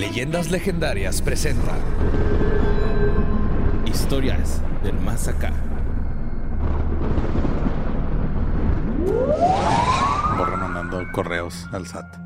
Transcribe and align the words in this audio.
Leyendas 0.00 0.50
Legendarias 0.50 1.20
presenta 1.20 1.72
Historias 3.84 4.62
del 4.82 4.98
Más 4.98 5.28
Acá. 5.28 5.52
Borra 10.38 10.56
mandando 10.56 11.04
correos 11.12 11.68
al 11.72 11.86
SAT. 11.86 12.16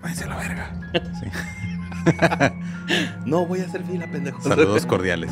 Váyanse 0.00 0.24
a 0.24 0.28
la 0.28 0.36
verga. 0.36 0.70
Sí. 1.20 1.26
No 3.26 3.44
voy 3.46 3.60
a 3.60 3.66
hacer 3.66 3.84
fila, 3.84 4.06
pendejo. 4.10 4.40
Saludos 4.40 4.86
cordiales. 4.86 5.30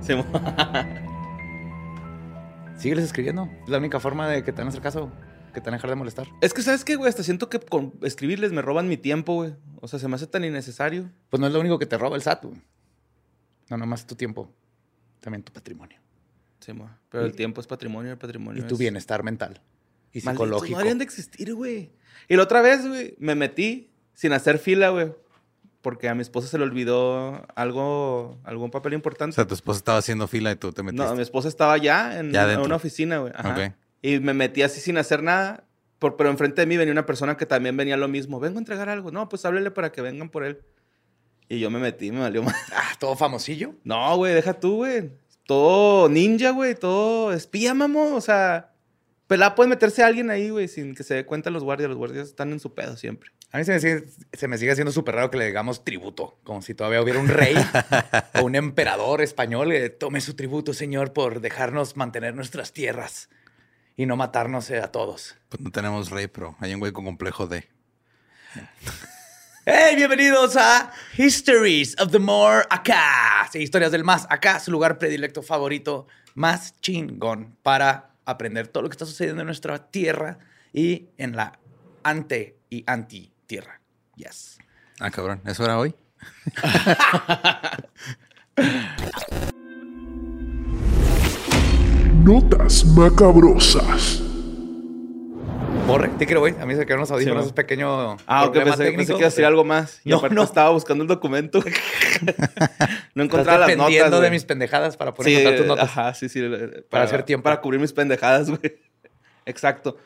Sí, 0.00 0.16
mo- 0.16 0.26
Sígueles 2.76 3.04
escribiendo. 3.04 3.48
Es 3.62 3.68
la 3.68 3.78
única 3.78 4.00
forma 4.00 4.26
de 4.26 4.42
que 4.42 4.50
te 4.52 4.62
van 4.62 4.66
a 4.66 4.70
hacer 4.70 4.82
caso, 4.82 5.12
que 5.58 5.64
te 5.64 5.66
van 5.70 5.74
a 5.74 5.76
dejar 5.78 5.90
de 5.90 5.96
molestar. 5.96 6.26
Es 6.40 6.54
que, 6.54 6.62
¿sabes 6.62 6.84
qué, 6.84 6.96
güey? 6.96 7.08
Hasta 7.08 7.22
siento 7.22 7.48
que 7.50 7.58
con 7.60 7.92
escribirles 8.02 8.52
me 8.52 8.62
roban 8.62 8.88
mi 8.88 8.96
tiempo, 8.96 9.34
güey. 9.34 9.54
O 9.80 9.88
sea, 9.88 9.98
se 9.98 10.08
me 10.08 10.14
hace 10.16 10.26
tan 10.26 10.44
innecesario. 10.44 11.10
Pues 11.30 11.40
no 11.40 11.46
es 11.46 11.52
lo 11.52 11.60
único 11.60 11.78
que 11.78 11.86
te 11.86 11.98
roba 11.98 12.16
el 12.16 12.22
SAT, 12.22 12.44
güey. 12.44 12.60
No, 13.70 13.76
nomás 13.76 14.06
tu 14.06 14.14
tiempo. 14.14 14.52
También 15.20 15.42
tu 15.42 15.52
patrimonio. 15.52 15.98
Sí. 16.60 16.72
Pero 17.08 17.24
el 17.24 17.34
tiempo 17.34 17.60
es 17.60 17.66
patrimonio, 17.66 18.12
el 18.12 18.18
patrimonio 18.18 18.62
Y 18.62 18.66
tu 18.66 18.74
es- 18.74 18.78
bienestar 18.80 19.22
mental. 19.22 19.60
Y 20.12 20.20
psicológico. 20.20 20.72
No 20.72 20.78
deberían 20.78 20.98
de 20.98 21.04
existir, 21.04 21.54
güey. 21.54 21.92
Y 22.28 22.36
la 22.36 22.42
otra 22.42 22.60
vez, 22.62 22.86
güey, 22.86 23.14
me 23.18 23.34
metí 23.34 23.90
sin 24.14 24.32
hacer 24.32 24.58
fila, 24.58 24.88
güey. 24.90 25.12
Porque 25.80 26.08
a 26.08 26.14
mi 26.14 26.22
esposa 26.22 26.48
se 26.48 26.58
le 26.58 26.64
olvidó 26.64 27.46
algo, 27.54 28.38
algún 28.44 28.70
papel 28.70 28.92
O 28.92 28.96
importante. 28.96 29.34
sea, 29.34 29.46
tu 29.46 29.54
esposa 29.54 29.78
estaba 29.78 29.98
haciendo 29.98 30.26
fila 30.26 30.50
y 30.50 30.56
tú 30.56 30.72
te 30.72 30.82
metiste. 30.82 31.06
no, 31.06 31.14
mi 31.14 31.22
esposa 31.22 31.48
estaba 31.48 31.76
ya 31.78 32.18
en 32.18 32.32
Ya 32.32 32.44
una- 32.46 32.62
una 32.62 32.76
oficina, 32.76 33.18
güey. 33.18 33.32
Ajá. 33.36 33.52
Ok. 33.52 33.72
Y 34.02 34.20
me 34.20 34.34
metí 34.34 34.62
así 34.62 34.80
sin 34.80 34.98
hacer 34.98 35.22
nada. 35.22 35.64
Por, 35.98 36.16
pero 36.16 36.30
enfrente 36.30 36.60
de 36.60 36.66
mí 36.66 36.76
venía 36.76 36.92
una 36.92 37.06
persona 37.06 37.36
que 37.36 37.46
también 37.46 37.76
venía 37.76 37.96
lo 37.96 38.08
mismo. 38.08 38.38
Vengo 38.38 38.58
a 38.58 38.60
entregar 38.60 38.88
algo. 38.88 39.10
No, 39.10 39.28
pues 39.28 39.44
háblele 39.44 39.70
para 39.70 39.90
que 39.90 40.00
vengan 40.00 40.30
por 40.30 40.44
él. 40.44 40.62
Y 41.48 41.58
yo 41.60 41.70
me 41.70 41.78
metí, 41.78 42.12
me 42.12 42.20
valió 42.20 42.42
más. 42.42 42.54
Ah, 42.72 42.92
todo 42.98 43.16
famosillo. 43.16 43.74
No, 43.84 44.16
güey, 44.16 44.34
deja 44.34 44.54
tú, 44.54 44.76
güey. 44.76 45.10
Todo 45.46 46.08
ninja, 46.08 46.50
güey. 46.50 46.74
Todo 46.74 47.32
espía, 47.32 47.74
mamo. 47.74 48.14
O 48.14 48.20
sea, 48.20 48.72
pelá 49.26 49.54
puede 49.54 49.70
meterse 49.70 50.02
alguien 50.02 50.30
ahí, 50.30 50.50
güey, 50.50 50.68
sin 50.68 50.94
que 50.94 51.02
se 51.02 51.14
dé 51.14 51.26
cuenta 51.26 51.50
los 51.50 51.64
guardias. 51.64 51.88
Los 51.88 51.98
guardias 51.98 52.28
están 52.28 52.52
en 52.52 52.60
su 52.60 52.74
pedo 52.74 52.96
siempre. 52.96 53.30
A 53.50 53.58
mí 53.58 53.64
se 53.64 53.72
me 53.72 53.80
sigue, 53.80 54.04
se 54.34 54.46
me 54.46 54.58
sigue 54.58 54.72
haciendo 54.72 54.92
súper 54.92 55.14
raro 55.14 55.30
que 55.30 55.38
le 55.38 55.46
digamos 55.46 55.84
tributo. 55.84 56.38
Como 56.44 56.60
si 56.60 56.74
todavía 56.74 57.00
hubiera 57.00 57.18
un 57.18 57.28
rey 57.28 57.56
o 58.38 58.44
un 58.44 58.54
emperador 58.54 59.22
español 59.22 59.70
que 59.70 59.88
tome 59.88 60.20
su 60.20 60.36
tributo, 60.36 60.74
señor, 60.74 61.14
por 61.14 61.40
dejarnos 61.40 61.96
mantener 61.96 62.34
nuestras 62.34 62.72
tierras 62.72 63.30
y 63.98 64.06
no 64.06 64.16
matarnos 64.16 64.70
eh, 64.70 64.78
a 64.78 64.92
todos. 64.92 65.36
Pues 65.48 65.60
no 65.60 65.72
tenemos 65.72 66.10
rey, 66.10 66.28
pero 66.28 66.56
hay 66.60 66.72
un 66.72 66.80
güey 66.80 66.92
con 66.92 67.04
complejo 67.04 67.48
de. 67.48 67.68
¡Hey! 69.66 69.96
Bienvenidos 69.96 70.56
a 70.56 70.92
Histories 71.16 72.00
of 72.00 72.12
the 72.12 72.20
More 72.20 72.64
Acá. 72.70 73.48
Sí, 73.50 73.58
historias 73.58 73.90
del 73.90 74.04
más 74.04 74.24
acá, 74.30 74.60
su 74.60 74.70
lugar 74.70 74.98
predilecto 74.98 75.42
favorito, 75.42 76.06
más 76.36 76.80
chingón 76.80 77.56
para 77.64 78.12
aprender 78.24 78.68
todo 78.68 78.84
lo 78.84 78.88
que 78.88 78.94
está 78.94 79.04
sucediendo 79.04 79.42
en 79.42 79.46
nuestra 79.46 79.90
tierra 79.90 80.38
y 80.72 81.08
en 81.18 81.34
la 81.34 81.58
ante 82.04 82.56
y 82.70 82.84
anti 82.86 83.32
tierra. 83.48 83.80
Yes. 84.14 84.58
Ah, 85.00 85.10
cabrón. 85.10 85.42
¿Eso 85.44 85.64
era 85.64 85.76
hoy? 85.76 85.92
Notas 92.28 92.84
macabrosas. 92.84 94.20
Borre, 95.86 96.08
te 96.18 96.26
quiero, 96.26 96.40
güey. 96.40 96.54
A 96.60 96.66
mí 96.66 96.74
se 96.74 96.84
quedaron 96.84 97.00
los 97.00 97.10
audífonos, 97.10 97.44
Sí, 97.44 97.48
es 97.48 97.52
pequeño. 97.54 98.18
Ah, 98.26 98.44
ok, 98.44 98.52
pensé, 98.52 98.64
pensé 98.68 98.84
técnico. 98.84 99.12
que 99.14 99.18
iba 99.20 99.26
a 99.28 99.30
decir 99.30 99.44
algo 99.46 99.64
más. 99.64 100.02
Y 100.04 100.10
No, 100.10 100.18
aparte 100.18 100.34
no. 100.34 100.42
estaba 100.42 100.68
buscando 100.68 101.04
el 101.04 101.08
documento. 101.08 101.64
no 103.14 103.22
encontraba 103.24 103.60
las 103.60 103.68
notas, 103.70 103.86
dependiendo 103.86 104.20
de 104.20 104.30
mis 104.30 104.44
pendejadas 104.44 104.98
para 104.98 105.14
poder 105.14 105.30
Sí, 105.32 105.36
encontrar 105.38 105.56
tus 105.56 105.66
notas. 105.68 105.84
Ajá, 105.88 106.12
sí, 106.12 106.28
sí. 106.28 106.42
Para, 106.46 106.82
Para 106.90 107.04
hacer 107.04 107.22
tiempo. 107.22 107.44
Para 107.44 107.62
cubrir 107.62 107.80
mis 107.80 107.94
pendejadas, 107.94 108.50
güey. 108.50 108.60
Exacto. 109.46 109.96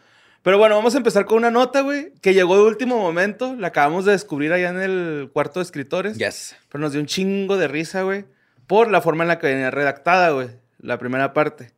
Pero 0.42 0.58
bueno, 0.58 0.76
vamos 0.76 0.94
a 0.94 0.98
empezar 0.98 1.24
con 1.24 1.38
una 1.38 1.50
nota, 1.50 1.80
güey, 1.80 2.12
que 2.22 2.34
llegó 2.34 2.54
de 2.56 2.62
último 2.62 2.98
momento. 2.98 3.56
La 3.58 3.66
acabamos 3.66 4.04
de 4.04 4.12
descubrir 4.12 4.52
allá 4.52 4.68
en 4.68 4.80
el 4.80 5.30
cuarto 5.32 5.58
de 5.58 5.64
escritores. 5.64 6.18
Yes. 6.18 6.54
Pero 6.68 6.82
nos 6.82 6.92
dio 6.92 7.00
un 7.00 7.08
chingo 7.08 7.56
de 7.56 7.66
risa, 7.66 8.02
güey, 8.02 8.26
por 8.68 8.92
la 8.92 9.00
forma 9.00 9.24
en 9.24 9.28
la 9.28 9.40
que 9.40 9.48
venía 9.48 9.72
redactada, 9.72 10.30
güey. 10.30 10.50
La 10.78 10.98
primera 10.98 11.32
parte. 11.32 11.72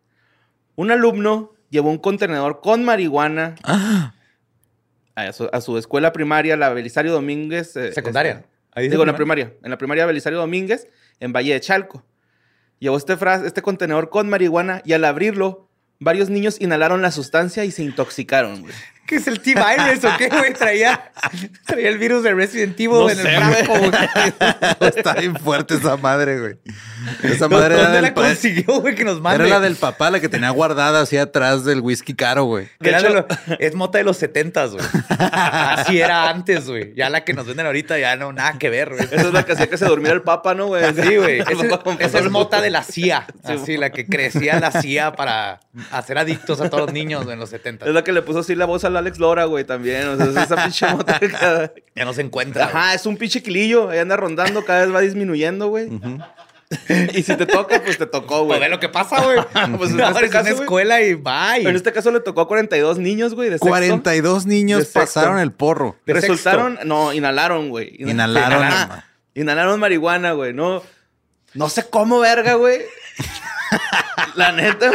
Un 0.76 0.90
alumno 0.90 1.52
llevó 1.70 1.90
un 1.90 1.98
contenedor 1.98 2.60
con 2.60 2.84
marihuana 2.84 3.54
a, 5.14 5.32
su, 5.32 5.48
a 5.52 5.60
su 5.60 5.78
escuela 5.78 6.12
primaria, 6.12 6.56
la 6.56 6.70
Belisario 6.70 7.12
Domínguez. 7.12 7.76
eh, 7.76 7.92
Secundaria. 7.92 8.32
este, 8.32 8.48
Ahí 8.72 8.88
Digo, 8.88 9.02
en 9.02 9.08
la 9.08 9.16
primaria. 9.16 9.52
En 9.62 9.70
la 9.70 9.78
primaria 9.78 10.04
Belisario 10.06 10.38
Domínguez, 10.38 10.88
en 11.20 11.32
Valle 11.32 11.52
de 11.52 11.60
Chalco. 11.60 12.04
Llevó 12.80 12.96
este, 12.96 13.16
este 13.44 13.62
contenedor 13.62 14.10
con 14.10 14.28
marihuana 14.28 14.82
y 14.84 14.92
al 14.94 15.04
abrirlo, 15.04 15.68
varios 16.00 16.28
niños 16.28 16.60
inhalaron 16.60 17.00
la 17.02 17.12
sustancia 17.12 17.64
y 17.64 17.70
se 17.70 17.82
intoxicaron, 17.84 18.62
güey. 18.62 18.74
¿Qué 19.06 19.16
es 19.16 19.26
el 19.26 19.40
T-Virus 19.40 20.04
o 20.04 20.16
qué, 20.16 20.28
güey? 20.28 20.52
Traía, 20.54 21.12
traía 21.66 21.88
el 21.90 21.98
virus 21.98 22.22
de 22.22 22.32
Resident 22.34 22.78
Evil 22.80 22.90
No 22.92 23.10
en 23.10 23.16
sé, 23.16 23.34
el 23.34 23.66
güey. 23.66 23.92
Está 24.96 25.14
bien 25.14 25.36
fuerte 25.36 25.74
esa 25.74 25.96
madre, 25.96 26.40
güey. 26.40 26.56
Esa 27.22 27.46
¿Dó- 27.46 27.50
madre 27.56 27.74
era 27.74 27.82
¿Dónde 27.84 27.96
del, 27.96 28.02
la 28.04 28.14
consiguió, 28.14 28.80
güey? 28.80 28.94
Que 28.94 29.04
nos 29.04 29.20
mande. 29.20 29.44
era 29.46 29.56
la 29.56 29.60
del 29.60 29.76
papá, 29.76 30.10
la 30.10 30.20
que 30.20 30.28
tenía 30.30 30.48
guardada 30.50 31.02
así 31.02 31.18
atrás 31.18 31.64
del 31.64 31.80
whisky 31.80 32.14
caro, 32.14 32.44
güey. 32.44 32.68
Que 32.80 32.88
era 32.88 33.02
De 33.02 33.08
de 33.12 33.18
hecho- 33.20 33.26
lo- 33.48 33.56
es 33.58 33.74
mota 33.74 33.98
de 33.98 34.04
los 34.04 34.16
setentas, 34.16 34.72
güey. 34.72 34.84
Así 35.18 36.00
era 36.00 36.30
antes, 36.30 36.66
güey. 36.68 36.94
Ya 36.94 37.10
la 37.10 37.24
que 37.24 37.34
nos 37.34 37.46
venden 37.46 37.66
ahorita 37.66 37.98
ya 37.98 38.16
no, 38.16 38.32
nada 38.32 38.58
que 38.58 38.70
ver, 38.70 38.90
güey. 38.90 39.02
Esa 39.04 39.16
es 39.16 39.32
la 39.32 39.44
que 39.44 39.52
hacía 39.52 39.68
que 39.68 39.76
se 39.76 39.84
durmiera 39.84 40.14
el 40.14 40.22
papa, 40.22 40.54
¿no, 40.54 40.66
güey? 40.68 40.82
Sí, 40.94 41.16
güey. 41.16 41.40
Ese- 41.48 41.68
Esa 42.00 42.18
es 42.20 42.30
mota 42.30 42.60
de 42.60 42.70
la 42.70 42.82
CIA. 42.82 43.26
Sí, 43.46 43.52
Así, 43.52 43.76
la 43.76 43.90
que 43.90 44.06
crecía 44.06 44.58
la 44.60 44.70
CIA 44.72 45.12
para 45.12 45.60
hacer 45.90 46.16
adictos 46.18 46.60
a 46.60 46.70
todos 46.70 46.84
los 46.86 46.92
niños 46.92 47.26
en 47.28 47.38
los 47.38 47.52
Es 47.52 47.60
70. 47.62 47.86
la 47.86 48.02
que 48.04 48.12
le 48.12 48.22
puso 48.22 48.38
así 48.40 48.54
la 48.54 48.64
voz 48.64 48.84
al 48.94 49.04
Alex 49.04 49.18
Lora, 49.18 49.44
güey, 49.44 49.64
también. 49.64 50.08
O 50.08 50.16
sea, 50.16 50.26
es 50.26 50.36
esa 50.36 50.56
pinche 50.62 50.86
mota. 50.88 51.18
que 51.18 51.30
cada- 51.30 51.72
Ya 51.94 52.04
no 52.04 52.12
se 52.12 52.22
encuentra. 52.22 52.64
güey. 52.66 52.76
Ajá, 52.76 52.94
es 52.94 53.06
un 53.06 53.16
pinche 53.16 53.42
quilillo. 53.42 53.90
Ahí 53.90 53.98
anda 53.98 54.16
rondando, 54.16 54.64
cada 54.64 54.84
vez 54.84 54.94
va 54.94 55.00
disminuyendo, 55.00 55.68
güey. 55.68 55.88
y 57.14 57.22
si 57.22 57.36
te 57.36 57.46
toca, 57.46 57.80
pues 57.82 57.98
te 57.98 58.06
tocó, 58.06 58.38
Pues 58.46 58.58
güey. 58.58 58.60
ve 58.60 58.68
lo 58.68 58.80
que 58.80 58.88
pasa, 58.88 59.22
güey. 59.22 59.38
Pues 59.78 59.90
en 59.90 59.98
No, 59.98 60.08
este 60.08 60.24
es 60.26 60.30
caso, 60.32 60.50
una 60.54 60.60
escuela 60.62 61.00
y 61.02 61.14
bye. 61.14 61.68
En 61.68 61.76
este 61.76 61.92
caso 61.92 62.10
le 62.10 62.20
tocó 62.20 62.40
a 62.40 62.48
42 62.48 62.98
niños, 62.98 63.34
güey, 63.34 63.48
de 63.48 63.54
sexto. 63.56 63.68
42 63.68 64.46
niños 64.46 64.78
De 64.80 64.84
sexto. 64.86 65.00
pasaron 65.00 65.38
el 65.38 65.52
porro. 65.52 65.96
De 66.06 66.14
Resultaron, 66.14 66.78
no, 66.84 67.12
inhalaron, 67.12 67.68
güey. 67.68 67.94
Inhalaron. 67.98 68.62
Ajá. 68.64 69.04
Inhalaron 69.34 69.78
marihuana, 69.78 70.32
güey. 70.32 70.52
No, 70.52 70.82
no 71.54 71.68
sé 71.68 71.84
cómo, 71.88 72.18
verga, 72.18 72.54
güey. 72.54 72.80
La 74.34 74.50
neta. 74.52 74.90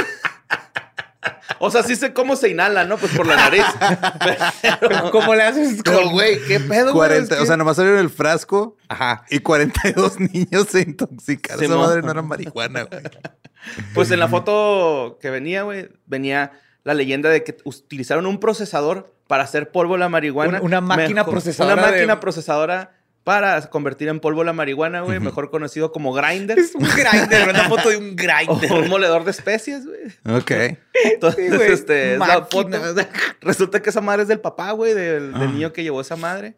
O 1.59 1.69
sea, 1.69 1.83
sí 1.83 1.95
sé 1.95 2.13
cómo 2.13 2.35
se 2.35 2.49
inhala, 2.49 2.85
¿no? 2.85 2.97
Pues 2.97 3.11
por 3.15 3.27
la 3.27 3.35
nariz. 3.35 3.63
Pero, 4.79 5.11
¿Cómo 5.11 5.35
le 5.35 5.43
haces? 5.43 5.81
pero, 5.83 6.09
güey, 6.09 6.39
¿qué 6.47 6.59
pedo, 6.59 6.93
güey? 6.93 7.09
40, 7.09 7.35
Es 7.35 7.41
O 7.41 7.45
sea, 7.45 7.53
que- 7.55 7.57
nomás 7.57 7.75
salieron 7.75 7.99
el 7.99 8.09
frasco 8.09 8.77
Ajá. 8.87 9.23
y 9.29 9.39
42 9.39 10.19
niños 10.33 10.67
se 10.69 10.81
intoxicaron. 10.81 11.63
Esa 11.63 11.75
madre 11.75 12.01
no 12.01 12.11
era 12.11 12.21
marihuana, 12.21 12.83
güey. 12.83 13.01
Pues 13.93 14.11
en 14.11 14.19
la 14.19 14.27
foto 14.29 15.17
que 15.21 15.29
venía, 15.29 15.63
güey, 15.63 15.89
venía 16.05 16.53
la 16.83 16.93
leyenda 16.93 17.29
de 17.29 17.43
que 17.43 17.57
utilizaron 17.65 18.25
un 18.25 18.39
procesador 18.39 19.13
para 19.27 19.43
hacer 19.43 19.71
polvo 19.71 19.97
la 19.97 20.07
marihuana. 20.09 20.59
Un- 20.59 20.67
una 20.67 20.81
máquina 20.81 21.25
procesadora 21.25 21.73
Una 21.75 21.81
máquina 21.91 22.15
de- 22.15 22.21
procesadora 22.21 22.91
para 23.23 23.61
convertir 23.69 24.07
en 24.07 24.19
polvo 24.19 24.43
la 24.43 24.53
marihuana, 24.53 25.01
güey, 25.01 25.19
mejor 25.19 25.51
conocido 25.51 25.91
como 25.91 26.13
grinder. 26.13 26.57
Es 26.57 26.73
un 26.73 26.83
grinder, 26.83 27.49
una 27.49 27.69
foto 27.69 27.89
de 27.89 27.97
un 27.97 28.11
O 28.47 28.55
grinder. 28.55 28.71
un 28.71 28.89
moledor 28.89 29.23
de 29.23 29.31
especies, 29.31 29.85
güey. 29.85 30.35
Ok. 30.37 30.77
Entonces, 31.05 31.49
Sí, 31.51 31.55
güey. 31.55 31.71
este, 31.71 32.13
es 32.13 32.19
la 32.19 32.45
foto. 32.45 32.69
Resulta 33.41 33.81
que 33.81 33.89
esa 33.91 34.01
madre 34.01 34.23
es 34.23 34.27
del 34.27 34.39
papá, 34.39 34.71
güey, 34.71 34.93
del, 34.93 35.33
del 35.33 35.53
niño 35.53 35.73
que 35.73 35.83
llevó 35.83 36.01
esa 36.01 36.15
madre. 36.15 36.55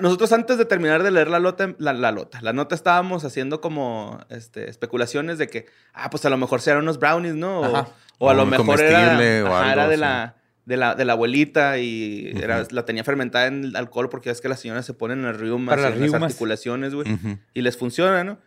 Nosotros 0.00 0.32
antes 0.32 0.58
de 0.58 0.64
terminar 0.64 1.02
de 1.02 1.10
leer 1.12 1.28
la 1.28 1.38
lota, 1.38 1.74
la, 1.78 1.92
la 1.92 2.10
lota, 2.12 2.40
la 2.42 2.52
nota 2.52 2.74
estábamos 2.74 3.24
haciendo 3.24 3.60
como 3.60 4.18
este, 4.28 4.68
especulaciones 4.68 5.38
de 5.38 5.48
que, 5.48 5.66
ah, 5.94 6.10
pues 6.10 6.24
a 6.24 6.30
lo 6.30 6.36
mejor 6.36 6.60
eran 6.66 6.82
unos 6.82 6.98
brownies, 6.98 7.34
¿no? 7.34 7.60
O, 7.60 7.70
o 7.72 7.76
a 7.76 7.86
O 8.18 8.34
lo 8.34 8.46
mejor 8.46 8.80
era, 8.80 9.16
o 9.44 9.46
ajá, 9.46 9.60
algo 9.60 9.72
era 9.72 9.88
de 9.88 9.96
la, 9.96 10.34
de, 10.66 10.76
la, 10.76 10.94
de 10.94 11.04
la 11.04 11.12
abuelita 11.14 11.78
y 11.78 12.32
era, 12.40 12.66
la 12.70 12.84
tenía 12.84 13.02
fermentada 13.04 13.46
en 13.46 13.74
alcohol 13.76 14.08
porque 14.08 14.30
es 14.30 14.40
que 14.40 14.48
las 14.48 14.60
señoras 14.60 14.86
se 14.86 14.94
ponen 14.94 15.18
en 15.20 15.24
las 15.26 15.36
riumas, 15.38 15.74
Para 15.76 15.90
las 15.90 15.98
en 16.00 16.10
las 16.12 16.22
articulaciones, 16.22 16.94
güey, 16.94 17.06
y 17.54 17.62
les 17.62 17.76
funciona, 17.76 18.22
¿no? 18.24 18.38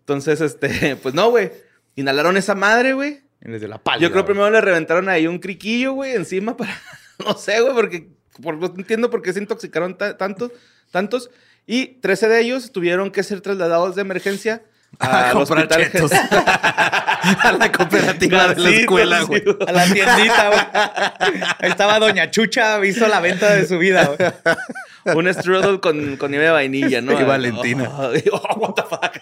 Entonces, 0.00 0.40
este, 0.40 0.96
pues 1.02 1.14
no, 1.14 1.30
güey. 1.30 1.50
Inhalaron 1.96 2.36
esa 2.36 2.54
madre, 2.54 2.92
güey. 2.94 3.20
Desde 3.40 3.68
la 3.68 3.78
pálida. 3.78 4.06
Yo 4.06 4.12
creo 4.12 4.24
primero 4.24 4.50
le 4.50 4.60
reventaron 4.60 5.08
ahí 5.08 5.26
un 5.26 5.38
criquillo, 5.38 5.92
güey, 5.94 6.14
encima 6.14 6.56
para. 6.56 6.76
No 7.24 7.34
sé, 7.36 7.60
güey, 7.60 7.74
porque. 7.74 8.08
por- 8.42 8.56
no 8.58 8.66
entiendo 8.76 9.10
por 9.10 9.22
qué 9.22 9.32
se 9.32 9.40
intoxicaron 9.40 9.96
ta- 9.98 10.16
tantos, 10.16 10.52
tantos. 10.90 11.30
Y 11.66 11.98
13 12.00 12.28
de 12.28 12.40
ellos 12.40 12.72
tuvieron 12.72 13.10
que 13.10 13.22
ser 13.22 13.40
trasladados 13.42 13.94
de 13.94 14.00
emergencia 14.02 14.62
A 14.98 15.28
al 15.28 15.32
comprar 15.32 15.64
hospital. 15.66 15.92
chetos. 15.92 16.12
a 16.42 17.52
la 17.58 17.72
cooperativa 17.72 18.48
de 18.48 18.60
la 18.60 18.70
escuela, 18.70 19.22
güey. 19.22 19.42
A 19.66 19.72
la 19.72 19.84
tiendita, 19.84 20.48
güey. 20.48 21.42
Ahí 21.58 21.70
estaba 21.70 21.98
Doña 21.98 22.30
Chucha, 22.30 22.84
hizo 22.84 23.08
la 23.08 23.20
venta 23.20 23.54
de 23.54 23.66
su 23.66 23.78
vida, 23.78 24.10
güey. 24.16 25.16
Un 25.16 25.32
strudel 25.32 25.80
con, 25.80 26.16
con 26.16 26.30
nieve 26.30 26.46
de 26.46 26.50
vainilla, 26.50 27.00
¿no? 27.00 27.18
Y 27.18 27.24
Valentina. 27.24 27.90
Oh, 28.00 28.12
oh, 28.32 28.58
what 28.58 28.74
the 28.74 28.82
fuck. 28.82 29.16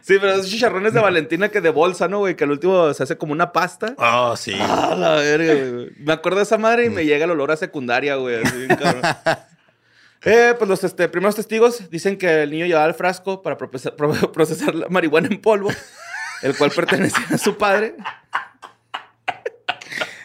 Sí, 0.00 0.16
pero 0.20 0.32
esos 0.32 0.48
chicharrones 0.48 0.94
de 0.94 1.00
Valentina 1.00 1.48
que 1.48 1.60
de 1.60 1.70
bolsa, 1.70 2.08
¿no, 2.08 2.18
güey? 2.20 2.34
Que 2.34 2.44
al 2.44 2.50
último 2.50 2.94
se 2.94 3.02
hace 3.02 3.18
como 3.18 3.32
una 3.32 3.52
pasta. 3.52 3.94
Oh, 3.98 4.36
sí. 4.36 4.56
Ah, 4.58 4.94
la 4.96 5.16
verga, 5.16 5.54
güey. 5.54 5.90
Me 5.98 6.12
acuerdo 6.12 6.38
de 6.38 6.44
esa 6.44 6.56
madre 6.58 6.86
y 6.86 6.90
me 6.90 7.04
llega 7.04 7.24
el 7.24 7.30
olor 7.32 7.50
a 7.50 7.56
secundaria, 7.56 8.14
güey. 8.16 8.42
así 8.42 8.56
bien 8.56 8.76
cabrón. 8.76 9.02
Eh, 10.24 10.54
pues 10.58 10.68
los 10.68 10.82
este, 10.84 11.08
primeros 11.08 11.36
testigos 11.36 11.90
dicen 11.90 12.18
que 12.18 12.42
el 12.42 12.50
niño 12.50 12.66
llevaba 12.66 12.86
el 12.86 12.94
frasco 12.94 13.40
para 13.42 13.56
procesar, 13.56 13.94
pro- 13.96 14.12
procesar 14.32 14.74
la 14.74 14.88
marihuana 14.88 15.28
en 15.28 15.40
polvo, 15.40 15.70
el 16.42 16.56
cual 16.56 16.70
pertenecía 16.72 17.24
a 17.34 17.38
su 17.38 17.56
padre. 17.56 17.94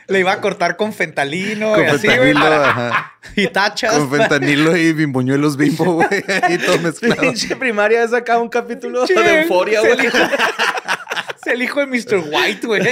Le 0.08 0.20
iba 0.20 0.34
a 0.34 0.42
cortar 0.42 0.76
con 0.76 0.92
fentalino 0.94 1.74
Con 1.74 1.84
y 1.86 1.88
así, 1.88 2.08
güey. 2.08 2.18
fentanilo, 2.20 2.40
para- 2.42 2.70
ajá. 2.70 3.10
Y 3.36 3.48
tachas. 3.48 3.94
Con 3.98 4.12
fentanilo 4.12 4.76
y 4.76 4.92
bimbuñuelos 4.94 5.56
bimbo, 5.58 5.86
güey. 5.94 6.24
Ahí 6.44 6.58
todo 6.58 6.78
mezclado. 6.80 7.22
Pinche 7.22 7.56
primaria 7.56 8.06
sacaba 8.08 8.42
un 8.42 8.50
capítulo 8.50 9.06
Che, 9.08 9.14
de 9.14 9.42
euforia, 9.44 9.80
es 9.80 9.86
güey. 9.88 10.00
el 10.00 10.06
hijo- 10.06 10.18
Es 10.18 11.48
el 11.54 11.62
hijo 11.62 11.80
de 11.80 11.86
Mr. 11.88 12.24
White, 12.32 12.68
güey. 12.68 12.84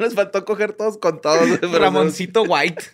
Les 0.00 0.14
faltó 0.14 0.44
coger 0.44 0.72
todos 0.72 0.98
con 0.98 1.20
todos. 1.20 1.60
Ramoncito 1.72 2.42
White. 2.42 2.84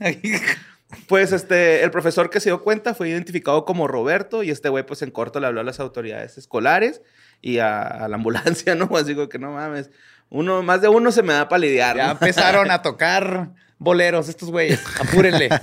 Pues 1.07 1.33
este, 1.33 1.83
el 1.85 1.91
profesor 1.91 2.31
que 2.31 2.41
se 2.41 2.49
dio 2.51 2.63
cuenta 2.63 2.95
fue 2.95 3.09
identificado 3.09 3.65
como 3.65 3.87
Roberto 3.89 4.43
y 4.43 4.51
este 4.51 4.69
güey 4.69 4.85
pues 4.85 5.03
en 5.03 5.11
corto 5.11 5.39
le 5.41 5.47
habló 5.47 5.61
a 5.61 5.65
las 5.65 5.79
autoridades 5.81 6.37
escolares 6.39 7.03
y 7.41 7.59
a, 7.59 7.83
a 7.83 8.09
la 8.09 8.17
ambulancia, 8.17 8.75
¿no? 8.77 8.89
Así 8.97 9.15
que 9.29 9.39
no 9.39 9.53
mames, 9.53 9.91
uno, 10.31 10.63
más 10.63 10.81
de 10.81 10.89
uno 10.89 11.13
se 11.13 11.23
me 11.23 11.33
da 11.33 11.49
para 11.49 11.61
lidiar, 11.61 11.97
Ya 11.97 12.07
¿no? 12.07 12.13
empezaron 12.13 12.71
a 12.71 12.83
tocar 12.83 13.51
boleros 13.79 14.29
estos 14.29 14.51
güeyes. 14.51 14.83
Apúrenle. 15.01 15.49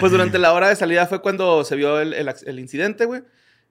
Pues 0.00 0.10
durante 0.10 0.38
la 0.38 0.52
hora 0.52 0.68
de 0.68 0.74
salida 0.76 1.06
fue 1.06 1.22
cuando 1.22 1.62
se 1.64 1.76
vio 1.76 2.00
el, 2.00 2.14
el 2.14 2.26
ac- 2.26 2.42
el 2.46 2.58
incidente, 2.58 3.04
güey. 3.04 3.22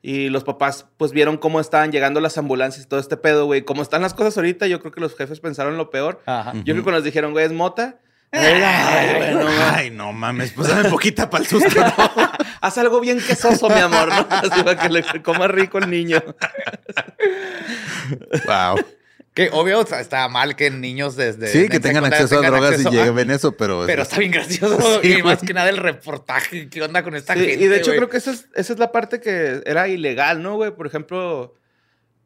Y 0.01 0.29
los 0.29 0.43
papás, 0.45 0.87
pues, 0.97 1.11
vieron 1.11 1.37
cómo 1.37 1.59
estaban 1.59 1.91
llegando 1.91 2.21
las 2.21 2.37
ambulancias 2.37 2.85
y 2.85 2.87
todo 2.87 2.99
este 2.99 3.17
pedo, 3.17 3.45
güey. 3.45 3.63
Como 3.63 3.81
están 3.81 4.01
las 4.01 4.13
cosas 4.13 4.37
ahorita, 4.37 4.65
yo 4.67 4.79
creo 4.79 4.91
que 4.93 5.01
los 5.01 5.15
jefes 5.15 5.41
pensaron 5.41 5.75
lo 5.77 5.89
peor. 5.89 6.21
Ajá. 6.25 6.53
Yo 6.53 6.63
creo 6.63 6.77
que 6.77 6.83
cuando 6.83 6.99
nos 6.99 7.03
dijeron, 7.03 7.33
güey, 7.33 7.45
es 7.45 7.51
mota. 7.51 7.99
Ay, 8.33 9.33
no 9.33 9.43
mames. 9.43 9.59
Ay, 9.73 9.89
no 9.91 10.13
mames. 10.13 10.51
Pues 10.53 10.67
dame 10.69 10.89
poquita 10.89 11.29
para 11.29 11.43
el 11.43 11.49
susto, 11.49 11.79
¿no? 11.79 11.93
Haz 12.61 12.77
algo 12.77 12.99
bien 13.01 13.19
quesoso, 13.19 13.67
mi 13.69 13.79
amor, 13.79 14.07
¿no? 14.09 14.25
Así 14.29 14.63
para 14.63 14.77
que 14.79 14.89
le 14.89 15.03
coma 15.21 15.47
rico 15.47 15.79
el 15.79 15.89
niño. 15.89 16.21
Wow. 18.45 18.79
Que 19.33 19.49
obvio 19.53 19.81
está 19.81 20.27
mal 20.27 20.57
que 20.57 20.69
niños 20.69 21.15
desde. 21.15 21.47
Sí, 21.47 21.69
que 21.69 21.79
tengan 21.79 22.03
acceso 22.05 22.37
a 22.39 22.41
drogas 22.41 22.71
acceso 22.73 22.93
y 22.93 22.99
a- 22.99 23.05
lleven 23.05 23.31
eso, 23.31 23.53
pero... 23.55 23.83
Pero 23.85 24.01
está 24.01 24.17
bien 24.19 24.31
gracioso. 24.31 24.99
Sí, 25.01 25.13
y 25.19 25.23
más 25.23 25.39
que 25.39 25.53
nada 25.53 25.69
el 25.69 25.77
reportaje. 25.77 26.67
¿Qué 26.69 26.81
onda 26.81 27.01
con 27.03 27.15
esta 27.15 27.33
Sí, 27.35 27.39
gente? 27.45 27.63
y 27.63 27.67
de 27.67 27.77
hecho 27.77 27.91
creo 27.91 28.09
que 28.09 28.17
esa 28.17 28.31
es, 28.31 28.47
esa 28.55 28.73
es 28.73 28.79
la 28.79 28.91
parte 28.91 29.21
que 29.21 29.61
era 29.65 29.87
ilegal, 29.87 30.43
¿no, 30.43 30.55
güey? 30.55 30.71
Por 30.71 30.85
ejemplo, 30.85 31.53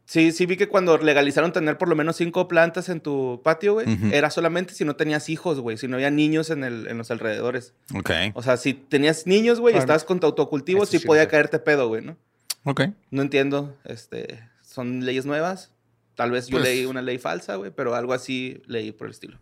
sí, 0.06 0.31
sí 0.31 0.46
vi 0.46 0.56
que 0.57 0.68
cuando 0.69 0.98
legalizaron 0.98 1.52
tener 1.52 1.78
por 1.78 1.88
lo 1.90 1.96
menos 1.96 2.16
cinco 2.16 2.48
plantas 2.48 2.90
en 2.90 3.02
tu 3.02 3.42
patio, 3.44 3.74
güey, 3.74 3.86
era 4.12 4.30
solamente 4.30 4.74
si 4.74 4.86
no 4.86 4.96
tenías 4.96 5.30
hijos, 5.30 5.60
güey, 5.60 5.78
si 5.78 5.88
no 5.88 5.96
había 5.98 6.12
niños 6.12 6.50
en, 6.50 6.63
el, 6.63 6.88
en 6.88 6.98
los 6.98 7.12
alrededores. 7.12 7.74
Ok. 7.94 8.12
O 8.34 8.42
sea, 8.42 8.57
si 8.57 8.74
tenías 8.74 9.28
niños, 9.28 9.60
güey, 9.60 9.75
y 9.75 9.78
estabas 9.78 10.04
con 10.04 10.19
tu 10.19 10.28
autocultivo, 10.28 10.84
eso 10.84 10.98
sí, 10.98 11.06
podía 11.06 11.28
caerte 11.28 11.60
pedo, 11.60 11.88
güey, 11.88 12.02
¿no? 12.04 12.18
Ok. 12.63 12.81
No 13.12 13.22
entiendo, 13.22 13.75
este, 13.84 14.40
son 14.62 15.06
leyes 15.06 15.25
nuevas. 15.25 15.72
Tal 16.16 16.31
vez 16.31 16.48
yo 16.48 16.57
Pues- 16.57 16.63
leí 16.69 16.86
una 16.86 17.02
ley 17.02 17.18
falsa, 17.18 17.56
güey, 17.57 17.72
pero 17.75 17.94
algo 17.94 18.13
así 18.13 18.62
leí 18.68 18.92
por 18.94 19.07
el 19.07 19.12
estilo. 19.12 19.38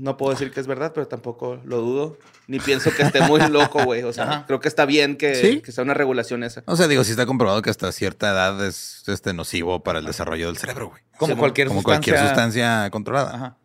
No 0.00 0.16
puedo 0.16 0.32
decir 0.32 0.50
que 0.50 0.60
es 0.60 0.66
verdad, 0.66 0.92
pero 0.94 1.06
tampoco 1.06 1.60
lo 1.64 1.76
dudo. 1.78 2.18
Ni 2.46 2.58
pienso 2.58 2.90
que 2.90 3.02
esté 3.02 3.20
muy 3.20 3.40
loco, 3.50 3.84
güey. 3.84 4.02
O 4.02 4.12
sea, 4.14 4.24
Ajá. 4.24 4.44
creo 4.46 4.58
que 4.58 4.68
está 4.68 4.86
bien 4.86 5.16
que, 5.16 5.34
Sí. 5.34 5.60
que 5.60 5.72
sea 5.72 5.84
una 5.84 5.92
regulación 5.94 6.42
esa. 6.42 6.62
O 6.66 6.74
sea, 6.76 6.88
digo, 6.88 7.04
sí 7.04 7.10
está 7.10 7.26
comprobado 7.26 7.60
que 7.60 7.68
hasta 7.70 7.92
cierta 7.92 8.30
edad 8.30 8.66
es 8.66 9.02
este, 9.08 9.34
nocivo 9.34 9.82
para 9.82 9.98
el 9.98 10.06
desarrollo 10.06 10.46
del 10.46 10.56
cerebro, 10.56 10.88
güey. 10.88 11.02
Como 11.18 11.34
Sí, 11.34 11.38
cualquier 11.38 11.68
Como 11.68 11.80
sustancia. 11.82 12.12
cualquier 12.14 12.28
sustancia 12.28 12.88
controlada. 12.90 13.34
Ajá. 13.34 13.56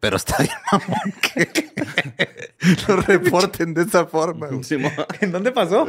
Pero 0.00 0.16
está 0.16 0.36
bien, 0.38 0.54
mamón, 0.72 1.14
que 1.20 1.70
lo 2.88 2.96
reporten 3.02 3.74
de 3.74 3.82
esa 3.82 4.06
forma. 4.06 4.46
güey. 4.46 4.62
¿En 5.20 5.32
dónde 5.32 5.52
pasó? 5.52 5.86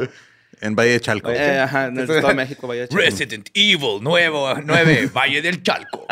En 0.60 0.76
Valle 0.76 0.90
de 0.90 1.00
Chalco. 1.00 1.30
Eh, 1.30 1.58
ajá, 1.60 1.86
en 1.86 1.96
el 1.96 2.02
Estado 2.02 2.28
de 2.28 2.34
México, 2.34 2.66
vaya. 2.66 2.86
chido. 2.86 3.00
Resident 3.00 3.48
Evil 3.54 4.02
nuevo, 4.02 4.52
9, 4.62 5.10
Valle 5.14 5.40
del 5.40 5.62
Chalco. 5.62 6.06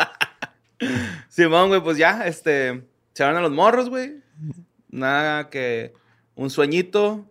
Simón, 1.27 1.67
güey, 1.69 1.81
pues 1.81 1.97
ya, 1.97 2.25
este, 2.25 2.81
se 3.19 3.25
van 3.25 3.35
a 3.35 3.41
los 3.41 3.51
morros, 3.51 3.89
güey. 3.89 4.21
Nada 4.87 5.49
que 5.49 5.91
un 6.35 6.49
sueñito, 6.49 7.29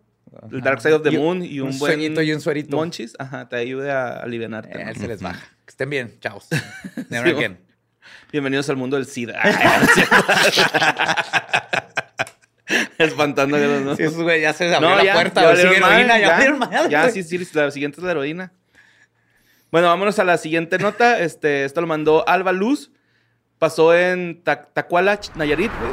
el 0.52 0.60
Dark 0.60 0.82
Side 0.82 0.92
of 0.92 1.02
the 1.02 1.14
Y 1.14 1.16
Moon 1.16 1.42
y 1.42 1.60
un, 1.60 1.70
un 1.70 1.78
buen 1.78 1.94
sueñito 1.94 2.20
y 2.20 2.30
un 2.30 2.42
suerito. 2.42 2.76
Monchis, 2.76 3.14
ajá, 3.18 3.48
te 3.48 3.56
ayude 3.56 3.90
a 3.90 4.18
alivianarte. 4.18 4.78
Eh, 4.78 4.84
¿no? 4.84 4.92
se 4.92 5.08
les 5.08 5.22
baja. 5.22 5.40
Que 5.64 5.70
estén 5.70 5.88
bien. 5.88 6.14
Chavos. 6.20 6.46
Never 7.08 7.30
Sí, 7.30 7.36
again. 7.36 7.58
Bienvenidos 8.30 8.68
al 8.68 8.76
mundo 8.76 8.98
del 8.98 9.06
SIDA. 9.06 9.40
Espantando 12.98 13.56
a 13.56 13.60
los, 13.60 13.80
¿no? 13.80 13.96
Sí, 13.96 14.02
esos 14.02 14.20
güey 14.22 14.42
ya 14.42 14.52
se 14.52 14.66
abrió 14.74 14.90
No, 14.90 14.96
la 14.96 15.04
ya, 15.04 15.14
puerta. 15.14 15.40
ya. 15.40 15.56
Sigue 15.56 15.76
heroína, 15.78 17.10
sí, 17.10 17.22
sí, 17.22 17.38
la 17.54 17.70
siguiente 17.70 18.00
es 18.00 18.04
la 18.04 18.10
heroína. 18.10 18.52
Bueno, 19.72 19.86
vámonos 19.86 20.18
a 20.18 20.24
la 20.24 20.36
siguiente 20.36 20.78
nota. 20.78 21.18
Este, 21.18 21.64
esto 21.64 21.80
lo 21.80 21.86
mandó 21.86 22.28
Alba 22.28 22.52
Luz. 22.52 22.90
Pasó 23.58 23.94
en 23.94 24.42
Ta- 24.44 24.66
Tacuala, 24.72 25.18
Nayarit, 25.34 25.72
güey, 25.80 25.92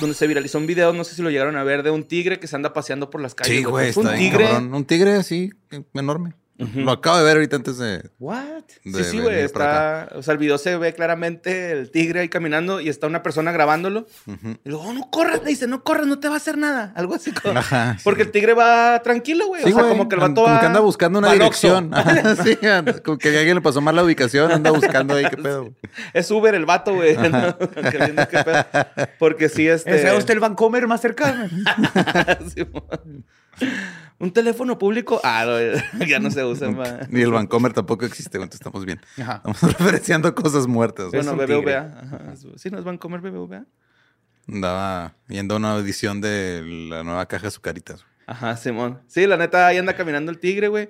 donde 0.00 0.14
se 0.14 0.26
viralizó 0.26 0.58
un 0.58 0.66
video, 0.66 0.92
no 0.92 1.02
sé 1.04 1.14
si 1.14 1.22
lo 1.22 1.30
llegaron 1.30 1.56
a 1.56 1.64
ver, 1.64 1.82
de 1.82 1.90
un 1.90 2.04
tigre 2.04 2.38
que 2.38 2.46
se 2.46 2.56
anda 2.56 2.72
paseando 2.74 3.08
por 3.08 3.20
las 3.22 3.34
calles. 3.34 3.56
Sí, 3.56 3.64
güey, 3.64 3.92
Fue 3.92 4.02
está 4.02 4.12
un 4.14 4.18
bien 4.18 4.30
tigre. 4.32 4.44
cabrón. 4.46 4.74
Un 4.74 4.84
tigre 4.84 5.14
así, 5.14 5.50
enorme. 5.94 6.34
Lo 6.58 6.92
acabo 6.92 7.18
de 7.18 7.24
ver 7.24 7.36
ahorita 7.36 7.56
antes 7.56 7.76
de... 7.78 8.08
What? 8.18 8.62
de 8.84 9.04
Sí, 9.04 9.10
sí, 9.10 9.20
güey, 9.20 9.40
está... 9.40 10.08
O 10.14 10.22
sea, 10.22 10.32
el 10.32 10.38
video 10.38 10.56
se 10.56 10.76
ve 10.78 10.94
claramente 10.94 11.72
el 11.72 11.90
tigre 11.90 12.20
ahí 12.20 12.28
caminando 12.30 12.80
y 12.80 12.88
está 12.88 13.06
una 13.06 13.22
persona 13.22 13.52
grabándolo. 13.52 14.06
Ujú. 14.26 14.56
Y 14.64 14.68
luego, 14.70 14.84
"Oh, 14.84 14.92
no 14.94 15.10
corras, 15.10 15.40
le 15.42 15.50
dice, 15.50 15.66
no 15.66 15.84
corras, 15.84 16.06
no 16.06 16.18
te 16.18 16.28
va 16.28 16.34
a 16.34 16.36
hacer 16.38 16.56
nada. 16.56 16.92
Algo 16.96 17.14
así 17.14 17.32
como... 17.32 17.58
Ajá, 17.58 17.94
sí. 17.98 18.04
Porque 18.04 18.22
el 18.22 18.30
tigre 18.30 18.54
va 18.54 19.02
tranquilo, 19.02 19.48
güey. 19.48 19.64
Sí, 19.64 19.72
o 19.72 19.74
sea, 19.74 19.86
como 19.88 20.08
que 20.08 20.14
el 20.14 20.20
vato 20.22 20.34
como 20.42 20.46
va... 20.46 20.60
que 20.60 20.66
anda 20.66 20.80
buscando 20.80 21.18
una 21.18 21.32
dirección. 21.32 21.90
Ajá, 21.94 22.36
sí, 22.36 22.56
anda- 22.66 23.02
como 23.02 23.18
que 23.18 23.28
a 23.36 23.38
alguien 23.38 23.56
le 23.56 23.60
pasó 23.62 23.82
mal 23.82 23.94
la 23.94 24.02
ubicación, 24.04 24.50
anda 24.50 24.70
buscando 24.70 25.14
ahí 25.14 25.26
qué 25.28 25.36
pedo. 25.36 25.74
Es 26.14 26.30
Uber 26.30 26.54
el 26.54 26.64
vato, 26.64 26.94
güey. 26.94 27.16
Porque 29.18 29.48
sí, 29.48 29.68
este... 29.68 29.96
¿Ese 29.96 30.16
usted 30.16 30.34
el 30.34 30.40
Vancomer 30.40 30.86
más 30.86 31.00
cercano? 31.00 31.48
Simón. 32.54 33.24
Un 34.18 34.32
teléfono 34.32 34.78
público. 34.78 35.20
Ah, 35.22 35.44
no, 35.46 36.04
ya 36.06 36.18
no 36.18 36.30
se 36.30 36.44
usa 36.44 36.70
más. 36.70 37.10
Ni 37.10 37.20
el 37.20 37.30
Vancomer 37.30 37.72
tampoco 37.72 38.06
existe, 38.06 38.38
güey, 38.38 38.44
entonces 38.44 38.60
estamos 38.60 38.84
bien. 38.86 39.00
Ajá. 39.20 39.36
Estamos 39.36 39.62
referenciando 39.78 40.34
cosas 40.34 40.66
muertas. 40.66 41.10
Bueno, 41.10 41.36
BBVA. 41.36 42.00
Ajá. 42.02 42.34
Sí, 42.56 42.70
nos 42.70 42.84
van 42.84 42.94
a 42.94 42.98
comer 42.98 43.20
BBVA. 43.20 43.66
Andaba 44.48 45.16
viendo 45.26 45.56
una 45.56 45.72
audición 45.72 46.20
de 46.20 46.62
la 46.88 47.02
nueva 47.02 47.26
caja 47.26 47.48
de. 47.48 48.04
Ajá, 48.26 48.56
Simón. 48.56 49.00
Sí, 49.06 49.26
la 49.26 49.36
neta, 49.36 49.66
ahí 49.66 49.76
anda 49.76 49.94
caminando 49.94 50.30
el 50.30 50.38
tigre, 50.38 50.68
güey. 50.68 50.88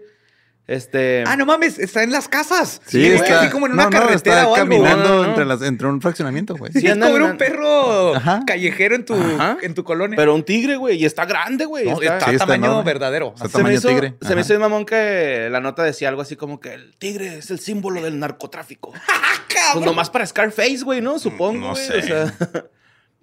Este. 0.68 1.23
Ah, 1.28 1.37
no 1.37 1.46
mames, 1.46 1.78
está 1.78 2.02
en 2.02 2.11
las 2.11 2.26
casas. 2.28 2.80
Sí, 2.87 2.99
güey, 2.99 3.14
está, 3.14 3.40
así 3.42 3.50
como 3.50 3.66
en 3.66 3.75
una 3.75 3.85
no, 3.85 3.90
no, 3.90 3.99
carretera 4.00 4.16
está 4.40 4.49
o 4.49 4.54
algo. 4.56 4.68
caminando 4.68 5.04
No, 5.08 5.14
no, 5.14 5.23
no. 5.23 5.28
Entre, 5.28 5.44
las, 5.44 5.62
entre 5.62 5.87
un 5.87 6.00
fraccionamiento, 6.00 6.56
güey. 6.56 6.73
Sí, 6.73 6.80
Sí, 6.80 6.87
es 6.88 6.94
como 6.99 7.16
en 7.16 7.23
un 7.23 7.37
perro 7.38 8.16
Ajá. 8.16 8.40
callejero 8.44 8.96
en 8.96 9.04
tu, 9.04 9.14
Ajá. 9.14 9.58
en 9.62 9.75
tu 9.75 9.85
colonia. 9.85 10.16
Pero 10.16 10.35
un 10.35 10.42
tigre, 10.42 10.75
güey. 10.76 10.96
Y 11.00 11.04
está 11.06 11.25
grande, 11.25 11.66
güey. 11.66 11.85
No, 11.85 11.92
está- 12.02 12.14
está, 12.16 12.26
Sí, 12.30 12.32
está 12.35 12.46
tamaño 12.46 12.64
enorme. 12.66 12.85
verdadero. 12.85 13.32
Está 13.37 13.49
se 13.49 13.58
me, 13.58 13.62
tamaño 13.62 13.76
hizo, 13.78 13.88
tigre. 13.88 14.14
se 14.20 14.35
me 14.35 14.40
hizo 14.40 14.49
bien 14.49 14.61
mamón 14.61 14.85
que 14.87 15.49
la 15.52 15.61
nota 15.61 15.85
decía 15.85 16.08
algo 16.08 16.23
así 16.23 16.35
como 16.35 16.58
que 16.58 16.75
el 16.75 16.96
tigre 16.99 17.38
es 17.38 17.50
el 17.52 17.61
símbolo 17.61 18.02
del 18.02 18.18
narcotráfico. 18.18 18.92
pues 19.73 19.85
nomás 19.85 20.11
para 20.11 20.26
Scarface, 20.26 20.80
güey, 20.82 21.00
¿no? 21.00 21.18
Supongo, 21.20 21.61
No 21.68 21.70
güey. 21.73 21.87
sé. 21.87 21.99
O 21.99 22.02
sea, 22.02 22.35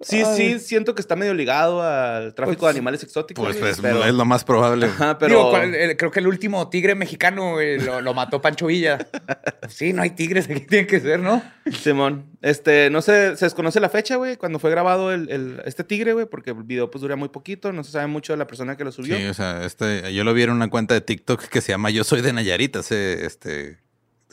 sí, 0.04 0.22
sí, 0.36 0.58
siento 0.60 0.94
que 0.94 1.00
está 1.00 1.16
medio 1.16 1.34
ligado 1.34 1.82
al 1.82 2.34
tráfico 2.34 2.60
Pues, 2.60 2.74
de 2.74 2.78
animales 2.78 3.02
exóticos. 3.02 3.44
Pues, 3.44 3.56
pues 3.58 3.80
pero- 3.80 4.04
es 4.04 4.14
lo 4.14 4.24
más 4.24 4.44
probable. 4.44 4.86
Ajá, 4.86 5.18
pero... 5.18 5.36
Digo, 5.36 5.50
¿cuál- 5.50 5.74
el- 5.74 5.96
creo 5.96 6.10
que 6.10 6.20
el 6.20 6.26
último 6.26 6.68
tigre 6.70 6.94
mexicano 6.94 7.52
güey, 7.54 7.80
lo, 7.80 8.00
lo 8.00 8.14
mató 8.14 8.40
Pancho 8.40 8.66
Villa. 8.66 8.98
Sí, 9.68 9.94
no 9.94 10.02
hay 10.02 10.10
tigres, 10.10 10.44
aquí 10.48 10.60
tienen 10.60 10.86
que 10.86 11.00
ser, 11.00 11.20
¿no? 11.20 11.42
Simón, 11.72 12.26
este, 12.42 12.90
no 12.90 13.00
sé, 13.00 13.34
se 13.36 13.46
desconoce 13.46 13.80
la 13.80 13.88
fecha, 13.88 14.16
güey, 14.16 14.36
cuando 14.36 14.58
fue 14.58 14.70
grabado 14.70 15.10
el, 15.10 15.30
el- 15.30 15.62
este 15.64 15.84
tigre, 15.84 16.12
güey, 16.12 16.26
porque 16.26 16.50
el 16.50 16.62
video 16.64 16.90
pues 16.90 17.00
dura 17.00 17.16
muy 17.16 17.30
poquito, 17.30 17.72
no 17.72 17.82
se 17.82 17.90
sabe 17.92 18.06
mucho 18.06 18.34
de 18.34 18.36
la 18.36 18.46
persona 18.46 18.76
que 18.76 18.84
lo 18.84 18.92
subió. 18.92 19.16
Sí, 19.16 19.24
o 19.24 19.32
sea, 19.34 19.64
este, 19.64 20.12
yo 20.12 20.22
lo 20.22 20.34
vi 20.34 20.42
en 20.42 20.50
una 20.50 20.68
cuenta 20.68 20.92
de 20.94 21.00
TikTok 21.00 21.44
que 21.48 21.60
se 21.62 21.72
llama 21.72 21.88
Yo 21.90 22.04
Soy 22.04 22.20
de 22.20 22.34
Nayarit, 22.34 22.76
hace, 22.76 23.24
este, 23.24 23.78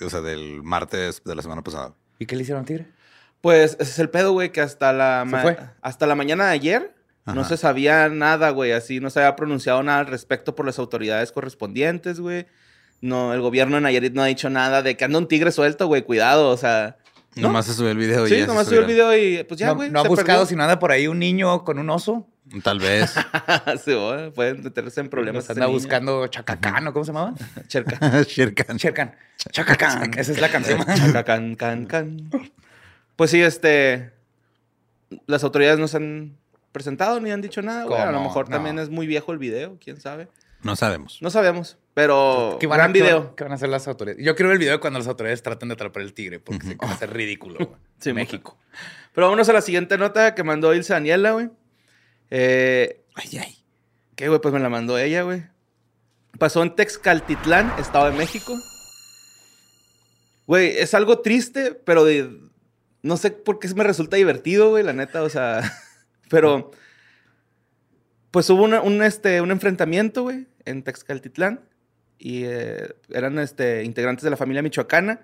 o 0.01 0.09
sea, 0.09 0.19
del 0.19 0.61
martes 0.63 1.21
de 1.23 1.33
la 1.33 1.41
semana 1.41 1.61
pasada. 1.63 1.93
¿Y 2.19 2.25
qué 2.25 2.35
le 2.35 2.41
hicieron 2.41 2.59
al 2.59 2.65
tigre? 2.67 2.87
Pues 3.41 3.73
ese 3.79 3.91
es 3.91 3.99
el 3.99 4.09
pedo, 4.09 4.33
güey, 4.33 4.51
que 4.51 4.61
hasta 4.61 4.93
la, 4.93 5.23
¿Se 5.25 5.31
ma- 5.31 5.41
fue? 5.41 5.57
hasta 5.81 6.05
la 6.07 6.15
mañana 6.15 6.45
de 6.47 6.51
ayer 6.53 6.93
no 7.25 7.43
se 7.45 7.55
sabía 7.57 8.09
nada, 8.09 8.49
güey, 8.49 8.71
así 8.71 8.99
no 8.99 9.09
se 9.09 9.19
había 9.19 9.35
pronunciado 9.35 9.81
nada 9.83 9.99
al 9.99 10.07
respecto 10.07 10.53
por 10.55 10.65
las 10.65 10.79
autoridades 10.79 11.31
correspondientes, 11.31 12.19
güey. 12.19 12.45
no, 12.99 13.33
el 13.33 13.41
gobierno 13.41 13.75
de 13.77 13.81
Nayarit 13.81 14.13
no 14.13 14.21
ha 14.21 14.25
dicho 14.27 14.49
nada 14.49 14.81
de 14.81 14.95
que 14.97 15.05
anda 15.05 15.17
un 15.17 15.27
tigre 15.27 15.51
suelto, 15.51 15.87
güey, 15.87 16.01
cuidado, 16.03 16.49
o 16.49 16.57
sea. 16.57 16.97
¿no? 17.35 17.43
Nomás 17.43 17.65
se 17.65 17.73
subió 17.73 17.91
el 17.91 17.97
video 17.97 18.25
y 18.27 18.29
Sí, 18.29 18.35
ya 18.35 18.41
se 18.41 18.47
nomás 18.47 18.65
subió 18.67 18.81
el 18.81 18.85
video 18.87 19.15
y 19.17 19.43
pues 19.45 19.59
ya, 19.59 19.67
no, 19.67 19.75
güey. 19.75 19.89
no 19.89 19.99
ha 20.01 20.03
se 20.03 20.09
buscado 20.09 20.45
si 20.45 20.55
no 20.55 20.63
anda 20.63 20.77
por 20.79 20.91
ahí 20.91 21.07
un 21.07 21.17
niño 21.19 21.63
con 21.63 21.79
un 21.79 21.89
oso. 21.89 22.27
Tal 22.63 22.79
vez. 22.79 23.13
Sí, 23.85 23.95
pueden 24.35 24.61
meterse 24.63 24.99
en 24.99 25.09
problemas. 25.09 25.49
Anda 25.49 25.65
niño. 25.67 25.73
buscando 25.73 26.27
Chacacán, 26.27 26.85
¿o 26.87 26.91
cómo 26.93 27.05
se 27.05 27.13
llamaba? 27.13 27.33
Cerca. 27.69 28.23
Sherkan. 28.23 28.77
Chercan. 28.77 29.15
Chacacán. 29.51 30.11
Esa 30.17 30.31
es 30.33 30.41
la 30.41 30.49
canción. 30.49 30.79
Chaca, 30.95 31.23
can, 31.23 31.55
can, 31.55 31.85
can. 31.85 32.29
Pues 33.21 33.29
sí, 33.29 33.39
este. 33.39 34.11
Las 35.27 35.43
autoridades 35.43 35.77
no 35.77 35.87
se 35.87 35.97
han 35.97 36.39
presentado 36.71 37.19
ni 37.19 37.29
han 37.29 37.39
dicho 37.39 37.61
nada, 37.61 37.83
güey. 37.83 38.01
A 38.01 38.11
lo 38.11 38.19
mejor 38.19 38.49
No. 38.49 38.55
también 38.55 38.79
es 38.79 38.89
muy 38.89 39.05
viejo 39.05 39.31
el 39.31 39.37
video, 39.37 39.77
quién 39.79 40.01
sabe. 40.01 40.27
No 40.63 40.75
sabemos. 40.75 41.19
No 41.21 41.29
sabemos, 41.29 41.77
pero 41.93 42.57
¿Qué 42.59 42.65
van, 42.65 42.77
gran 42.79 42.89
a, 42.89 42.93
video. 42.93 43.35
qué 43.35 43.43
van 43.43 43.51
a 43.51 43.55
hacer 43.57 43.69
las 43.69 43.87
autoridades? 43.87 44.25
Yo 44.25 44.35
quiero 44.35 44.47
ver 44.49 44.53
el 44.55 44.59
video 44.59 44.73
de 44.73 44.79
cuando 44.79 44.97
las 44.97 45.07
autoridades 45.07 45.43
traten 45.43 45.69
de 45.69 45.73
atrapar 45.75 46.01
el 46.01 46.15
tigre, 46.15 46.39
porque 46.39 46.75
que 46.75 46.83
va 46.83 46.93
a 46.93 46.97
ser 46.97 47.13
ridículo. 47.13 47.57
güey. 47.63 47.69
Sí, 47.99 48.11
México. 48.11 48.57
Pero 49.13 49.27
vámonos 49.27 49.47
a 49.49 49.53
la 49.53 49.61
siguiente 49.61 49.99
nota 49.99 50.33
que 50.33 50.43
mandó 50.43 50.73
Ilse 50.73 50.93
Daniela, 50.93 51.33
güey. 51.33 51.51
Eh, 52.31 53.03
Ay, 53.13 53.37
ay. 53.39 53.55
¿Qué, 54.15 54.29
güey? 54.29 54.41
Pues 54.41 54.51
me 54.51 54.59
la 54.59 54.69
mandó 54.69 54.97
ella, 54.97 55.21
güey. 55.21 55.43
Pasó 56.39 56.63
en 56.63 56.73
Texcaltitlán, 56.75 57.71
Estado 57.77 58.09
de 58.09 58.17
México. 58.17 58.55
Güey, 60.47 60.75
es 60.79 60.95
algo 60.95 61.19
triste, 61.19 61.73
pero 61.85 62.03
de... 62.03 62.49
No 63.03 63.17
sé 63.17 63.31
por 63.31 63.59
qué 63.59 63.67
me 63.73 63.83
resulta 63.83 64.17
divertido, 64.17 64.69
güey, 64.69 64.83
la 64.83 64.93
neta, 64.93 65.23
o 65.23 65.29
sea... 65.29 65.61
Pero... 66.29 66.71
Pues 68.31 68.49
hubo 68.49 68.63
una- 68.63 68.81
un, 68.81 69.01
este, 69.03 69.41
un 69.41 69.51
enfrentamiento, 69.51 70.23
güey, 70.23 70.47
en 70.65 70.83
Texcaltitlán. 70.83 71.61
Y 72.17 72.43
eh, 72.45 72.93
eran 73.09 73.39
este, 73.39 73.83
integrantes 73.83 74.23
de 74.23 74.29
la 74.29 74.37
familia 74.37 74.61
michoacana. 74.61 75.21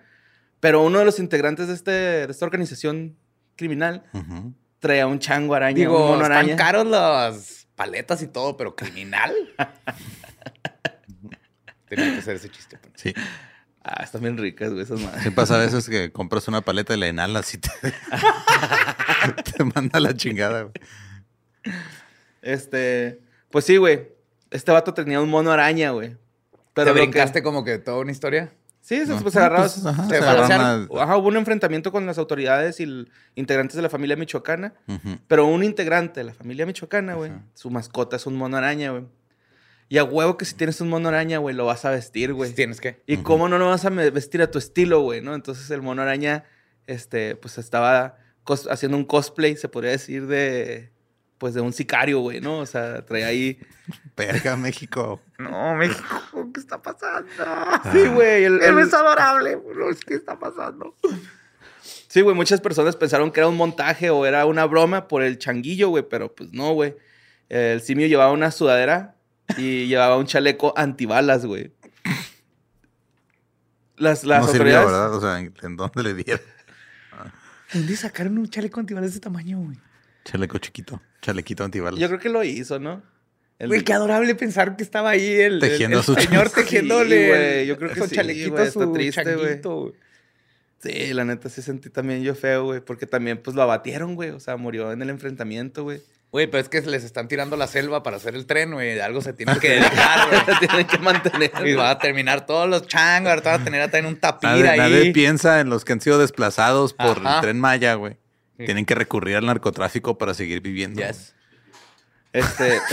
Pero 0.60 0.84
uno 0.84 1.00
de 1.00 1.06
los 1.06 1.20
integrantes 1.20 1.68
de, 1.68 1.74
este, 1.76 1.92
de 1.92 2.32
esta 2.32 2.46
organización 2.46 3.16
criminal 3.56 4.04
Ujú. 4.14 4.54
traía 4.80 5.08
un 5.08 5.20
chango 5.20 5.54
araña, 5.56 5.74
un 5.76 5.80
Digo, 5.80 6.00
mono 6.00 6.24
están 6.24 6.32
araña. 6.32 6.56
caros 6.58 6.88
las 6.88 7.68
paletas 7.76 8.22
y 8.24 8.28
todo, 8.28 8.58
pero 8.58 8.76
criminal. 8.76 9.32
Tenía 11.88 12.12
que 12.14 12.20
hacer 12.20 12.36
ese 12.36 12.50
chiste. 12.50 12.78
pues. 12.78 12.94
Sí. 12.98 13.14
Ah, 13.90 14.04
están 14.04 14.22
bien 14.22 14.38
ricas, 14.38 14.70
güey, 14.72 14.84
esas 14.84 15.00
madres. 15.00 15.24
Sí 15.24 15.30
pasa 15.30 15.56
a 15.56 15.60
veces 15.60 15.88
que 15.88 16.12
compras 16.12 16.48
una 16.50 16.60
paleta 16.62 16.94
y 16.94 17.00
la 17.00 17.08
inhalas 17.08 17.54
y 17.54 17.58
te, 17.58 17.70
te 19.58 19.64
manda 19.64 20.00
la 20.02 20.14
chingada. 20.14 20.64
güey. 20.64 20.74
Este, 22.42 23.22
pues 23.50 23.66
sí, 23.66 23.78
güey. 23.78 24.10
Este 24.52 24.72
vato 24.72 24.94
tenía 24.94 25.22
un 25.22 25.30
mono 25.30 25.52
araña, 25.52 25.92
güey. 25.92 26.16
Pero 26.74 26.86
¿Te 26.86 26.86
lo 26.86 26.94
que- 26.94 27.02
brincaste 27.02 27.44
como 27.44 27.64
que 27.64 27.78
toda 27.80 27.98
una 28.00 28.12
historia? 28.12 28.52
Sí, 28.82 29.00
se 29.06 29.08
No, 29.08 29.20
pues, 29.22 29.36
agarrados. 29.36 29.74
pues, 29.74 29.86
ajá, 29.86 30.04
se 30.04 30.10
se 30.10 30.18
agarraron 30.18 30.52
agarraron- 30.52 30.98
a- 31.00 31.04
Ajá, 31.04 31.18
hubo 31.18 31.28
un 31.28 31.36
enfrentamiento 31.36 31.92
con 31.92 32.06
las 32.06 32.18
autoridades 32.18 32.80
y 32.80 32.84
el- 32.84 33.12
integrantes 33.36 33.76
de 33.76 33.82
la 33.82 33.90
familia 33.90 34.16
michoacana. 34.16 34.74
Pero 35.28 35.46
un 35.48 35.64
integrante 35.64 36.22
de 36.22 36.26
la 36.26 36.34
familia 36.34 36.66
michoacana, 36.66 37.16
güey, 37.16 37.32
su 37.54 37.70
mascota 37.70 38.16
es 38.16 38.26
un 38.26 38.36
mono 38.38 38.56
araña, 38.58 38.92
güey. 38.92 39.06
Y 39.90 39.98
a 40.00 40.04
huevo 40.04 40.38
que 40.38 40.46
si 40.46 40.54
tienes 40.56 40.82
un 40.82 40.90
mono 40.90 41.08
araña, 41.10 41.38
güey, 41.38 41.56
lo 41.56 41.66
vas 41.66 41.86
a 41.86 41.92
vestir, 41.92 42.34
güey. 42.34 42.52
Tienes 42.54 42.82
que. 42.82 43.02
¿Y 43.08 43.18
cómo 43.18 43.48
no 43.48 43.58
lo 43.58 43.68
vas 43.68 43.86
a 43.86 43.90
me- 43.90 44.10
vestir 44.10 44.42
a 44.42 44.52
tu 44.52 44.58
estilo, 44.60 45.02
güey? 45.02 45.22
¿no? 45.22 45.34
Entonces 45.34 45.70
el 45.72 45.82
mono 45.82 46.02
araña, 46.02 46.44
este, 46.88 47.36
pues 47.38 47.58
estaba 47.58 48.18
haciendo 48.70 48.98
un 48.98 49.06
cosplay, 49.06 49.56
se 49.58 49.70
podría 49.70 49.92
decir, 49.92 50.28
de, 50.28 50.92
pues 51.38 51.54
de 51.54 51.62
un 51.62 51.72
sicario, 51.74 52.20
güey, 52.20 52.42
¿no? 52.42 52.60
O 52.60 52.66
sea, 52.66 53.06
traía 53.06 53.28
ahí... 53.28 53.60
Verga, 54.18 54.58
México. 54.58 55.22
No, 55.38 55.76
México, 55.76 56.50
¿qué 56.54 56.60
está 56.60 56.82
pasando? 56.82 57.30
Sí, 57.94 58.08
güey. 58.08 58.44
El, 58.46 58.62
el- 58.62 58.80
es 58.80 58.94
adorable, 58.94 59.58
¿qué 60.06 60.16
está 60.16 60.38
pasando? 60.40 60.96
Sí, 62.10 62.22
güey, 62.22 62.36
muchas 62.36 62.60
personas 62.62 62.96
pensaron 62.96 63.32
que 63.32 63.40
era 63.42 63.48
un 63.50 63.56
montaje 63.58 64.10
o 64.10 64.26
era 64.26 64.46
una 64.46 64.66
broma 64.66 65.08
por 65.08 65.22
el 65.24 65.38
changuillo, 65.38 65.90
güey, 65.90 66.04
pero 66.10 66.34
pues 66.34 66.52
no, 66.52 66.74
güey. 66.74 66.96
El 67.50 67.80
simio 67.82 68.08
llevaba 68.08 68.32
una 68.32 68.52
sudadera 68.52 69.16
y 69.58 69.88
llevaba 69.88 70.18
un 70.18 70.26
chaleco 70.26 70.74
antibalas, 70.76 71.46
güey. 71.46 71.72
Las, 73.98 74.24
las 74.24 74.46
no 74.46 74.52
sirvió, 74.52 74.78
autoridades... 74.80 74.92
¿verdad? 74.92 75.14
O 75.16 75.22
sea, 75.22 75.40
¿en, 75.40 75.54
en 75.64 75.76
dónde 75.76 76.04
le 76.04 76.14
dieron? 76.14 76.46
¿Dónde 77.74 77.96
sacaron 77.96 78.38
un 78.38 78.50
chaleco 78.50 78.80
antibalas 78.80 79.10
de 79.10 79.14
ese 79.14 79.20
tamaño, 79.20 79.60
güey? 79.60 79.78
Chaleco 80.24 80.58
chiquito. 80.60 81.02
Chalequito 81.22 81.64
antibalas. 81.64 82.00
Yo 82.00 82.08
creo 82.08 82.20
que 82.20 82.30
lo 82.30 82.44
hizo, 82.44 82.80
¿no? 82.80 83.02
El- 83.60 83.70
Güey, 83.70 83.84
qué 83.84 83.94
adorable 83.94 84.36
pensar 84.36 84.76
que 84.78 84.84
estaba 84.84 85.10
ahí 85.10 85.28
el, 85.34 85.60
Tejiendo 85.60 85.98
el, 86.00 86.04
su 86.04 86.14
señor 86.14 86.50
tejiéndole. 86.52 87.24
Sí, 87.24 87.30
güey, 87.30 87.66
yo 87.66 87.78
creo 87.78 87.92
que 87.92 88.00
con 88.00 88.10
sí, 88.10 88.16
chalequito 88.16 88.52
güey, 88.52 88.68
está 88.68 88.80
su 88.84 88.94
triste, 88.94 89.24
güey. 89.36 89.46
changuito, 89.48 89.76
güey. 89.82 89.94
Sí, 90.84 91.14
la 91.14 91.26
neta 91.26 91.50
sí 91.50 91.64
sentí 91.64 91.90
también 91.90 92.22
yo 92.22 92.36
feo, 92.36 92.66
güey, 92.66 92.82
porque 92.82 93.08
también 93.08 93.42
pues 93.42 93.56
lo 93.56 93.64
abatieron, 93.64 94.14
güey, 94.14 94.30
o 94.30 94.40
sea, 94.40 94.58
murió 94.58 94.92
en 94.92 95.02
el 95.02 95.10
enfrentamiento, 95.10 95.82
güey. 95.84 96.04
Güey, 96.32 96.48
pero 96.48 96.60
es 96.62 96.68
que 96.70 96.82
les 96.82 97.04
están 97.06 97.28
tirando 97.30 97.56
la 97.56 97.68
selva 97.68 98.04
para 98.04 98.18
hacer 98.18 98.36
el 98.36 98.46
tren, 98.46 98.74
güey. 98.74 98.94
De 98.96 99.02
algo 99.02 99.22
se 99.22 99.32
tiene 99.34 99.58
que 99.60 99.70
dedicar, 99.80 100.28
güey. 100.30 100.60
Tienen 100.60 100.86
que 100.88 100.98
mantener. 100.98 101.52
Y 101.66 101.74
va 101.74 101.92
a 101.92 101.98
terminar 102.00 102.46
todos 102.46 102.70
los 102.70 102.86
changos, 102.86 103.30
ahorita 103.30 103.52
van 103.52 103.62
a 103.62 103.64
tener 103.64 103.82
hasta 103.82 103.98
en 104.00 104.06
un 104.08 104.18
tapir 104.20 104.50
Nadie, 104.50 104.70
ahí. 104.70 104.78
nadie 104.78 105.14
piensa 105.14 105.62
en 105.62 105.70
los 105.70 105.86
que 105.86 105.94
han 105.94 106.02
sido 106.02 106.20
desplazados 106.20 106.94
por 106.94 107.20
Ajá. 107.20 107.36
el 107.38 107.42
tren 107.42 107.60
Maya, 107.60 107.94
güey. 107.96 108.18
Sí. 108.58 108.66
Tienen 108.66 108.86
que 108.86 108.96
recurrir 108.96 109.38
al 109.38 109.46
narcotráfico 109.46 110.18
para 110.18 110.34
seguir 110.34 110.62
viviendo. 110.62 111.02
Yes. 111.02 111.34
Este, 112.34 112.80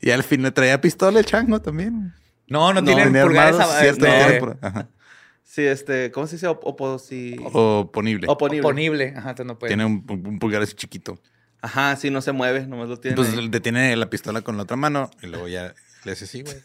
Y 0.00 0.10
al 0.10 0.22
fin 0.24 0.42
le 0.42 0.50
traía 0.50 0.80
pistola 0.80 1.18
el 1.20 1.24
chango 1.24 1.60
también. 1.62 2.12
No, 2.48 2.72
no, 2.74 2.80
No, 2.80 2.84
tienen 2.86 3.06
Tenía 3.06 3.22
pulgares 3.24 3.58
a- 3.60 3.80
cierto, 3.80 4.04
tiene 4.04 4.32
por- 4.40 4.58
ajá. 4.60 4.88
Sí, 5.54 5.64
este, 5.66 6.10
¿cómo 6.10 6.26
se 6.26 6.36
dice? 6.36 6.46
Op- 6.48 6.64
oposi- 6.64 7.40
O 7.52 7.90
ponible. 7.92 8.26
Oponible. 8.28 8.60
oponible. 8.66 9.14
Ajá, 9.16 9.30
entonces 9.30 9.46
no 9.46 9.58
puede. 9.58 9.70
Tiene 9.70 9.84
un, 9.84 10.04
un 10.08 10.38
pulgar 10.38 10.62
así 10.62 10.74
chiquito. 10.74 11.18
Ajá, 11.62 11.96
sí, 11.96 12.10
no 12.10 12.20
se 12.20 12.32
mueve, 12.32 12.66
nomás 12.66 12.88
lo 12.88 12.98
tiene. 12.98 13.16
Pues 13.16 13.32
ahí. 13.32 13.48
detiene 13.48 13.96
la 13.96 14.10
pistola 14.10 14.42
con 14.42 14.56
la 14.56 14.64
otra 14.64 14.76
mano 14.76 15.10
y 15.22 15.26
luego 15.28 15.48
ya 15.48 15.74
le 16.04 16.12
hace 16.12 16.24
así, 16.24 16.42
güey. 16.42 16.56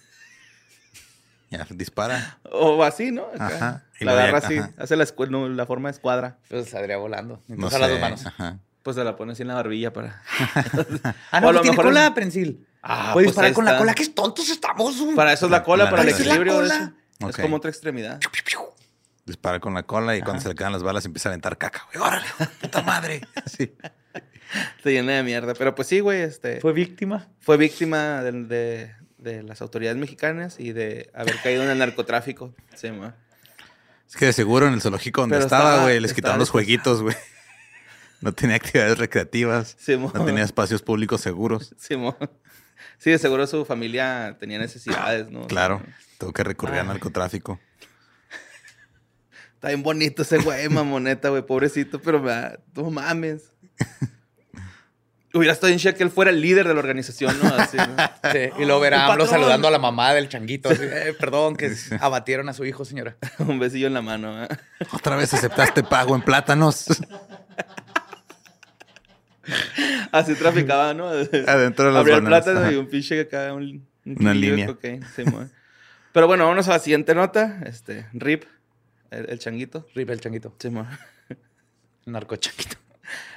Ya 1.52 1.66
dispara. 1.72 2.38
O 2.52 2.84
así, 2.84 3.12
¿no? 3.12 3.26
Acá. 3.34 3.48
Ajá. 3.48 3.84
Y 4.00 4.06
La 4.06 4.14
ya- 4.14 4.20
agarra 4.24 4.38
así, 4.38 4.58
ajá. 4.60 4.72
hace 4.78 4.96
la, 4.96 5.08
no, 5.30 5.66
forma 5.66 5.90
de 5.90 5.94
escuadra. 5.94 6.38
Pues 6.48 6.70
saldría 6.70 6.98
volando. 6.98 7.42
No 7.48 7.56
Entonces 7.56 7.80
sé. 7.80 7.84
a 7.86 7.88
las 7.88 7.90
dos 7.90 8.00
manos. 8.00 8.26
Ajá. 8.28 8.60
Pues 8.84 8.96
se 8.96 9.04
la 9.04 9.16
pone 9.16 9.32
así 9.34 9.42
en 9.42 9.48
la 9.48 9.56
barbilla 9.56 9.92
para... 9.92 10.22
Ah, 11.32 11.40
O 11.40 11.42
no, 11.42 11.48
a 11.50 11.52
pues 11.52 11.54
lo 11.56 11.62
tiene 11.62 11.72
mejor 11.78 11.86
cola, 11.86 12.06
es- 12.08 12.12
prensil. 12.14 12.68
Ah, 12.84 13.10
Puede 13.14 13.26
pues 13.26 13.36
disparar 13.36 13.54
con 13.54 13.66
la 13.66 13.78
cola. 13.80 13.94
¡Qué 13.96 14.08
tontos 14.10 14.48
estamos! 14.50 15.02
güey! 15.02 15.16
Para 15.16 15.34
eso 15.34 15.46
es 15.48 15.52
la 15.52 15.64
cola, 15.64 15.86
La 15.86 15.90
para 15.90 16.04
el 16.04 16.08
neta. 16.10 16.18
¿Esa 16.18 16.24
es 16.24 16.28
la 16.28 16.34
equilibrio 16.36 16.62
de 16.62 16.68
eso. 16.68 17.30
Es 17.30 17.38
como 17.38 17.56
otra 17.58 17.70
extremidad. 17.72 18.20
Dispara 19.30 19.60
con 19.60 19.74
la 19.74 19.84
cola 19.84 20.16
y 20.18 20.22
cuando 20.22 20.42
se 20.42 20.50
le 20.50 20.56
quedan 20.56 20.72
las 20.74 20.84
balas 20.84 21.06
empieza 21.06 21.30
a 21.30 21.32
aventar 21.32 21.58
caca, 21.58 21.88
güey. 21.94 22.06
¡Órale, 22.06 22.26
puta 22.62 22.82
madre! 22.82 23.22
Sí. 23.46 23.74
Se 24.84 24.92
llena 24.92 25.14
de 25.14 25.24
mierda. 25.24 25.54
Pero 25.54 25.76
pues 25.76 25.88
sí, 25.88 26.00
güey, 26.00 26.22
este... 26.22 26.60
Fue 26.60 26.74
víctima. 26.74 27.28
fue 27.40 27.56
víctima 27.58 28.24
de, 28.24 28.32
de- 28.32 28.96
de 29.20 29.44
las 29.44 29.62
autoridades 29.62 29.98
mexicanas 29.98 30.60
y 30.60 30.72
de 30.72 31.12
haber 31.14 31.36
caído 31.42 31.62
en 31.64 31.70
el 31.70 31.78
narcotráfico. 31.78 32.54
Sí, 32.74 32.90
ma. 32.92 33.16
Es 34.08 34.16
que 34.16 34.26
de 34.26 34.34
seguro 34.34 34.66
en 34.68 34.74
el 34.74 34.82
zoológico 34.82 35.22
donde 35.22 35.36
Pero 35.36 35.46
estaba, 35.46 35.84
güey, 35.84 36.00
les 36.00 36.14
quitaron 36.14 36.40
los 36.40 36.50
jueguitos, 36.50 37.02
güey. 37.02 37.16
No 38.22 38.34
tenía 38.34 38.56
actividades 38.58 38.98
recreativas. 38.98 39.76
Sí, 39.80 39.96
mo. 39.96 40.12
No 40.14 40.26
tenía 40.26 40.44
espacios 40.44 40.82
públicos 40.82 41.22
seguros. 41.22 41.74
Sí, 41.78 41.96
mo. 41.96 42.18
Sí, 42.98 43.12
de 43.12 43.18
seguro 43.20 43.46
su 43.48 43.64
familia 43.66 44.36
tenía 44.40 44.58
necesidades, 44.60 45.30
¿no? 45.30 45.48
Claro. 45.48 45.82
Tuvo 46.18 46.34
que 46.34 46.44
recurrir 46.44 46.80
al 46.80 46.88
narcotráfico. 46.88 47.60
Está 49.60 49.68
bien 49.68 49.84
bonito 49.84 50.22
ese 50.22 50.38
güey, 50.38 50.70
mamoneta, 50.70 51.28
güey, 51.28 51.42
pobrecito, 51.46 52.02
pero 52.02 52.22
me 52.22 52.30
da- 52.32 52.60
no 52.76 52.90
mames. 52.90 53.52
Hubiera 55.34 55.52
estado 55.54 55.72
en 55.72 55.78
shock 55.78 55.96
que 55.98 56.04
él 56.04 56.10
fuera 56.10 56.32
el 56.32 56.40
líder 56.42 56.66
de 56.68 56.74
la 56.74 56.80
organización, 56.80 57.38
¿no? 57.44 57.50
Así, 57.54 57.76
¿no? 57.78 57.86
Sí, 58.32 58.40
y 58.58 58.66
luego 58.66 58.80
verá 58.80 59.06
¡Un 59.06 59.12
AMLO 59.12 59.28
saludando 59.28 59.68
a 59.68 59.72
la 59.72 59.78
mamá 59.78 60.14
del 60.14 60.28
changuito. 60.30 60.70
así, 60.70 60.82
"Eh, 60.82 61.14
perdón, 61.20 61.56
que 61.58 61.72
abatieron 62.00 62.48
a 62.50 62.54
su 62.54 62.64
hijo, 62.66 62.84
señora. 62.86 63.18
Un 63.40 63.60
besillo 63.60 63.88
en 63.88 63.94
la 63.94 64.02
mano. 64.02 64.44
¿eh? 64.46 64.48
Otra 64.94 65.18
vez 65.18 65.34
aceptaste 65.34 65.84
pago 65.84 66.16
en 66.16 66.22
plátanos. 66.24 66.86
Así 70.12 70.36
traficaba, 70.36 70.94
¿no? 70.94 71.08
Adentro 71.10 71.86
de 71.88 71.92
las 71.92 72.00
Abría 72.00 72.16
el 72.16 72.22
bananas, 72.24 72.44
plátano 72.46 72.60
ajá. 72.66 72.72
y 72.72 72.76
un 72.78 72.88
pinche 72.88 73.20
acá, 73.20 73.54
un, 73.54 73.88
un 74.06 74.16
Una 74.20 74.30
de 74.32 74.36
línea. 74.36 74.68
sí. 75.16 75.24
Pero 76.12 76.28
bueno, 76.28 76.44
vámonos 76.46 76.68
a 76.70 76.72
la 76.72 76.80
siguiente 76.80 77.14
nota. 77.14 77.60
Este, 77.66 78.08
Rip, 78.14 78.44
el, 79.12 79.30
el 79.30 79.40
changuito. 79.40 79.86
Rip 79.96 80.10
el 80.10 80.20
changuito. 80.22 80.56
Sí. 80.60 80.68
El 80.70 80.76
narcochanguito. 82.06 82.78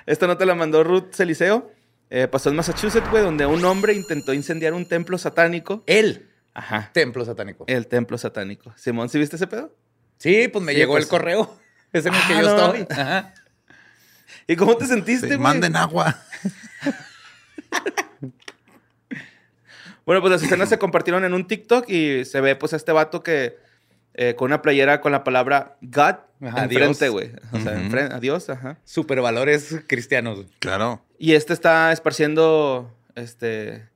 Esta 0.07 0.27
nota 0.27 0.45
la 0.45 0.55
mandó 0.55 0.85
Ruth 0.85 1.13
Celiseo. 1.15 1.73
Eh, 2.11 2.29
pasó 2.29 2.51
en 2.51 2.57
Massachusetts, 2.57 3.09
güey, 3.11 3.23
donde 3.23 3.47
un 3.47 3.65
hombre 3.65 3.95
intentó 3.95 4.35
incendiar 4.35 4.75
un 4.75 4.87
templo 4.87 5.17
satánico. 5.17 5.83
El 5.87 6.29
Ajá. 6.53 6.91
templo 6.93 7.25
satánico. 7.25 7.65
El 7.67 7.87
templo 7.87 8.19
satánico. 8.19 8.75
Simón, 8.77 9.09
¿sí 9.09 9.19
viste 9.19 9.37
ese 9.37 9.47
pedo? 9.47 9.75
Sí, 10.19 10.49
pues 10.49 10.63
me 10.65 10.73
Sí, 10.73 10.79
llegó 10.79 10.93
pues. 10.95 11.05
el 11.05 11.11
correo. 11.11 11.59
Es 11.93 12.07
en 12.07 12.15
el 12.15 12.21
que 12.27 12.33
Ah, 12.35 12.41
yo 12.43 12.57
no. 12.57 12.75
estoy. 12.75 12.87
Ajá. 12.99 13.35
¿Y 14.47 14.57
cómo 14.57 14.77
te 14.77 14.87
sentiste, 14.87 15.27
Sí, 15.29 15.35
güey? 15.35 15.39
manden 15.39 15.77
agua. 15.77 16.19
Bueno, 20.05 20.21
pues 20.21 20.33
las 20.33 20.43
escenas 20.43 20.69
se 20.69 20.79
compartieron 20.79 21.25
en 21.25 21.33
un 21.33 21.47
TikTok 21.47 21.89
y 21.89 22.25
se 22.25 22.41
ve 22.41 22.57
pues 22.57 22.73
a 22.73 22.77
este 22.77 22.93
vato 22.93 23.23
que 23.23 23.57
eh, 24.15 24.35
con 24.35 24.47
una 24.47 24.61
playera 24.63 25.01
con 25.01 25.13
la 25.13 25.25
palabra 25.25 25.77
God 25.83 26.17
Ajá, 26.45 26.65
enfrente, 26.65 27.09
güey. 27.09 27.31
O 27.53 27.59
sea, 27.61 27.73
Ujú. 27.73 27.81
enfrente, 27.83 28.15
adiós, 28.15 28.51
ajá. 28.51 28.79
Supervalores 28.85 29.77
cristianos. 29.87 30.45
Claro. 30.59 31.01
Y 31.19 31.35
este 31.35 31.53
está 31.53 31.93
esparciendo, 31.93 32.93
este, 33.15 33.89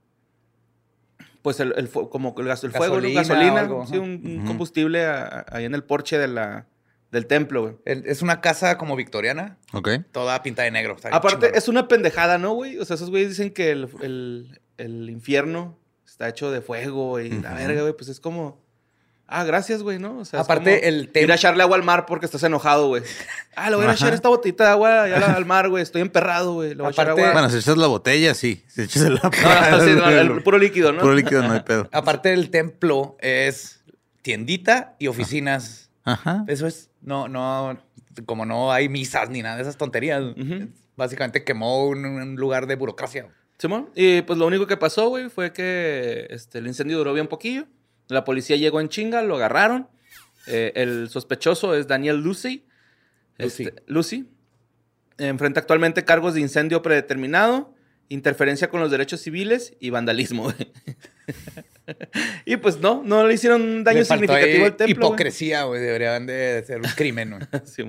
pues 1.43 1.61
el, 1.61 1.89
como 2.11 2.35
el, 2.39 2.47
gas- 2.47 2.65
el 2.65 2.73
fuego. 2.73 2.99
Gasolina 3.01 3.61
algo, 3.61 3.87
sí, 3.87 3.99
un, 3.99 4.45
combustible 4.47 5.05
a- 5.07 5.25
a- 5.27 5.57
ahí 5.57 5.65
en 5.65 5.75
el 5.75 5.85
porche 5.85 6.19
de 6.19 6.29
la, 6.29 6.67
del 7.13 7.27
templo, 7.27 7.63
güey. 7.63 7.77
Es 7.85 8.23
una 8.23 8.41
casa 8.41 8.79
como 8.79 8.97
victoriana, 8.97 9.59
Ok. 9.73 9.89
toda 10.13 10.43
pintada 10.43 10.65
de 10.67 10.71
negro. 10.73 10.97
Aparte, 11.13 11.57
es 11.57 11.69
una 11.69 11.89
pendejada, 11.89 12.39
¿no, 12.39 12.53
güey? 12.55 12.79
O 12.79 12.85
sea, 12.85 12.95
esos 12.95 13.11
güeyes 13.11 13.31
dicen 13.31 13.51
que 13.51 13.71
el, 13.71 13.89
el- 14.03 14.61
el 14.79 15.09
infierno 15.11 15.79
está 16.07 16.29
hecho 16.29 16.51
de 16.51 16.61
fuego 16.61 17.19
y 17.21 17.31
la 17.31 17.51
Ujú. 17.53 17.59
verga, 17.59 17.81
güey. 17.83 17.93
Pues 17.97 18.09
es 18.09 18.21
como... 18.21 18.65
Ah, 19.29 19.43
gracias, 19.45 19.83
güey, 19.83 19.99
¿no? 19.99 20.19
O 20.19 20.25
sea, 20.25 20.41
es 20.41 20.45
Aparte, 20.45 20.77
como 20.81 20.89
el 20.89 21.11
Ir 21.15 21.33
a 21.33 21.35
echarle 21.35 21.63
agua 21.63 21.77
al 21.77 21.83
mar 21.83 22.07
porque 22.07 22.27
estás 22.27 22.43
enojado, 22.45 22.89
güey. 22.89 23.03
Ah, 23.57 23.71
le 23.71 23.77
voy 23.77 23.87
a 23.87 23.93
echar 23.93 24.13
esta 24.13 24.29
botita 24.29 24.65
de 24.65 24.71
agua 24.71 25.05
al- 25.05 25.47
mar, 25.47 25.69
güey. 25.71 25.83
Estoy 25.83 26.03
emperrado, 26.03 26.53
güey. 26.55 26.71
Le 26.71 26.77
voy 26.77 26.87
a 26.89 26.91
echar 26.91 27.07
Aparte- 27.07 27.23
agua. 27.23 27.33
Bueno, 27.33 27.49
si 27.51 27.57
echas 27.57 27.77
la 27.79 27.87
botella, 27.87 28.35
sí. 28.35 28.63
Si 28.69 28.83
echas 28.83 29.03
el, 29.03 29.15
No, 29.15 29.21
no, 29.23 29.81
sí, 29.85 29.91
no, 29.97 30.09
el 30.11 30.43
puro 30.43 30.59
líquido, 30.59 30.93
¿no? 30.93 31.01
Puro 31.01 31.15
líquido, 31.15 31.43
no 31.43 31.53
hay 31.55 31.61
pedo. 31.61 31.89
Aparte 31.93 32.29
del 32.29 32.51
templo 32.51 33.17
es 33.21 33.81
tiendita 34.23 34.95
y 34.99 35.07
oficinas. 35.07 35.91
Ajá. 36.05 36.45
Eso 36.49 36.67
es, 36.67 36.91
no, 37.01 37.29
no, 37.29 37.79
como 38.27 38.45
no 38.45 38.73
hay 38.73 38.89
misas 38.91 39.31
ni 39.31 39.41
nada 39.43 39.57
de 39.57 39.63
esas 39.63 39.77
tonterías. 39.77 40.23
Básicamente 40.97 41.43
quemó 41.45 41.87
un, 41.87 42.05
un 42.05 42.37
lugar 42.37 42.67
de 42.67 42.75
burocracia. 42.77 43.27
Simón. 43.59 43.89
Y 43.95 44.21
pues 44.23 44.39
lo 44.39 44.47
único 44.47 44.67
que 44.67 44.77
pasó, 44.77 45.09
güey, 45.09 45.31
fue 45.31 45.53
que 45.53 46.27
este, 46.31 46.59
el 46.59 46.67
incendio 46.67 46.99
duró 46.99 47.15
bien 47.15 47.27
poquillo. 47.27 47.65
La 48.09 48.25
policía 48.25 48.57
llegó 48.57 48.81
en 48.81 48.89
chinga, 48.89 49.23
lo 49.23 49.37
agarraron. 49.37 49.89
Eh, 50.47 50.73
el 50.77 51.09
sospechoso 51.09 51.75
es 51.75 51.87
Daniel 51.87 52.19
Lucy. 52.19 52.65
Lucy. 53.39 53.65
Este, 53.65 53.83
Lucy. 53.87 54.29
Enfrenta 55.19 55.61
actualmente 55.61 56.05
cargos 56.05 56.35
de 56.35 56.41
incendio 56.41 56.83
predeterminado, 56.83 57.75
interferencia 58.09 58.69
con 58.69 58.81
los 58.81 58.91
derechos 58.91 59.21
civiles 59.21 59.75
y 59.81 59.91
vandalismo. 59.91 60.53
y 62.45 62.57
pues 62.57 62.79
no, 62.81 63.03
no 63.03 63.27
le 63.27 63.35
hicieron 63.35 63.63
un 63.63 63.85
daño 63.85 64.01
Le 64.01 64.05
faltó 64.05 64.27
significativo 64.27 64.65
ahí 64.65 64.71
al 64.71 64.77
templo. 64.77 65.07
Hipocresía, 65.07 65.65
güey. 65.65 65.81
Deberían 65.81 66.27
de 66.27 66.63
ser 66.67 66.79
un 66.79 66.91
crimen, 66.95 67.31
güey. 67.31 67.43
Así 67.53 67.83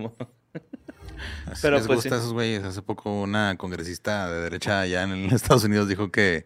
Pero, 1.62 1.78
les 1.78 1.88
pues, 1.88 1.98
gusta 1.98 2.10
sí. 2.10 2.16
a 2.16 2.18
esos 2.18 2.34
güeyes. 2.34 2.64
Hace 2.64 2.82
poco 2.82 3.22
una 3.22 3.56
congresista 3.58 4.32
de 4.32 4.42
derecha 4.42 4.82
allá 4.82 5.04
en 5.04 5.26
Estados 5.32 5.64
Unidos 5.64 5.90
dijo 5.90 6.12
que 6.12 6.46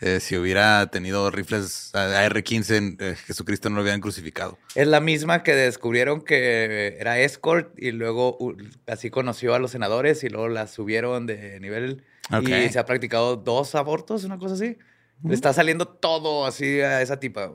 eh, 0.00 0.20
si 0.20 0.36
hubiera 0.36 0.86
tenido 0.86 1.30
rifles 1.30 1.92
AR-15, 1.92 2.96
eh, 3.00 3.16
Jesucristo 3.16 3.68
no 3.68 3.76
lo 3.76 3.82
hubieran 3.82 4.00
crucificado. 4.00 4.56
Es 4.76 4.86
la 4.86 5.00
misma 5.00 5.42
que 5.42 5.54
descubrieron 5.54 6.20
que 6.20 6.96
era 7.00 7.18
escort 7.18 7.76
y 7.76 7.90
luego 7.90 8.36
uh, 8.38 8.56
así 8.86 9.10
conoció 9.10 9.54
a 9.54 9.58
los 9.58 9.72
senadores 9.72 10.22
y 10.22 10.28
luego 10.28 10.48
la 10.48 10.68
subieron 10.68 11.26
de 11.26 11.58
nivel 11.58 12.04
y 12.42 12.68
se 12.68 12.78
ha 12.78 12.84
practicado 12.84 13.36
dos 13.36 13.74
abortos, 13.74 14.22
una 14.22 14.38
cosa 14.38 14.54
así. 14.54 14.78
Le 15.24 15.34
está 15.34 15.52
saliendo 15.52 15.88
todo 15.88 16.46
así 16.46 16.80
a 16.80 17.02
esa 17.02 17.18
tipa. 17.18 17.52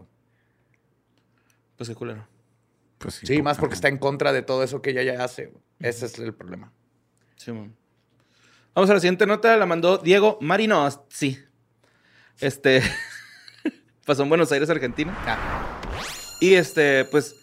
Pues 1.77 1.87
qué 1.87 1.95
culero. 1.95 2.27
Pues 2.97 3.15
sí, 3.15 3.25
Sí, 3.25 3.41
más 3.41 3.57
porque 3.57 3.75
está 3.75 3.87
en 3.87 3.97
contra 3.97 4.33
de 4.33 4.41
todo 4.41 4.63
eso 4.63 4.81
que 4.81 4.89
ella 4.89 5.03
ya 5.03 5.23
hace. 5.23 5.53
Ese 5.79 6.07
es 6.07 6.19
el 6.19 6.33
problema. 6.33 6.73
Simón. 7.37 7.75
Vamos 8.75 8.89
a 8.89 8.95
la 8.95 8.99
siguiente 8.99 9.25
nota, 9.25 9.55
la 9.55 9.65
mandó 9.65 9.97
Diego 9.97 10.37
Marinos. 10.41 10.99
Sí. 11.07 11.39
Este. 12.39 12.81
pasó 14.05 14.23
en 14.23 14.29
Buenos 14.29 14.51
Aires, 14.51 14.69
Argentina. 14.69 15.13
Ah, 15.25 15.81
Y 16.39 16.53
este, 16.55 17.05
pues. 17.05 17.35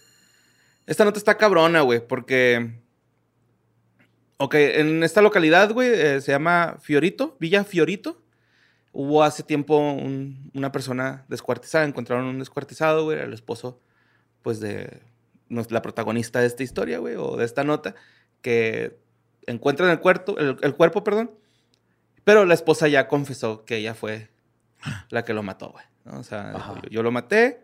Esta 0.86 1.04
nota 1.04 1.18
está 1.18 1.36
cabrona, 1.36 1.82
güey, 1.82 2.06
porque. 2.06 2.78
Ok, 4.38 4.54
en 4.54 5.02
esta 5.04 5.20
localidad, 5.20 5.70
güey, 5.72 5.90
eh, 5.90 6.20
se 6.22 6.32
llama 6.32 6.78
Fiorito, 6.80 7.36
Villa 7.38 7.62
Fiorito. 7.64 8.22
Hubo 8.92 9.22
hace 9.22 9.42
tiempo 9.42 9.76
un- 9.78 10.50
una 10.54 10.72
persona 10.72 11.24
descuartizada, 11.28 11.84
encontraron 11.84 12.24
un 12.24 12.38
descuartizado, 12.38 13.04
güey, 13.04 13.20
el 13.20 13.32
esposo, 13.34 13.80
pues, 14.42 14.58
de 14.58 15.02
la 15.48 15.82
protagonista 15.82 16.40
de 16.40 16.46
esta 16.46 16.62
historia, 16.62 16.98
güey, 16.98 17.14
o 17.16 17.36
de 17.36 17.44
esta 17.44 17.62
nota, 17.64 17.94
que 18.40 18.98
encuentran 19.46 19.90
el, 19.90 20.00
cuerpo, 20.00 20.36
el, 20.38 20.56
el 20.62 20.74
cuerpo, 20.74 21.04
perdón, 21.04 21.30
pero 22.24 22.46
la 22.46 22.54
esposa 22.54 22.88
ya 22.88 23.06
confesó 23.08 23.64
que 23.64 23.76
ella 23.76 23.94
fue 23.94 24.28
la 25.10 25.24
que 25.24 25.34
lo 25.34 25.42
mató, 25.42 25.70
güey. 25.70 25.84
¿no? 26.04 26.20
O 26.20 26.22
sea, 26.22 26.52
yo, 26.52 26.88
yo 26.90 27.02
lo 27.02 27.10
maté, 27.10 27.60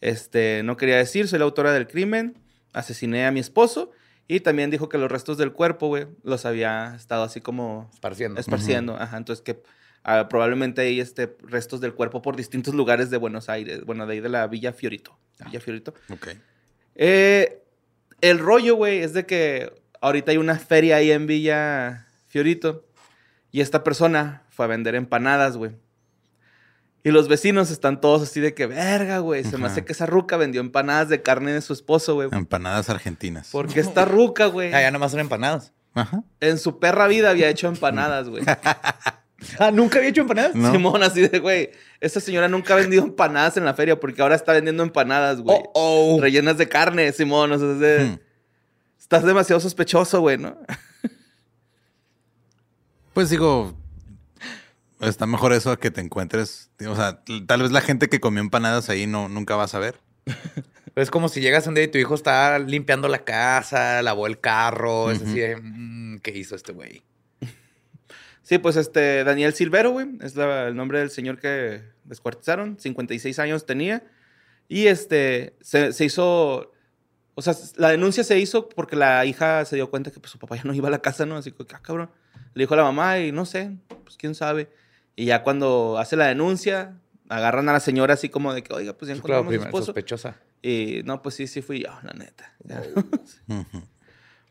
este, 0.00 0.62
no 0.64 0.76
quería 0.76 0.96
decir, 0.96 1.28
soy 1.28 1.38
la 1.38 1.44
autora 1.44 1.72
del 1.72 1.86
crimen, 1.86 2.36
asesiné 2.72 3.26
a 3.26 3.30
mi 3.30 3.40
esposo 3.40 3.90
y 4.28 4.40
también 4.40 4.70
dijo 4.70 4.88
que 4.88 4.96
los 4.96 5.10
restos 5.10 5.38
del 5.38 5.52
cuerpo, 5.52 5.88
güey, 5.88 6.06
los 6.22 6.46
había 6.46 6.94
estado 6.94 7.24
así 7.24 7.40
como 7.40 7.90
esparciendo. 7.92 8.40
esparciendo. 8.40 8.96
Ajá, 8.96 9.16
entonces 9.16 9.42
que 9.42 9.62
ah, 10.04 10.28
probablemente 10.28 10.82
hay 10.82 11.00
este, 11.00 11.36
restos 11.42 11.80
del 11.80 11.94
cuerpo 11.94 12.22
por 12.22 12.36
distintos 12.36 12.74
lugares 12.74 13.10
de 13.10 13.16
Buenos 13.16 13.48
Aires, 13.48 13.84
bueno, 13.84 14.06
de 14.06 14.14
ahí 14.14 14.20
de 14.20 14.28
la 14.28 14.46
Villa 14.46 14.72
Fiorito. 14.72 15.18
Villa 15.44 15.60
Fiorito. 15.60 15.94
Ok. 16.10 16.28
Eh, 16.94 17.62
el 18.20 18.38
rollo, 18.38 18.76
güey, 18.76 19.00
es 19.00 19.14
de 19.14 19.26
que 19.26 19.72
ahorita 20.00 20.30
hay 20.30 20.36
una 20.36 20.58
feria 20.58 20.96
ahí 20.96 21.10
en 21.10 21.26
Villa 21.26 22.06
Fiorito 22.28 22.86
y 23.50 23.60
esta 23.60 23.82
persona 23.82 24.44
fue 24.50 24.66
a 24.66 24.68
vender 24.68 24.94
empanadas, 24.94 25.56
güey. 25.56 25.72
Y 27.02 27.10
los 27.10 27.28
vecinos 27.28 27.70
están 27.70 28.00
todos 28.00 28.22
así 28.22 28.40
de 28.40 28.52
que, 28.54 28.66
verga, 28.66 29.18
güey, 29.20 29.42
se 29.44 29.56
me 29.56 29.66
hace 29.66 29.84
que 29.84 29.92
esa 29.92 30.04
ruca 30.06 30.36
vendió 30.36 30.60
empanadas 30.60 31.08
de 31.08 31.22
carne 31.22 31.52
de 31.52 31.62
su 31.62 31.72
esposo, 31.72 32.14
güey. 32.14 32.28
Empanadas 32.32 32.90
argentinas. 32.90 33.48
Porque 33.52 33.80
esta 33.80 34.04
ruca, 34.04 34.46
güey, 34.46 34.72
Ah, 34.74 34.82
ya 34.82 34.90
nomás 34.90 35.10
son 35.12 35.20
empanadas. 35.20 35.72
Ajá. 35.92 36.22
en 36.40 36.56
su 36.58 36.78
perra 36.78 37.08
vida 37.08 37.30
había 37.30 37.48
hecho 37.48 37.66
empanadas, 37.68 38.28
güey. 38.28 38.44
Ah, 39.58 39.70
¿nunca 39.70 39.96
había 39.98 40.10
hecho 40.10 40.20
empanadas? 40.20 40.54
No. 40.54 40.70
Simón, 40.70 41.02
así 41.02 41.26
de, 41.26 41.38
güey, 41.38 41.70
esta 42.00 42.20
señora 42.20 42.46
nunca 42.46 42.74
ha 42.74 42.76
vendido 42.76 43.02
empanadas 43.02 43.56
en 43.56 43.64
la 43.64 43.72
feria 43.72 43.98
porque 43.98 44.20
ahora 44.20 44.34
está 44.34 44.52
vendiendo 44.52 44.82
empanadas, 44.82 45.40
güey. 45.40 45.56
Oh, 45.72 46.16
oh. 46.16 46.20
Rellenas 46.20 46.58
de 46.58 46.68
carne, 46.68 47.10
Simón. 47.12 47.50
O 47.52 47.58
sea, 47.58 47.72
es 47.72 47.78
de- 47.78 48.04
Hmm. 48.04 48.18
estás 48.98 49.24
demasiado 49.24 49.58
sospechoso, 49.58 50.20
güey, 50.20 50.36
¿no? 50.36 50.58
Pues 53.14 53.30
digo, 53.30 53.74
está 55.00 55.26
mejor 55.26 55.52
eso 55.52 55.78
que 55.78 55.90
te 55.90 56.00
encuentres. 56.00 56.70
O 56.86 56.94
sea, 56.96 57.22
tal 57.46 57.62
vez 57.62 57.72
la 57.72 57.80
gente 57.80 58.08
que 58.08 58.20
comió 58.20 58.40
empanadas 58.42 58.88
ahí 58.90 59.06
no, 59.06 59.28
nunca 59.28 59.56
vas 59.56 59.74
a 59.74 59.78
ver. 59.78 60.00
Es 60.96 61.08
como 61.10 61.28
si 61.28 61.40
llegas 61.40 61.68
un 61.68 61.74
día 61.74 61.84
y 61.84 61.88
tu 61.88 61.98
hijo 61.98 62.16
está 62.16 62.58
limpiando 62.58 63.06
la 63.06 63.24
casa, 63.24 64.02
lavó 64.02 64.26
el 64.26 64.40
carro. 64.40 65.12
Es 65.12 65.22
así 65.22 65.38
de, 65.38 65.56
mm, 65.56 66.18
¿qué 66.18 66.36
hizo 66.36 66.56
este 66.56 66.72
güey? 66.72 67.02
Sí, 68.42 68.58
pues 68.58 68.74
este, 68.74 69.22
Daniel 69.22 69.54
Silvero, 69.54 69.92
güey, 69.92 70.08
es 70.22 70.34
la- 70.34 70.66
el 70.66 70.74
nombre 70.74 70.98
del 70.98 71.10
señor 71.10 71.38
que 71.38 71.82
descuartizaron, 72.04 72.76
56 72.80 73.38
años 73.38 73.64
tenía. 73.66 74.02
Y 74.68 74.88
este, 74.88 75.54
se, 75.60 75.92
se 75.92 76.04
hizo, 76.04 76.72
o 77.36 77.42
sea, 77.42 77.54
la 77.76 77.90
denuncia 77.90 78.24
se 78.24 78.38
hizo 78.40 78.68
porque 78.68 78.96
la 78.96 79.24
hija 79.24 79.64
se 79.66 79.76
dio 79.76 79.88
cuenta 79.90 80.10
que 80.10 80.18
pues, 80.18 80.32
su 80.32 80.38
papá 80.40 80.56
ya 80.56 80.64
no 80.64 80.74
iba 80.74 80.88
a 80.88 80.90
la 80.90 81.00
casa, 81.00 81.24
¿no? 81.24 81.36
Así 81.36 81.52
que, 81.52 81.64
ah, 81.72 81.80
cabrón. 81.80 82.10
Le 82.54 82.64
dijo 82.64 82.74
a 82.74 82.78
la 82.78 82.82
mamá 82.82 83.20
y 83.20 83.30
no 83.30 83.46
sé, 83.46 83.76
pues 84.04 84.16
quién 84.16 84.34
sabe. 84.34 84.68
Y 85.16 85.26
ya 85.26 85.42
cuando 85.42 85.98
hace 85.98 86.16
la 86.16 86.26
denuncia, 86.26 86.94
agarran 87.28 87.68
a 87.68 87.72
la 87.72 87.80
señora 87.80 88.14
así 88.14 88.28
como 88.28 88.54
de 88.54 88.62
que, 88.62 88.72
oiga, 88.72 88.92
pues 88.94 89.08
ya 89.08 89.14
Pues 89.14 89.24
claro, 89.24 89.40
encontramos 89.42 89.54
a 89.54 89.62
su 89.62 89.66
esposo. 89.68 89.84
sospechosa. 89.86 90.36
Y 90.62 91.02
no, 91.04 91.22
pues 91.22 91.34
sí, 91.34 91.46
sí 91.46 91.62
fui 91.62 91.82
yo, 91.84 91.90
la 92.02 92.12
neta. 92.12 92.52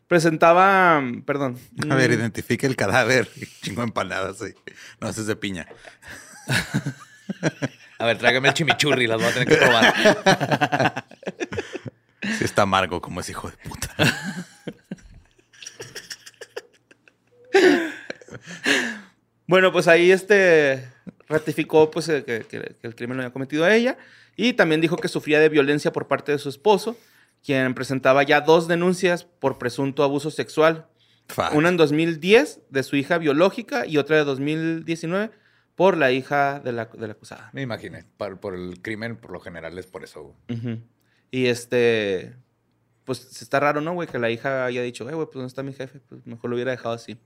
Presentaba, 0.07 1.01
perdón. 1.25 1.59
A 1.89 1.95
ver, 1.95 2.09
mm, 2.09 2.13
identifique 2.13 2.65
el 2.65 2.75
cadáver. 2.75 3.29
Chingo 3.61 3.81
de 3.81 3.87
empanadas, 3.87 4.37
sí. 4.39 4.53
No, 4.99 5.09
ese 5.09 5.21
es 5.21 5.27
de 5.27 5.35
piña. 5.35 5.67
A 7.99 8.05
ver, 8.05 8.17
tráigame 8.17 8.47
el 8.47 8.53
chimichurri, 8.55 9.05
las 9.05 9.19
voy 9.19 9.27
a 9.29 9.33
tener 9.33 9.47
que 9.47 9.57
probar. 9.57 11.05
Sí 12.37 12.43
está 12.43 12.63
amargo 12.63 13.01
como 13.01 13.19
ese 13.21 13.31
hijo 13.33 13.49
de 13.51 13.57
puta. 13.57 13.95
Bueno, 19.49 19.71
pues 19.71 19.87
ahí 19.87 20.11
este 20.11 20.87
ratificó 21.27 21.89
pues 21.89 22.07
eh, 22.09 22.23
que, 22.23 22.41
que- 22.41 22.75
que 22.79 22.87
el 22.87 22.93
crimen 22.95 23.17
lo 23.17 23.23
había 23.23 23.33
cometido 23.33 23.65
a 23.65 23.73
ella 23.75 23.97
y 24.35 24.53
también 24.53 24.79
dijo 24.79 24.95
que 24.95 25.07
sufría 25.07 25.39
de 25.39 25.49
violencia 25.49 25.91
por 25.91 26.07
parte 26.07 26.31
de 26.31 26.37
su 26.37 26.49
esposo, 26.49 26.95
quien 27.43 27.73
presentaba 27.73 28.21
ya 28.23 28.41
dos 28.41 28.67
denuncias 28.67 29.23
por 29.23 29.57
presunto 29.57 30.03
abuso 30.03 30.29
sexual. 30.29 30.85
Fuck. 31.29 31.53
Una 31.55 31.69
en 31.69 31.77
2010 31.77 32.61
de 32.69 32.83
su 32.83 32.95
hija 32.95 33.17
biológica 33.17 33.85
y 33.87 33.97
otra 33.97 34.17
de 34.17 34.23
2019 34.23 35.31
por 35.75 35.97
la 35.97 36.11
hija 36.11 36.59
de 36.59 36.71
la, 36.71 36.85
de 36.85 37.07
la 37.07 37.13
acusada. 37.13 37.49
Me 37.53 37.61
imaginé. 37.63 38.05
Por, 38.17 38.39
por 38.39 38.53
el 38.53 38.81
crimen, 38.83 39.15
por 39.17 39.31
lo 39.31 39.39
general 39.39 39.77
es 39.79 39.87
por 39.87 40.03
eso. 40.03 40.35
Y 41.31 41.45
este, 41.47 42.35
pues 43.03 43.41
está 43.41 43.59
raro, 43.59 43.81
¿no, 43.81 43.93
güey? 43.93 44.07
Que 44.07 44.19
la 44.19 44.29
hija 44.29 44.65
haya 44.65 44.81
dicho, 44.83 45.09
eh, 45.09 45.13
güey, 45.15 45.25
pues 45.25 45.35
¿dónde 45.35 45.47
está 45.47 45.63
mi 45.63 45.73
jefe? 45.73 45.99
Pues 46.07 46.25
mejor 46.27 46.49
lo 46.49 46.55
hubiera 46.55 46.71
dejado 46.71 46.93
así. 46.95 47.17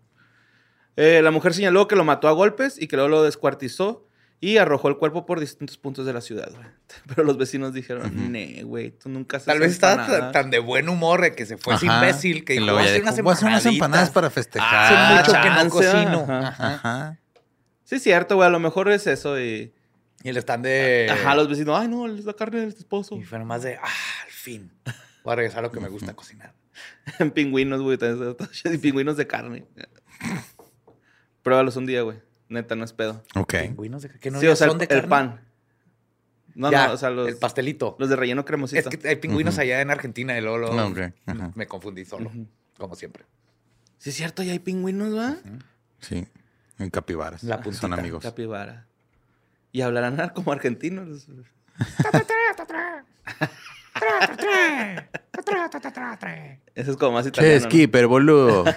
Eh, 0.96 1.22
la 1.24 1.32
mujer 1.32 1.54
señaló 1.54 1.88
que 1.88 1.96
lo 1.96 2.04
mató 2.04 2.28
a 2.28 2.32
golpes 2.32 2.80
y 2.82 2.88
que 2.88 2.96
luego 2.96 3.10
lo 3.10 3.24
descuartizó 3.24 4.08
y 4.40 4.58
arrojó 4.58 4.90
el 4.90 4.98
cuerpo 4.98 5.26
por 5.26 5.40
distintos 5.40 5.78
puntos 5.78 6.06
de 6.06 6.14
la 6.14 6.22
ciudad, 6.22 6.52
güey. 6.52 6.68
Pero 7.08 7.24
los 7.24 7.38
vecinos 7.38 7.74
dijeron, 7.74 8.32
ne, 8.32 8.64
güey, 8.64 8.92
tú 8.92 9.10
nunca 9.10 9.40
Tal 9.40 9.60
vez 9.60 9.72
estaba 9.72 9.94
empanadas". 9.94 10.20
tan, 10.20 10.32
tan 10.44 10.52
de 10.52 10.60
buen 10.60 10.90
humor 10.90 11.22
de 11.22 11.34
que 11.34 11.46
se 11.46 11.58
fue 11.58 11.76
ese 11.76 11.86
imbécil 11.86 12.44
que 12.46 12.54
dijo, 12.54 12.66
voy 12.74 12.84
a 12.84 12.86
hacer 12.86 13.02
unas 13.02 13.22
"Voy 13.22 13.32
a 13.32 13.34
hacer 13.34 13.48
unas 13.48 13.66
empanadas 13.66 14.08
empanaditas". 14.10 14.14
para 14.14 14.28
Hace 14.28 14.34
festejar. 14.36 15.18
mucho 15.18 15.32
que 15.42 15.50
no 15.50 15.56
chance, 15.56 15.70
cocino. 15.70 16.24
ajá. 16.24 16.48
Ajá. 16.48 16.74
Ajá. 16.76 17.20
Sí, 17.86 17.96
es 17.96 18.04
cierto, 18.04 18.36
güey, 18.36 18.48
a 18.48 18.52
lo 18.52 18.60
mejor 18.60 18.90
es 18.92 19.08
eso 19.08 19.40
y... 19.40 19.74
Y 20.26 20.30
el 20.30 20.38
stand 20.38 20.64
de... 20.66 21.08
Ajá, 21.12 21.36
los 21.36 21.50
vecinos, 21.50 21.78
ay, 21.78 21.88
no, 21.90 22.08
es 22.08 22.24
la 22.24 22.34
carne 22.34 22.62
del 22.62 22.70
esposo. 22.70 23.16
Y 23.18 23.24
fue 23.24 23.40
nomás 23.40 23.62
de, 23.64 23.76
ah, 23.76 23.88
al 24.26 24.32
fin. 24.32 24.72
Voy 25.24 25.34
a 25.34 25.36
regresar 25.36 25.60
a 25.60 25.62
lo 25.64 25.72
que 25.72 25.82
me 25.82 25.90
gusta 25.90 26.14
cocinar. 26.14 26.54
En 27.20 27.32
pingüinos, 27.32 27.82
güey, 27.82 27.98
también 27.98 28.36
pingüinos 28.82 29.18
de 29.18 29.28
carne. 29.28 29.66
Pruébalos 31.44 31.76
un 31.78 31.86
día, 31.86 32.02
güey. 32.02 32.18
Neta, 32.50 32.76
no 32.76 32.84
es 32.86 32.94
pedo. 32.94 33.24
Ok. 33.36 33.54
Pingüinos 33.62 34.02
de 34.02 34.10
que 34.10 34.32
no 34.32 34.40
sí, 34.40 34.48
o 34.48 34.56
sea, 34.56 34.68
son 34.68 34.82
el, 34.82 34.88
de 34.88 34.96
el 34.96 35.02
carne. 35.02 35.10
pan. 35.10 35.42
No, 36.56 36.72
Ya, 36.72 36.88
no, 36.88 36.94
o 36.94 36.98
sea, 36.98 37.10
los, 37.10 37.28
el 37.28 37.38
pastelito. 37.38 37.96
los 38.00 38.10
de 38.10 38.16
relleno 38.16 38.46
cremosito. 38.46 38.90
Es 38.90 38.98
que 38.98 39.08
hay 39.08 39.16
pingüinos 39.16 39.58
allá 39.58 39.82
en 39.82 39.90
Argentina 39.92 40.38
y 40.38 40.42
luego, 40.42 40.58
luego 40.60 40.80
Ah, 40.80 40.86
ok, 40.88 41.00
ajá. 41.26 41.52
me 41.56 41.66
confundí 41.68 42.06
solo, 42.06 42.32
como 42.78 42.96
siempre. 42.96 43.26
Sí, 43.98 44.10
es 44.12 44.16
cierto, 44.16 44.44
ya 44.44 44.52
hay 44.52 44.60
pingüinos, 44.60 45.16
¿va? 45.18 45.36
Sí. 46.00 46.28
En 46.78 46.90
capibaras. 46.90 47.44
La 47.44 47.56
Son 47.56 47.64
puntita. 47.64 47.94
amigos. 47.96 48.22
Capibara. 48.24 48.86
Y 49.72 49.82
hablarán 49.82 50.30
como 50.36 50.52
argentinos. 50.52 51.28
Eso 56.76 56.92
es 56.92 56.98
como 56.98 57.14
más 57.14 57.24
Che, 57.26 57.30
italiano. 57.30 57.60
¿no? 57.64 57.70
skipper, 57.70 58.08
boludo. 58.08 58.66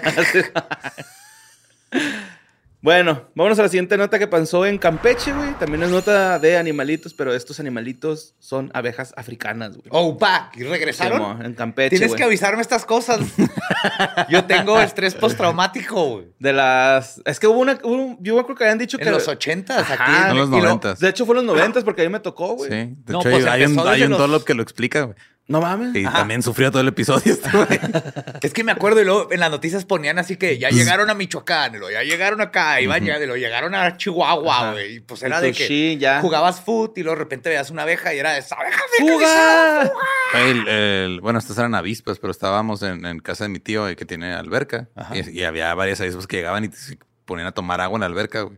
Bueno, 2.79 3.23
vámonos 3.33 3.57
a 3.57 3.63
la 3.63 3.69
siguiente 3.69 3.97
nota 3.97 4.19
que 4.19 4.27
pasó 4.27 4.63
en 4.65 4.77
Campeche, 4.77 5.33
güey. 5.33 5.51
También 5.59 5.81
es 5.81 5.89
nota 5.89 6.37
de 6.37 6.57
animalitos, 6.57 7.13
pero 7.15 7.33
estos 7.33 7.59
animalitos 7.59 8.35
son 8.37 8.69
abejas 8.73 9.13
africanas, 9.17 9.71
güey. 9.75 9.87
Oh, 9.89 10.15
pa, 10.17 10.51
¿y 10.55 10.61
regresaron? 10.63 11.43
En 11.43 11.53
Campeche, 11.55 11.89
Tienes 11.89 12.09
güey. 12.09 12.17
que 12.19 12.23
avisarme 12.25 12.61
estas 12.61 12.85
cosas. 12.85 13.19
Yo 14.29 14.45
tengo 14.45 14.79
estrés 14.79 15.15
postraumático, 15.15 16.05
güey. 16.05 16.27
De 16.37 16.53
las... 16.53 17.19
Es 17.25 17.39
que 17.39 17.47
hubo 17.47 17.59
una... 17.59 17.79
hubo- 17.83 18.15
yo 18.21 18.43
creo 18.45 18.55
que 18.55 18.63
habían 18.65 18.77
dicho 18.77 18.97
que... 18.99 19.05
En 19.05 19.11
los 19.11 19.27
ochentas, 19.27 19.89
aquí. 19.89 19.93
Ajá. 20.03 20.29
En 20.31 20.37
los 20.37 20.47
y 20.47 20.51
lo- 20.51 20.59
noventas. 20.61 20.99
De 20.99 21.09
hecho, 21.09 21.25
fue 21.25 21.37
en 21.37 21.45
los 21.47 21.55
noventas 21.55 21.83
porque 21.83 22.03
a 22.03 22.05
mí 22.05 22.11
me 22.11 22.19
tocó, 22.19 22.53
güey. 22.55 22.69
Sí. 22.69 22.75
De 23.05 23.13
No, 23.13 23.21
hecho, 23.21 23.31
pues 23.31 23.45
hay 23.47 23.63
un, 23.65 23.79
hay 23.87 24.03
un 24.03 24.11
los- 24.11 24.19
dollop 24.19 24.43
que 24.43 24.53
lo 24.53 24.61
explica, 24.61 25.01
güey. 25.01 25.17
No 25.49 25.61
mames. 25.61 25.95
Y 25.95 26.03
también 26.03 26.43
sufrió 26.43 26.71
todo 26.71 26.81
el 26.81 26.89
episodio 26.89 27.31
este. 27.33 27.49
Es 28.45 28.53
que 28.53 28.63
me 28.65 28.71
acuerdo 28.73 29.01
y 29.01 29.05
luego 29.05 29.31
en 29.31 29.39
las 29.39 29.49
noticias 29.49 29.85
ponían 29.85 30.19
así 30.19 30.35
que 30.35 30.57
ya 30.57 30.69
llegaron 30.69 31.09
a 31.09 31.13
Michoacán, 31.13 31.73
y 31.75 31.77
luego 31.77 31.89
ya 31.91 32.03
llegaron 32.03 32.41
acá, 32.41 32.81
iban 32.81 33.03
ya, 33.05 33.15
y 33.15 33.19
luego 33.25 33.37
llegaron 33.37 33.73
a 33.73 33.95
Chihuahua, 33.97 34.73
güey. 34.73 34.95
Y 34.95 34.99
pues 34.99 35.23
era 35.23 35.39
de 35.39 35.53
que 35.53 35.65
sí, 35.67 35.97
ya. 35.99 36.19
jugabas 36.21 36.59
foot 36.61 36.97
y 36.97 37.03
luego 37.03 37.15
de 37.17 37.23
repente 37.23 37.49
veías 37.49 37.69
una 37.71 37.83
abeja 37.83 38.13
y 38.13 38.19
era 38.19 38.37
esa 38.37 38.55
abeja 38.55 38.81
¡Fuga! 38.99 39.91
El- 40.33 40.67
el- 40.67 41.21
bueno, 41.21 41.39
estas 41.39 41.57
eran 41.57 41.73
avispas, 41.75 42.19
pero 42.19 42.31
estábamos 42.31 42.83
en, 42.83 43.05
en 43.05 43.19
casa 43.19 43.45
de 43.45 43.49
mi 43.49 43.59
tío 43.59 43.87
eh, 43.87 43.95
que 43.95 44.05
tiene 44.05 44.33
alberca. 44.33 44.89
Y, 45.13 45.39
y 45.39 45.43
había 45.43 45.73
varias 45.75 46.01
avispas 46.01 46.27
que 46.27 46.37
llegaban 46.37 46.65
y 46.65 46.71
se 46.71 46.97
ponían 47.25 47.47
a 47.47 47.51
tomar 47.53 47.79
agua 47.81 47.95
en 47.97 48.01
la 48.01 48.05
alberca, 48.07 48.41
güey. 48.41 48.57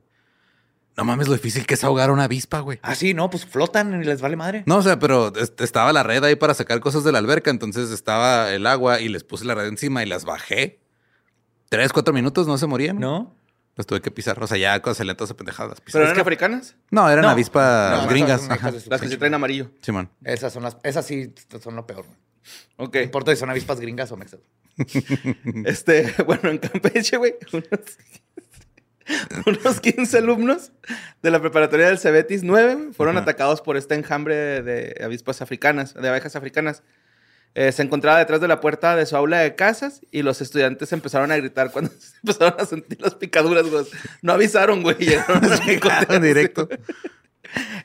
No 0.99 1.05
mames 1.05 1.27
lo 1.29 1.33
difícil 1.33 1.65
que 1.65 1.75
es 1.75 1.83
ahogar 1.85 2.11
una 2.11 2.25
avispa, 2.25 2.59
güey. 2.59 2.77
Ah, 2.81 2.93
sí, 2.93 3.13
no, 3.13 3.29
pues 3.29 3.45
flotan 3.45 4.01
y 4.01 4.05
les 4.05 4.19
vale 4.19 4.35
madre. 4.35 4.63
No, 4.65 4.77
o 4.77 4.81
sea, 4.81 4.99
pero 4.99 5.33
es- 5.33 5.53
estaba 5.59 5.93
la 5.93 6.03
red 6.03 6.21
ahí 6.25 6.35
para 6.35 6.53
sacar 6.53 6.81
cosas 6.81 7.05
de 7.05 7.13
la 7.13 7.19
alberca, 7.19 7.49
entonces 7.51 7.89
estaba 7.91 8.51
el 8.51 8.67
agua 8.67 8.99
y 8.99 9.07
les 9.07 9.23
puse 9.23 9.45
la 9.45 9.55
red 9.55 9.67
encima 9.67 10.03
y 10.03 10.05
las 10.07 10.25
bajé. 10.25 10.81
Tres, 11.69 11.93
cuatro 11.93 12.13
minutos, 12.13 12.47
no 12.47 12.57
se 12.57 12.67
morían. 12.67 12.99
¿No? 12.99 13.33
Las 13.77 13.85
tuve 13.87 14.01
que 14.01 14.11
pisar. 14.11 14.43
O 14.43 14.47
sea, 14.47 14.57
ya 14.57 14.81
cuando 14.81 14.95
salían 14.95 15.15
todas 15.15 15.33
pendejadas. 15.33 15.79
¿Pero 15.89 16.03
eran 16.03 16.19
africanas? 16.19 16.75
No, 16.91 17.09
eran 17.09 17.23
No. 17.23 17.29
avispas 17.29 18.01
No, 18.03 18.09
gringas. 18.09 18.41
son 18.41 18.51
Ajá. 18.51 18.71
Las 18.71 18.99
que 19.01 19.07
se 19.07 19.15
traen 19.17 19.33
amarillo. 19.35 19.71
Simón. 19.81 20.09
Esas 20.25 20.51
son 20.51 20.63
las, 20.63 20.75
esas 20.83 21.05
sí 21.05 21.33
son 21.63 21.77
lo 21.77 21.87
peor. 21.87 22.03
güey. 22.05 22.17
Ok. 22.75 22.95
No 22.95 23.01
importa 23.03 23.31
si 23.31 23.37
son 23.37 23.49
avispas 23.49 23.79
gringas 23.79 24.11
o 24.11 24.17
mexas. 24.17 24.41
Este, 25.65 26.13
bueno, 26.25 26.49
en 26.49 26.57
Campeche, 26.57 27.15
güey, 27.15 27.35
unos, 27.53 27.67
unos 29.45 29.79
15 29.79 30.17
alumnos 30.17 30.71
de 31.21 31.31
la 31.31 31.39
preparatoria 31.39 31.87
del 31.87 31.99
Cebetis 31.99 32.43
9 32.43 32.75
güey, 32.75 32.93
fueron 32.93 33.17
atacados 33.17 33.61
por 33.61 33.77
este 33.77 33.95
enjambre 33.95 34.61
de, 34.61 34.95
avispas 35.03 35.41
africanas, 35.41 35.93
de 35.93 36.07
abejas 36.07 36.35
africanas. 36.35 36.83
Eh, 37.55 37.71
se 37.71 37.81
encontraba 37.81 38.19
detrás 38.19 38.41
de 38.41 38.47
la 38.47 38.61
puerta 38.61 38.95
de 38.95 39.07
su 39.07 39.15
aula 39.17 39.39
de 39.39 39.55
casas 39.55 40.01
y 40.11 40.21
los 40.21 40.39
estudiantes 40.39 40.93
empezaron 40.93 41.31
a 41.31 41.37
gritar 41.37 41.71
cuando 41.71 41.91
se 41.99 42.17
empezaron 42.17 42.61
a 42.61 42.65
sentir 42.65 43.01
las 43.01 43.15
picaduras, 43.15 43.67
güey. 43.67 43.85
No 44.21 44.33
avisaron, 44.33 44.83
güey. 44.83 44.97
Llegaron 44.97 45.41
Llegaron 45.65 46.21
directo. 46.21 46.69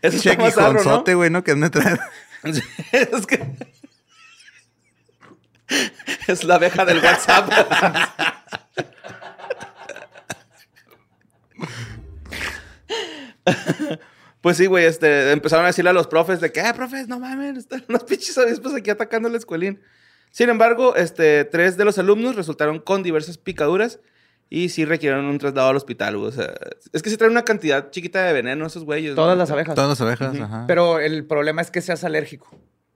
Eso 0.02 0.16
está 0.18 0.30
Chequi 0.30 0.42
más 0.42 0.54
zarro, 0.54 0.74
¿no? 0.74 0.78
Jonzote, 0.80 1.14
güey, 1.14 1.30
¿no? 1.30 1.42
Que 1.42 1.52
es 2.92 3.26
que... 3.26 3.40
Es 6.28 6.44
la 6.44 6.56
abeja 6.56 6.84
del 6.84 6.98
WhatsApp. 6.98 7.50
Pues 14.44 14.58
sí, 14.58 14.66
güey, 14.66 14.84
este, 14.84 15.32
empezaron 15.32 15.64
a 15.64 15.68
decirle 15.68 15.88
a 15.88 15.94
los 15.94 16.06
profes 16.06 16.38
de 16.38 16.52
que, 16.52 16.60
ah, 16.60 16.74
profes, 16.74 17.08
no 17.08 17.18
mames, 17.18 17.56
están 17.56 17.82
unos 17.88 18.04
pinches 18.04 18.36
avispas 18.36 18.74
aquí 18.74 18.90
atacando 18.90 19.26
el 19.26 19.34
escuelín. 19.36 19.80
Sin 20.30 20.50
embargo, 20.50 20.96
este, 20.96 21.46
tres 21.46 21.78
de 21.78 21.86
los 21.86 21.96
alumnos 21.96 22.36
resultaron 22.36 22.78
con 22.78 23.02
diversas 23.02 23.38
picaduras 23.38 24.00
y 24.50 24.68
sí 24.68 24.84
requirieron 24.84 25.24
un 25.24 25.38
traslado 25.38 25.70
al 25.70 25.76
hospital. 25.76 26.16
O 26.16 26.30
sea, 26.30 26.52
es 26.92 27.02
que 27.02 27.08
sí 27.08 27.16
traen 27.16 27.30
una 27.30 27.44
cantidad 27.44 27.90
chiquita 27.90 28.22
de 28.22 28.34
veneno 28.34 28.66
esos 28.66 28.84
güeyes. 28.84 29.14
Todas 29.14 29.34
¿no? 29.34 29.40
las 29.40 29.50
abejas. 29.50 29.74
Todas 29.74 29.88
las 29.88 30.00
abejas, 30.02 30.38
ajá. 30.38 30.64
Pero 30.66 30.98
el 30.98 31.24
problema 31.24 31.62
es 31.62 31.70
que 31.70 31.80
seas 31.80 32.04
alérgico. 32.04 32.50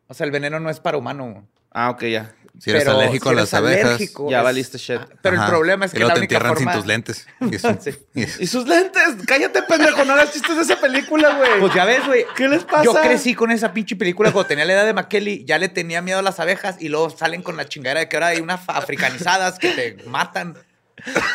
O 0.06 0.12
sea, 0.12 0.26
el 0.26 0.32
veneno 0.32 0.60
no 0.60 0.68
es 0.68 0.80
para 0.80 0.98
humano. 0.98 1.48
Ah, 1.70 1.88
ok, 1.88 2.04
ya. 2.04 2.34
Si 2.58 2.70
eres 2.70 2.84
Pero 2.84 2.96
alérgico 2.98 3.28
si 3.30 3.34
a 3.34 3.40
las 3.40 3.54
abejas. 3.54 3.84
alérgico, 3.86 4.30
Ya 4.30 4.42
valiste 4.42 4.78
shit. 4.78 4.98
Ah, 5.00 5.08
Pero 5.22 5.36
Ajá. 5.36 5.44
el 5.44 5.50
problema 5.50 5.84
es 5.86 5.92
Y 5.92 5.94
que 5.94 5.98
luego 6.00 6.08
la 6.08 6.14
te 6.14 6.20
única 6.20 6.34
entierran 6.36 6.54
forma... 6.56 6.72
sin 6.72 6.80
tus 6.80 6.86
lentes. 6.88 7.26
Y 7.40 7.58
Sí. 7.82 7.98
y 8.14 8.44
Y 8.44 8.46
sus 8.46 8.66
lentes. 8.66 9.02
Cállate, 9.26 9.62
pendejo. 9.62 10.04
No 10.04 10.14
hagas 10.14 10.32
chistes 10.32 10.56
de 10.56 10.62
esa 10.62 10.80
película, 10.80 11.36
güey. 11.36 11.60
Pues 11.60 11.74
ya 11.74 11.84
ves, 11.84 12.04
güey. 12.06 12.24
¿Qué 12.36 12.48
les 12.48 12.64
pasa? 12.64 12.84
Yo 12.84 12.94
crecí 12.94 13.34
con 13.34 13.50
esa 13.50 13.72
pinche 13.72 13.96
película 13.96 14.32
cuando 14.32 14.48
tenía 14.48 14.64
la 14.64 14.72
edad 14.72 14.84
de 14.86 14.92
McKelly. 14.94 15.44
Ya 15.44 15.58
le 15.58 15.68
tenía 15.68 16.02
miedo 16.02 16.18
a 16.18 16.22
las 16.22 16.40
abejas 16.40 16.76
y 16.80 16.88
luego 16.88 17.10
salen 17.10 17.42
con 17.42 17.56
la 17.56 17.66
chingadera 17.68 18.00
de 18.00 18.08
que 18.08 18.16
ahora 18.16 18.28
hay 18.28 18.40
unas 18.40 18.60
africanizadas 18.66 19.58
que 19.58 19.70
te 19.72 20.04
matan. 20.08 20.56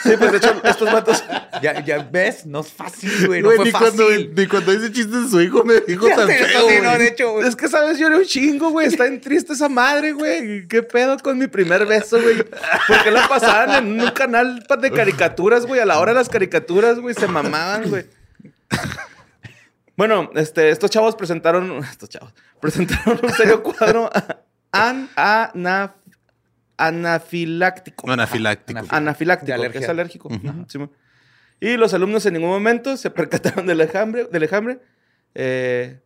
Sí, 0.04 0.12
pues 0.20 0.32
de 0.32 0.38
hecho, 0.38 0.62
estos 0.64 0.92
vatos. 0.92 1.24
Ya, 1.62 1.84
ya 1.84 2.00
ves, 2.12 2.46
no 2.46 2.60
es 2.62 2.68
fácil, 2.72 3.28
güey. 3.28 3.42
No 3.42 3.48
Güey, 3.48 3.56
fue 3.58 3.66
ni, 3.66 3.72
fácil. 3.72 3.96
cuando, 3.96 4.42
ni 4.42 4.48
cuando 4.48 4.72
dice 4.74 4.92
chistes 4.92 5.24
de 5.24 5.30
su 5.30 5.42
hijo 5.42 5.64
me 5.64 5.80
dijo 5.82 6.08
tan 6.10 6.28
feo, 6.28 6.48
no, 6.82 6.90
güey. 6.90 6.98
de 7.00 7.08
hecho, 7.08 7.32
güey. 7.34 7.48
Es 7.48 7.56
que, 7.56 7.68
¿sabes? 7.68 7.98
Lloré 7.98 8.18
un 8.18 8.26
chingo, 8.26 8.70
güey. 8.72 8.88
Está 8.88 9.06
en 9.08 9.22
triste 9.22 9.54
esa 9.54 9.70
madre, 9.70 10.12
güey. 10.12 10.68
¿Qué 10.68 10.84
pedo 10.84 11.18
con 11.20 11.38
mi 11.38 11.48
primer 11.48 11.86
beso, 11.86 12.22
güey? 12.22 12.44
Porque 12.88 13.12
la 13.12 13.28
pasaban 13.28 13.88
en 13.88 14.02
un 14.02 14.12
canal 14.12 14.64
de 14.80 14.92
caricaturas, 14.92 15.66
güey. 15.66 15.80
A 15.80 15.86
la 15.86 16.00
hora 16.00 16.12
de 16.12 16.20
las 16.20 16.30
caricaturas, 16.30 17.00
güey, 17.00 17.16
se 17.16 17.28
mamaban, 17.28 17.90
güey. 17.90 18.06
Bueno, 19.96 20.30
este, 20.36 20.70
estos 20.70 20.90
chavos 20.90 21.16
presentaron. 21.16 21.84
Estos 21.84 22.10
chavos. 22.10 22.34
Presentaron 22.60 23.20
un 23.24 23.34
serio 23.34 23.62
cuadro 23.62 24.10
an, 24.72 25.10
anaf- 25.16 25.92
anafiláctico. 26.78 28.10
Anafiláctico. 28.12 28.80
Anaf- 28.80 28.88
Anafiláctico, 28.90 29.62
De 29.62 29.70
que 29.72 29.78
es 29.80 29.90
alérgico. 29.90 30.30
Y 31.60 31.78
los 31.78 31.94
alumnos 31.94 32.26
en 32.26 32.34
ningún 32.34 32.50
momento 32.50 32.98
se 32.98 33.10
percataron 33.12 33.66
del 33.66 33.82
enjambre. 33.82 34.26
Del 34.32 34.44
enjambre. 34.44 34.80
Eh, 35.36 36.00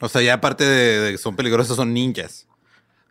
O 0.00 0.08
sea, 0.08 0.20
ya 0.22 0.34
aparte 0.34 0.64
de, 0.64 1.12
que 1.12 1.18
son 1.18 1.36
peligrosos, 1.36 1.76
son 1.76 1.92
ninjas. 1.94 2.46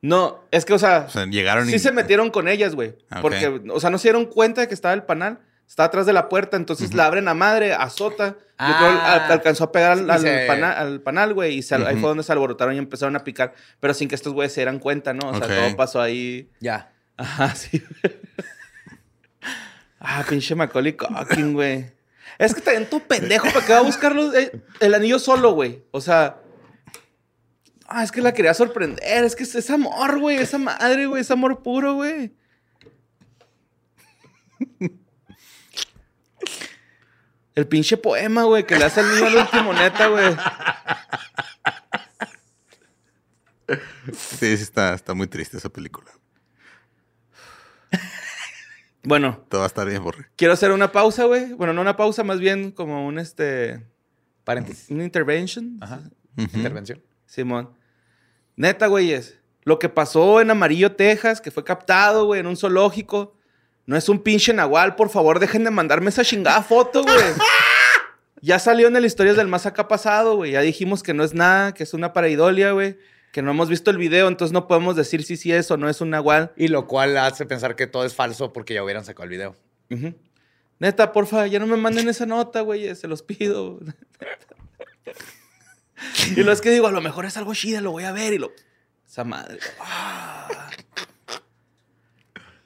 no, 0.02 0.44
es 0.52 0.66
que, 0.66 0.74
o 0.74 0.80
sea, 0.80 1.06
O 1.08 1.10
sea, 1.10 1.26
llegaron 1.26 1.68
y... 1.70 1.72
sí 1.74 1.80
se 1.80 1.92
metieron 1.92 2.30
con 2.32 2.48
ellas, 2.48 2.76
güey. 2.76 2.96
Ah. 3.10 3.20
Porque, 3.22 3.48
o 3.70 3.80
sea, 3.80 3.90
no 3.90 3.98
se 3.98 4.08
dieron 4.10 4.26
cuenta 4.26 4.62
de 4.62 4.68
que 4.68 4.74
estaba 4.74 4.94
el 4.94 5.04
panal. 5.04 5.40
Está 5.70 5.84
atrás 5.86 6.06
de 6.08 6.14
la 6.14 6.28
puerta, 6.30 6.58
entonces 6.58 6.94
la 6.96 7.06
abren 7.06 7.28
a 7.28 7.34
madre, 7.36 7.74
azota. 7.74 8.30
Yo 8.32 8.36
Ah. 8.58 8.76
creo 8.80 8.90
al- 8.90 9.32
alcanzó 9.34 9.66
a 9.66 9.72
pegar 9.72 9.92
al, 9.94 10.08
Y 10.08 10.10
al 10.10 10.20
se- 10.20 10.46
pana- 10.48 10.72
al 10.74 11.00
panal, 11.00 11.34
güey, 11.36 11.58
y 11.60 11.62
se- 11.62 11.76
ahí 11.76 11.96
fue 11.96 12.10
donde 12.10 12.24
se 12.24 12.32
alborotaron 12.32 12.74
y 12.74 12.80
empezaron 12.80 13.16
a 13.16 13.24
picar, 13.24 13.54
pero 13.80 13.94
sin 13.94 14.10
que 14.10 14.16
estos 14.16 14.34
güeyes 14.34 14.52
se 14.52 14.62
dieran 14.62 14.80
cuenta, 14.80 15.14
¿no? 15.14 15.30
O 15.30 15.38
sea, 15.38 15.48
todo 15.48 15.76
pasó 15.78 16.02
ahí. 16.02 16.50
Ya. 16.60 16.92
Ajá, 17.18 17.54
sí. 17.56 17.84
ah, 20.00 20.24
pinche 20.28 20.56
Macaulay 20.56 20.94
Culkin, 20.98 21.54
güey. 21.54 21.92
Es 22.40 22.54
que 22.56 22.62
también 22.62 22.90
tú 22.90 23.02
pendejo, 23.02 23.48
¿para 23.54 23.66
qué 23.66 23.74
va 23.74 23.80
a 23.80 23.84
buscar 23.84 24.16
los- 24.16 24.34
eh, 24.34 24.52
el 24.80 24.94
anillo 24.96 25.20
solo, 25.20 25.52
güey? 25.52 25.84
O 25.92 26.02
sea... 26.02 26.38
Ah, 27.88 28.04
es 28.04 28.12
que 28.12 28.22
la 28.22 28.34
quería 28.34 28.54
sorprender. 28.54 29.00
Es 29.04 29.36
que 29.36 29.44
es, 29.44 29.56
es 29.56 29.70
amor, 29.70 30.20
güey. 30.20 30.38
Esa 30.38 30.58
madre, 30.60 31.08
güey. 31.08 31.22
Es 31.22 31.32
amor 31.32 31.64
puro, 31.64 31.96
güey. 31.96 32.32
El 37.60 37.68
pinche 37.68 37.98
poema, 37.98 38.44
güey, 38.44 38.66
que 38.66 38.78
le 38.78 38.86
hace 38.86 39.02
al 39.02 39.14
niño 39.14 39.28
al 39.28 39.36
último, 39.36 39.74
neta, 39.74 40.08
güey. 40.08 40.34
Sí, 44.14 44.56
sí, 44.56 44.64
está, 44.64 44.94
está 44.94 45.14
muy 45.14 45.28
triste 45.28 45.58
esa 45.58 45.68
película. 45.68 46.10
Bueno, 49.04 49.46
Todo 49.50 49.60
va 49.60 49.66
a 49.66 49.68
estar 49.68 49.86
bien, 49.88 50.02
borre. 50.02 50.28
quiero 50.38 50.54
hacer 50.54 50.72
una 50.72 50.94
pausa, 50.94 51.26
güey. 51.26 51.52
Bueno, 51.54 51.74
no 51.74 51.82
una 51.82 51.98
pausa, 51.98 52.24
más 52.24 52.40
bien 52.40 52.72
como 52.72 53.06
un 53.06 53.20
este. 53.20 53.86
Paréntesis. 54.46 54.90
Una 54.90 55.04
intervention. 55.04 55.78
Ajá. 55.82 56.02
Intervención. 56.38 57.04
Simón. 57.26 57.72
Neta, 58.56 58.88
güeyes. 58.88 59.38
Lo 59.64 59.80
que 59.80 59.90
pasó 59.90 60.40
en 60.40 60.50
Amarillo, 60.50 60.96
Texas, 60.96 61.42
que 61.42 61.52
fue 61.52 61.66
captado, 61.66 62.26
güey, 62.26 62.40
en 62.40 62.48
un 62.48 62.56
zoológico. 62.56 63.36
No 63.90 63.98
es 63.98 64.08
un 64.08 64.20
pinche 64.20 64.54
nahual. 64.54 64.96
Por 64.96 65.10
favor, 65.10 65.40
dejen 65.40 65.64
de 65.64 65.72
mandarme 65.72 66.12
esa 66.12 66.24
chingada 66.24 66.62
foto, 66.62 67.02
güey. 67.02 67.18
ya 68.40 68.60
salió 68.60 68.88
en 68.88 68.96
el 68.96 69.04
Historias 69.04 69.36
del 69.36 69.48
Más 69.48 69.66
Acá 69.66 69.88
pasado, 69.88 70.36
güey. 70.36 70.52
Ya 70.52 70.62
dijimos 70.62 71.02
que 71.02 71.16
no 71.16 71.24
es 71.24 71.34
nada, 71.34 71.74
que 71.74 71.82
es 71.82 71.96
una 71.96 72.14
pareidolia, 72.14 72.72
güey. 72.74 73.00
Que 73.32 73.42
no 73.42 73.50
hemos 73.50 73.68
visto 73.68 73.90
el 73.90 73.98
video, 73.98 74.28
entonces 74.28 74.54
no 74.54 74.68
podemos 74.68 74.96
decir 74.96 75.24
si 75.24 75.38
sí 75.38 75.52
es 75.52 75.72
o 75.72 75.78
no 75.78 75.90
es 75.90 76.02
un 76.02 76.12
nahual. 76.12 76.52
Y 76.56 76.68
lo 76.68 76.86
cual 76.86 77.18
hace 77.18 77.48
pensar 77.48 77.76
que 77.76 77.88
todo 77.88 78.06
es 78.06 78.14
falso 78.14 78.54
porque 78.54 78.76
ya 78.76 78.84
hubieran 78.84 79.06
sacado 79.06 79.24
el 79.24 79.32
video. 79.32 79.56
Ujú. 79.90 80.14
Neta, 80.78 81.12
porfa, 81.12 81.48
ya 81.48 81.58
no 81.58 81.66
me 81.66 81.76
manden 81.76 82.10
esa 82.10 82.28
nota, 82.28 82.62
güey, 82.62 82.96
se 82.96 83.08
los 83.08 83.24
pido. 83.24 83.80
y 86.38 86.44
lo 86.44 86.52
es 86.52 86.62
que 86.62 86.70
digo, 86.70 86.86
a 86.86 86.92
lo 86.92 87.02
mejor 87.02 87.26
es 87.26 87.38
algo 87.38 87.56
chida, 87.56 87.82
lo 87.82 87.90
voy 87.90 88.04
a 88.04 88.12
ver 88.12 88.34
y 88.34 88.38
lo... 88.38 88.52
Esa 89.08 89.24
madre. 89.24 89.58
Ah. 89.80 90.48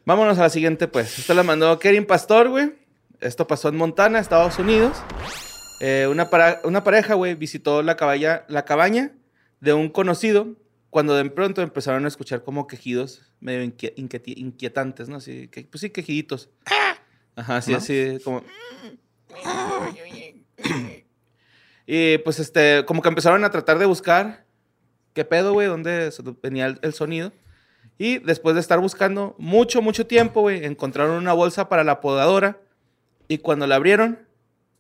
Vámonos 0.06 0.38
a 0.38 0.42
la 0.42 0.50
siguiente, 0.50 0.88
pues. 0.88 1.18
Esta 1.20 1.34
la 1.34 1.44
mandó 1.44 1.78
Kerin 1.80 2.06
Pastor, 2.06 2.50
güey. 2.50 2.74
Esto 3.22 3.48
pasó 3.48 3.70
en 3.70 3.78
Montana, 3.78 4.20
Estados 4.20 4.60
Unidos. 4.60 4.98
Eh, 5.80 6.08
una, 6.10 6.30
para- 6.30 6.60
una 6.66 6.84
pareja, 6.84 7.14
güey, 7.14 7.36
visitó 7.36 7.82
la, 7.82 7.96
caballa- 7.96 8.46
la 8.50 8.66
cabaña 8.66 9.14
de 9.62 9.74
un 9.74 9.90
conocido 9.90 10.48
cuando 10.90 11.16
de 11.16 11.30
pronto 11.30 11.62
empezaron 11.62 12.06
a 12.06 12.08
escuchar 12.10 12.44
como 12.44 12.68
quejidos 12.68 13.22
medio 13.40 13.64
inquietantes, 13.64 15.10
¿no? 15.10 15.18
Así, 15.18 15.48
que, 15.48 15.64
pues 15.64 15.82
sí, 15.82 15.90
quejiditos. 15.90 16.50
Ajá, 17.36 17.58
así, 17.58 17.74
así, 17.74 18.20
como... 18.24 18.44
Y 21.86 22.18
pues 22.20 22.40
este, 22.40 22.86
como 22.86 23.02
que 23.02 23.10
empezaron 23.10 23.44
a 23.44 23.52
tratar 23.52 23.78
de 23.80 23.86
buscar 23.86 24.46
qué 25.14 25.26
pedo, 25.26 25.54
güey, 25.54 25.68
dónde 25.68 26.12
venía 26.42 26.66
el, 26.68 26.80
el 26.82 26.94
sonido. 26.94 27.32
Y 27.98 28.20
después 28.20 28.56
de 28.56 28.62
estar 28.62 28.80
buscando 28.80 29.36
mucho, 29.38 29.82
mucho 29.82 30.08
tiempo, 30.08 30.42
güey, 30.42 30.66
encontraron 30.66 31.16
una 31.16 31.34
bolsa 31.34 31.70
para 31.70 31.84
la 31.84 32.02
podadora. 32.02 32.60
Y 33.28 33.38
cuando 33.38 33.68
la 33.68 33.76
abrieron, 33.76 34.20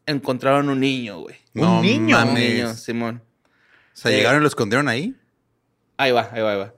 encontraron 0.06 0.70
un 0.70 0.80
niño, 0.80 1.20
güey. 1.20 1.36
No 1.54 1.82
niño? 1.82 2.18
Un 2.18 2.26
mames. 2.28 2.50
niño, 2.54 2.74
Simón. 2.74 3.22
O 3.94 3.96
sea, 3.96 4.12
Eh, 4.12 4.16
llegaron 4.18 4.40
y 4.40 4.42
lo 4.42 4.48
escondieron 4.48 4.88
ahí. 4.88 5.16
Ahí 5.98 6.12
va, 6.12 6.28
ahí 6.32 6.42
va, 6.42 6.52
ahí 6.54 6.58
va. 6.60 6.74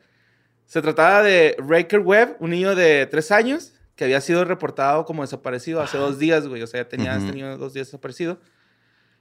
Se 0.66 0.82
trataba 0.82 1.24
de 1.24 1.56
Raker 1.58 2.00
Webb, 2.00 2.36
un 2.40 2.50
niño 2.50 2.76
de 2.76 3.06
tres 3.06 3.32
años 3.32 3.74
que 3.96 4.04
había 4.04 4.20
sido 4.20 4.44
reportado 4.44 5.06
como 5.06 5.22
desaparecido 5.22 5.82
hace 5.82 5.98
dos 5.98 6.20
días, 6.20 6.48
güey. 6.48 6.62
O 6.62 6.68
sea, 6.68 6.82
ya 6.84 6.90
tenía 6.90 7.16
este 7.16 7.32
niño 7.32 7.58
dos 7.58 7.74
días 7.74 7.88
desaparecido. 7.88 8.40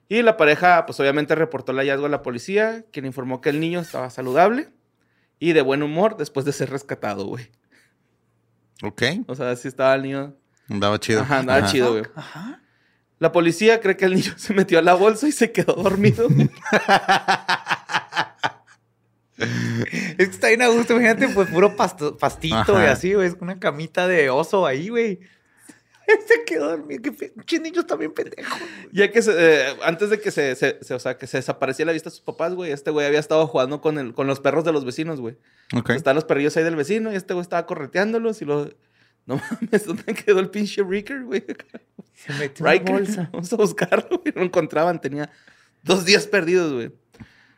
Y 0.08 0.20
la 0.22 0.36
pareja, 0.36 0.84
pues 0.84 0.98
obviamente 1.00 1.34
reportó 1.34 1.72
el 1.72 1.78
hallazgo 1.78 2.06
a 2.06 2.08
la 2.08 2.22
policía, 2.22 2.84
quien 2.92 3.06
informó 3.06 3.40
que 3.40 3.50
el 3.50 3.60
niño 3.60 3.80
estaba 3.80 4.10
saludable 4.10 4.68
y 5.48 5.52
de 5.52 5.62
buen 5.62 5.82
humor 5.82 6.16
después 6.16 6.46
de 6.46 6.52
ser 6.52 6.70
rescatado, 6.70 7.26
güey. 7.26 7.50
Ok. 8.82 9.02
O 9.26 9.34
sea, 9.34 9.54
sí 9.56 9.68
estaba 9.68 9.94
el 9.94 10.02
niño. 10.02 10.34
Andaba 10.68 10.98
chido. 10.98 11.20
Ajá, 11.22 11.38
andaba 11.40 11.58
Ajá. 11.58 11.70
chido, 11.72 11.92
güey. 11.92 12.04
Ajá. 12.14 12.60
La 13.18 13.30
policía 13.32 13.80
cree 13.80 13.96
que 13.96 14.06
el 14.06 14.14
niño 14.14 14.32
se 14.36 14.54
metió 14.54 14.78
a 14.78 14.82
la 14.82 14.94
bolsa 14.94 15.28
y 15.28 15.32
se 15.32 15.52
quedó 15.52 15.74
dormido. 15.74 16.28
Es 19.36 20.28
que 20.28 20.34
está 20.34 20.48
bien 20.48 20.62
a 20.62 20.68
gusto, 20.68 20.92
imagínate, 20.92 21.28
pues 21.28 21.48
puro 21.50 21.74
pasto- 21.76 22.16
pastito 22.16 22.56
Ajá. 22.56 22.84
y 22.84 22.86
así, 22.86 23.14
güey. 23.14 23.26
Es 23.28 23.36
una 23.40 23.58
camita 23.58 24.06
de 24.06 24.30
oso 24.30 24.64
ahí, 24.66 24.88
güey. 24.88 25.20
Se 26.28 26.44
quedó 26.44 26.68
dormido. 26.70 27.02
Qué 27.02 27.12
pe- 27.12 27.30
pinches 27.30 27.60
niños 27.60 27.86
también 27.86 28.12
pendejos. 28.12 28.58
Ya 28.92 29.10
que 29.10 29.22
se, 29.22 29.32
eh, 29.36 29.76
antes 29.82 30.10
de 30.10 30.20
que 30.20 30.30
se, 30.30 30.54
se- 30.54 30.78
se- 30.82 30.94
o 30.94 30.98
sea, 30.98 31.16
que 31.16 31.26
se 31.26 31.38
desapareciera 31.38 31.86
la 31.88 31.92
vista 31.92 32.10
de 32.10 32.16
sus 32.16 32.24
papás, 32.24 32.54
güey, 32.54 32.72
este 32.72 32.90
güey 32.90 33.06
había 33.06 33.20
estado 33.20 33.46
jugando 33.46 33.80
con, 33.80 33.98
el, 33.98 34.14
con 34.14 34.26
los 34.26 34.40
perros 34.40 34.64
de 34.64 34.72
los 34.72 34.84
vecinos, 34.84 35.20
güey. 35.20 35.36
Ok. 35.74 35.90
Están 35.90 36.14
los 36.16 36.24
perrillos 36.24 36.56
ahí 36.56 36.64
del 36.64 36.76
vecino 36.76 37.12
y 37.12 37.16
este 37.16 37.34
güey 37.34 37.42
estaba 37.42 37.66
correteándolos 37.66 38.42
y 38.42 38.44
lo... 38.44 38.70
No 39.26 39.36
mames, 39.50 39.86
¿dónde 39.86 40.12
quedó 40.12 40.38
el 40.40 40.50
pinche 40.50 40.82
Riker, 40.82 41.22
güey? 41.24 41.42
Se 42.12 42.32
metió 42.34 42.66
en 42.70 42.84
bolsa. 42.84 43.30
vamos 43.32 43.50
a 43.50 43.56
buscarlo, 43.56 44.18
güey. 44.20 44.34
No 44.34 44.40
lo 44.42 44.46
encontraban, 44.46 45.00
tenía 45.00 45.30
dos 45.82 46.04
días 46.04 46.26
perdidos, 46.26 46.74
güey. 46.74 46.92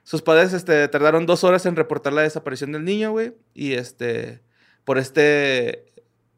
Sus 0.05 0.23
padres 0.23 0.53
este, 0.53 0.87
tardaron 0.87 1.27
dos 1.27 1.43
horas 1.43 1.67
en 1.67 1.75
reportar 1.75 2.13
la 2.13 2.23
desaparición 2.23 2.71
del 2.71 2.85
niño, 2.85 3.11
güey. 3.11 3.35
Y 3.53 3.73
este, 3.73 4.43
por 4.85 4.99
este, 4.99 5.86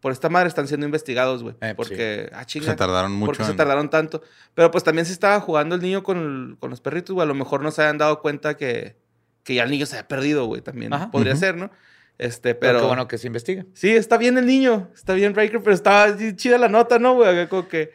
por 0.00 0.12
esta 0.12 0.28
madre 0.28 0.48
están 0.48 0.68
siendo 0.68 0.86
investigados, 0.86 1.42
güey. 1.42 1.56
Eh, 1.60 1.74
pues 1.74 1.88
porque, 1.88 2.30
ah, 2.32 2.44
chinga. 2.44 2.66
Se 2.66 2.76
tardaron 2.76 3.12
mucho. 3.12 3.26
¿Por 3.26 3.36
qué 3.38 3.44
se 3.44 3.54
tardaron 3.54 3.90
tanto? 3.90 4.22
Pero 4.54 4.70
pues 4.70 4.84
también 4.84 5.06
se 5.06 5.12
estaba 5.12 5.40
jugando 5.40 5.74
el 5.74 5.82
niño 5.82 6.02
con, 6.02 6.56
con 6.60 6.70
los 6.70 6.80
perritos, 6.80 7.14
güey. 7.14 7.24
A 7.24 7.28
lo 7.28 7.34
mejor 7.34 7.62
no 7.62 7.70
se 7.70 7.82
habían 7.82 7.98
dado 7.98 8.20
cuenta 8.20 8.56
que, 8.56 8.96
que 9.42 9.54
ya 9.54 9.64
el 9.64 9.70
niño 9.70 9.86
se 9.86 9.96
había 9.96 10.08
perdido, 10.08 10.46
güey. 10.46 10.62
También 10.62 10.92
Ajá. 10.92 11.10
podría 11.10 11.36
ser, 11.36 11.56
¿no? 11.56 11.70
Este, 12.18 12.54
Pero, 12.54 12.72
pero... 12.72 12.80
qué 12.80 12.86
bueno 12.86 13.08
que 13.08 13.18
se 13.18 13.28
investiga. 13.28 13.64
Sí, 13.74 13.90
está 13.90 14.18
bien 14.18 14.38
el 14.38 14.46
niño. 14.46 14.90
Está 14.94 15.14
bien 15.14 15.34
Riker, 15.34 15.62
pero 15.62 15.74
estaba 15.74 16.16
chida 16.36 16.58
la 16.58 16.68
nota, 16.68 16.98
¿no, 16.98 17.14
güey? 17.14 17.48
Como 17.48 17.68
que... 17.68 17.92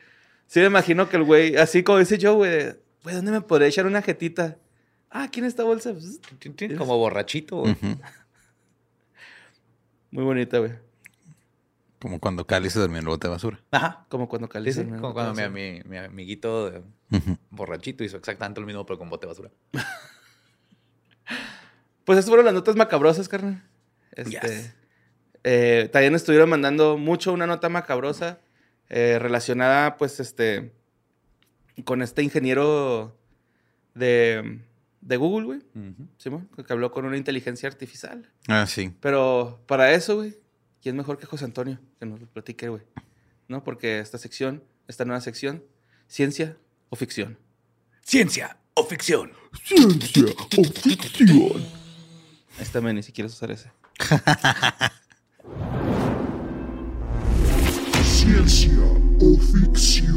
Sí 0.47 0.59
me 0.59 0.67
imagino 0.67 1.09
que 1.09 1.17
el 1.17 1.23
güey... 1.23 1.57
Así 1.57 1.83
como 1.83 1.99
dice 1.99 2.17
yo, 2.17 2.35
güey. 2.35 2.75
Güey, 3.03 3.15
¿dónde 3.15 3.31
me 3.31 3.41
podría 3.41 3.67
echar 3.67 3.85
una 3.85 4.01
jetita? 4.01 4.57
Ah, 5.09 5.27
¿quién 5.31 5.45
esta 5.45 5.63
bolsa? 5.63 5.93
Pues, 5.93 6.19
Como 6.77 6.97
borrachito, 6.97 7.57
güey. 7.57 7.75
Muy 10.11 10.23
bonita, 10.23 10.59
güey. 10.59 10.71
Como 12.03 12.19
cuando 12.19 12.45
Cali 12.45 12.69
se 12.69 12.79
durmió 12.79 12.97
en 12.97 13.03
el 13.05 13.07
bote 13.07 13.27
de 13.27 13.31
basura. 13.31 13.59
Ajá. 13.71 14.05
Como 14.09 14.27
cuando 14.27 14.47
Sí, 14.47 14.51
Calice. 14.53 14.83
sí, 14.83 14.89
Como 14.89 15.13
cuando 15.13 15.49
mi, 15.49 15.81
mi 15.85 15.97
amiguito 15.97 16.69
de- 16.69 16.83
borrachito 17.49 18.03
hizo 18.03 18.17
exactamente 18.17 18.59
lo 18.59 18.67
mismo, 18.67 18.85
pero 18.85 18.99
con 18.99 19.09
bote 19.09 19.25
de 19.25 19.29
basura. 19.31 19.49
Pues 22.05 22.19
esas 22.19 22.27
fueron 22.29 22.45
las 22.45 22.53
notas 22.53 22.75
macabrosas, 22.75 23.29
carnal. 23.29 23.63
Este, 24.11 24.31
Yes. 24.31 24.73
eh, 25.45 25.89
también 25.93 26.15
estuvieron 26.15 26.49
mandando 26.49 26.97
mucho 26.97 27.31
una 27.31 27.47
nota 27.47 27.69
macabrosa 27.69 28.39
eh, 28.89 29.17
relacionada, 29.19 29.95
pues, 29.95 30.19
este, 30.19 30.73
con 31.85 32.01
este 32.01 32.21
ingeniero 32.21 33.17
de, 33.95 34.59
de 34.99 35.17
Google, 35.17 35.45
güey. 35.45 35.59
Ujú. 35.75 36.07
Simón, 36.17 36.49
que 36.67 36.73
habló 36.73 36.91
con 36.91 37.05
una 37.05 37.15
inteligencia 37.15 37.69
artificial. 37.69 38.29
Ah, 38.49 38.65
sí. 38.67 38.93
Pero 38.99 39.61
para 39.65 39.93
eso, 39.93 40.17
güey, 40.17 40.35
¿quién 40.83 40.97
mejor 40.97 41.17
que 41.17 41.25
José 41.25 41.45
Antonio? 41.45 41.79
Que 41.97 42.05
nos 42.05 42.19
lo 42.19 42.27
platique, 42.27 42.67
güey. 42.67 42.83
¿No? 43.47 43.63
Porque 43.63 43.99
esta 43.99 44.17
sección, 44.17 44.63
esta 44.87 45.05
nueva 45.05 45.21
sección, 45.21 45.63
ciencia 46.07 46.57
o 46.89 46.97
ficción. 46.97 47.39
Ciencia 48.01 48.57
o 48.73 48.83
ficción. 48.83 49.31
Ciencia 49.63 50.25
o 50.57 50.63
ficción. 50.65 51.63
Ahí 52.57 52.61
está, 52.63 52.81
Manny, 52.81 53.01
si 53.01 53.13
quieres 53.13 53.31
usar 53.31 53.51
ese. 53.51 53.71
Ciencia 58.03 58.77
o 59.21 59.37
ficción. 59.37 60.13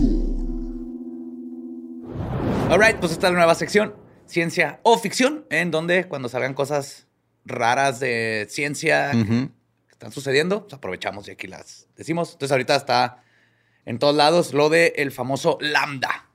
Alright, 2.68 2.98
pues 2.98 3.12
esta 3.12 3.28
es 3.28 3.32
la 3.32 3.38
nueva 3.38 3.54
sección, 3.54 3.94
ciencia 4.26 4.80
o 4.82 4.98
ficción, 4.98 5.46
en 5.50 5.70
donde 5.70 6.08
cuando 6.08 6.28
salgan 6.28 6.54
cosas 6.54 7.06
raras 7.44 8.00
de 8.00 8.48
ciencia. 8.50 9.12
Están 9.96 10.12
sucediendo, 10.12 10.62
pues 10.62 10.74
aprovechamos 10.74 11.26
y 11.26 11.30
aquí 11.30 11.46
las 11.46 11.86
decimos. 11.96 12.32
Entonces 12.32 12.52
ahorita 12.52 12.76
está 12.76 13.22
en 13.86 13.98
todos 13.98 14.14
lados 14.14 14.52
lo 14.52 14.68
de 14.68 14.92
el 14.96 15.10
famoso 15.10 15.56
Lambda, 15.60 16.28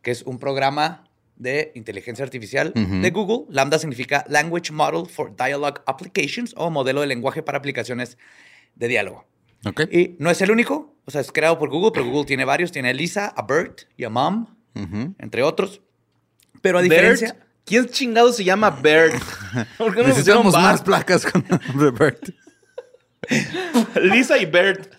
que 0.00 0.10
es 0.10 0.22
un 0.22 0.38
programa 0.38 1.04
de 1.36 1.70
inteligencia 1.74 2.24
artificial 2.24 2.72
de 2.74 3.10
Google. 3.10 3.44
Lambda 3.50 3.78
significa 3.78 4.24
Language 4.28 4.72
Model 4.72 5.06
for 5.06 5.36
Dialogue 5.36 5.82
Applications 5.84 6.54
o 6.56 6.70
modelo 6.70 7.02
de 7.02 7.08
lenguaje 7.08 7.42
para 7.42 7.58
aplicaciones 7.58 8.16
de 8.74 8.88
diálogo. 8.88 9.26
Ok. 9.66 9.82
Y 9.92 10.16
no 10.18 10.30
es 10.30 10.40
el 10.40 10.50
único, 10.50 10.96
o 11.04 11.10
sea, 11.10 11.20
es 11.20 11.30
creado 11.30 11.58
por 11.58 11.68
Google, 11.68 11.90
pero 11.92 12.06
Google 12.06 12.24
tiene 12.24 12.46
varios. 12.46 12.72
Tiene 12.72 12.88
a 12.88 12.94
Lisa, 12.94 13.26
a 13.26 13.42
Bert 13.42 13.82
y 13.98 14.04
a 14.04 14.08
Mom, 14.08 14.46
entre 15.18 15.42
otros. 15.42 15.82
Pero 16.62 16.78
a 16.78 16.80
Bert. 16.80 16.90
diferencia... 16.90 17.36
¿Quién 17.66 17.86
chingado 17.90 18.32
se 18.32 18.44
llama 18.44 18.70
Bert? 18.70 19.22
¿Por 19.76 19.94
qué 19.94 20.00
no 20.00 20.08
le 20.08 20.14
pusieron 20.14 20.46
Necesitamos 20.46 20.54
más 20.54 20.62
Bart? 20.62 20.84
placas 20.86 21.26
con 21.26 21.44
el 21.46 21.60
nombre 21.68 21.90
Bert. 21.90 22.30
Lisa 24.02 24.38
y 24.38 24.46
Bert. 24.46 24.92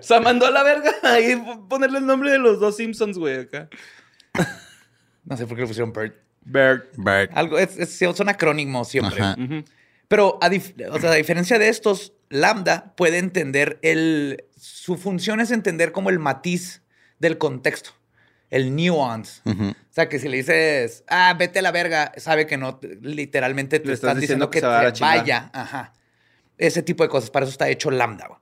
o 0.00 0.02
sea, 0.02 0.20
mandó 0.20 0.46
a 0.46 0.50
la 0.50 0.62
verga 0.62 0.92
ahí 1.02 1.40
ponerle 1.68 1.98
el 1.98 2.06
nombre 2.06 2.30
de 2.30 2.38
los 2.38 2.58
dos 2.60 2.76
Simpsons, 2.76 3.18
güey, 3.18 3.40
acá. 3.40 3.68
No 5.24 5.36
sé 5.36 5.46
por 5.46 5.56
qué 5.56 5.62
le 5.62 5.68
pusieron 5.68 5.92
Bert. 5.92 6.16
Bert. 6.42 6.92
Bert. 6.96 7.30
Algo, 7.34 7.58
es, 7.58 7.76
es- 7.78 7.98
son 8.16 8.28
acrónimos 8.28 8.88
siempre. 8.88 9.22
Ajá. 9.22 9.36
Pero 10.08 10.38
a, 10.42 10.50
dif- 10.50 10.74
o 10.90 10.98
sea, 11.00 11.10
a 11.12 11.14
diferencia 11.14 11.58
de 11.58 11.68
estos, 11.68 12.12
Lambda 12.28 12.94
puede 12.96 13.18
entender 13.18 13.78
el... 13.82 14.44
Su 14.56 14.96
función 14.96 15.40
es 15.40 15.50
entender 15.50 15.92
como 15.92 16.10
el 16.10 16.18
matiz 16.18 16.82
del 17.18 17.38
contexto. 17.38 17.90
El 18.50 18.76
nuance. 18.76 19.40
O 19.46 19.74
sea, 19.90 20.08
que 20.08 20.18
si 20.18 20.28
le 20.28 20.36
dices, 20.36 21.04
ah, 21.08 21.34
vete 21.38 21.60
a 21.60 21.62
la 21.62 21.72
verga, 21.72 22.12
sabe 22.18 22.46
que 22.46 22.56
no, 22.58 22.76
te- 22.76 22.96
literalmente 23.00 23.80
te 23.80 23.86
Le 23.88 23.94
estás 23.94 24.20
diciendo 24.20 24.46
diciendo 24.48 24.50
que 24.50 24.92
que, 24.92 24.98
te 24.98 25.00
vaya. 25.02 25.50
Ajá. 25.54 25.92
Ese 26.58 26.82
tipo 26.82 27.02
de 27.02 27.08
cosas. 27.08 27.30
Para 27.30 27.44
eso 27.44 27.52
está 27.52 27.68
hecho 27.68 27.90
Lambda. 27.90 28.40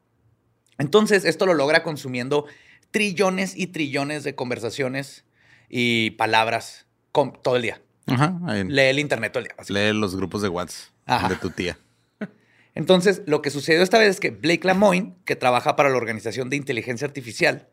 Entonces, 0.79 1.25
esto 1.25 1.46
lo 1.46 1.55
logra 1.55 1.83
consumiendo 1.83 2.46
trillones 2.90 3.57
y 3.57 3.68
trillones 3.68 4.25
de 4.25 4.35
conversaciones 4.35 5.25
y 5.68 6.11
palabras 6.12 6.87
con- 7.12 7.33
todo 7.42 7.57
el 7.57 7.62
día. 7.62 7.81
Ajá. 8.07 8.37
Lee 8.68 8.83
el 8.83 8.98
internet 8.98 9.33
todo 9.33 9.42
el 9.44 9.48
día. 9.48 9.57
Lee 9.92 9.98
los 9.98 10.16
grupos 10.16 10.42
de 10.42 10.48
WhatsApp 10.48 10.90
Ajá. 11.07 11.29
de 11.29 11.37
tu 11.37 11.51
tía. 11.51 11.79
Entonces, 12.75 13.22
lo 13.27 13.42
que 13.42 13.51
sucedió 13.51 13.83
esta 13.83 13.98
vez 13.98 14.09
es 14.11 14.20
que 14.20 14.31
Blake 14.31 14.66
Lamoine, 14.66 15.14
que 15.25 15.37
trabaja 15.37 15.77
para 15.77 15.88
la 15.90 15.96
Organización 15.96 16.51
de 16.51 16.57
Inteligencia 16.57 17.07
Artificial 17.07 17.68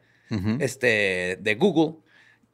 este, 0.60 1.40
de 1.42 1.56
Google, 1.56 1.96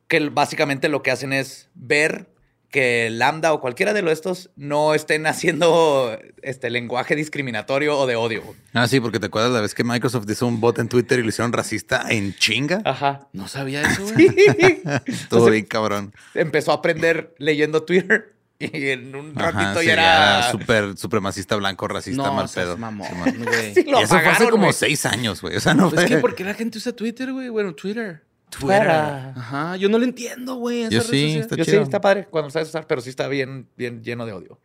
que 0.07 0.29
básicamente 0.29 0.87
lo 0.87 1.03
que 1.03 1.11
hacen 1.11 1.33
es 1.33 1.67
ver 1.73 2.29
que 2.69 3.09
Lambda 3.09 3.53
o 3.53 3.61
cualquiera 3.61 3.93
de 3.93 4.01
los 4.01 4.11
estos 4.13 4.49
no 4.55 4.93
estén 4.93 5.25
haciendo 5.27 6.17
este 6.41 6.69
lenguaje 6.69 7.15
discriminatorio 7.15 7.97
o 7.97 8.05
de 8.07 8.15
odio. 8.15 8.43
Ah, 8.73 8.87
sí, 8.87 8.99
porque 8.99 9.19
te 9.19 9.27
acuerdas 9.27 9.51
la 9.51 9.61
vez 9.61 9.73
que 9.73 9.83
Microsoft 9.83 10.29
hizo 10.29 10.45
un 10.47 10.59
bot 10.59 10.79
en 10.79 10.89
Twitter 10.89 11.19
y 11.19 11.23
lo 11.23 11.29
hicieron 11.29 11.53
racista 11.53 12.05
en 12.09 12.33
chinga. 12.35 12.81
Ajá. 12.85 13.27
No 13.33 13.47
sabía 13.47 13.81
eso, 13.81 14.03
güey. 14.03 14.27
Estuvo 15.05 15.45
bien 15.51 15.65
cabrón. 15.65 16.13
Empezó 16.33 16.71
a 16.71 16.75
aprender 16.75 17.33
leyendo 17.37 17.83
Twitter 17.83 18.33
y 18.59 18.89
en 18.89 19.13
un 19.15 19.33
Ajá, 19.37 19.51
ratito 19.51 19.81
sí, 19.81 19.87
ya 19.87 19.93
era... 19.93 20.51
súper 20.51 20.97
supremacista 20.97 21.55
blanco, 21.57 21.87
racista, 21.89 22.23
No, 22.23 22.33
mal 22.33 22.49
pedo. 22.53 22.77
mamón, 22.77 23.07
güey. 23.43 23.73
Sí, 23.73 23.83
lo 23.83 23.99
Y 23.99 24.03
eso 24.03 24.17
fue 24.19 24.29
hace 24.29 24.49
como 24.49 24.71
seis 24.71 25.05
años, 25.05 25.41
güey. 25.41 25.57
O 25.57 25.59
sea, 25.59 25.73
no 25.73 25.89
Pues 25.89 26.03
es 26.03 26.07
fue... 26.07 26.15
que 26.17 26.21
¿por 26.21 26.35
qué 26.35 26.43
la 26.45 26.53
gente 26.53 26.77
usa 26.77 26.93
Twitter, 26.93 27.33
güey? 27.33 27.49
Bueno, 27.49 27.73
Twitter. 27.75 28.23
Fuera. 28.59 29.33
Ajá, 29.35 29.75
yo 29.77 29.89
no 29.89 29.97
lo 29.97 30.05
entiendo, 30.05 30.55
güey. 30.55 30.89
Yo 30.89 31.01
sí, 31.01 31.37
está 31.37 31.55
Yo 31.55 31.65
chido. 31.65 31.77
sí, 31.77 31.83
está 31.83 32.01
padre 32.01 32.27
cuando 32.29 32.49
sabes 32.49 32.69
usar, 32.69 32.87
pero 32.87 33.01
sí 33.01 33.09
está 33.09 33.27
bien, 33.27 33.67
bien 33.75 34.03
lleno 34.03 34.25
de 34.25 34.33
odio. 34.33 34.59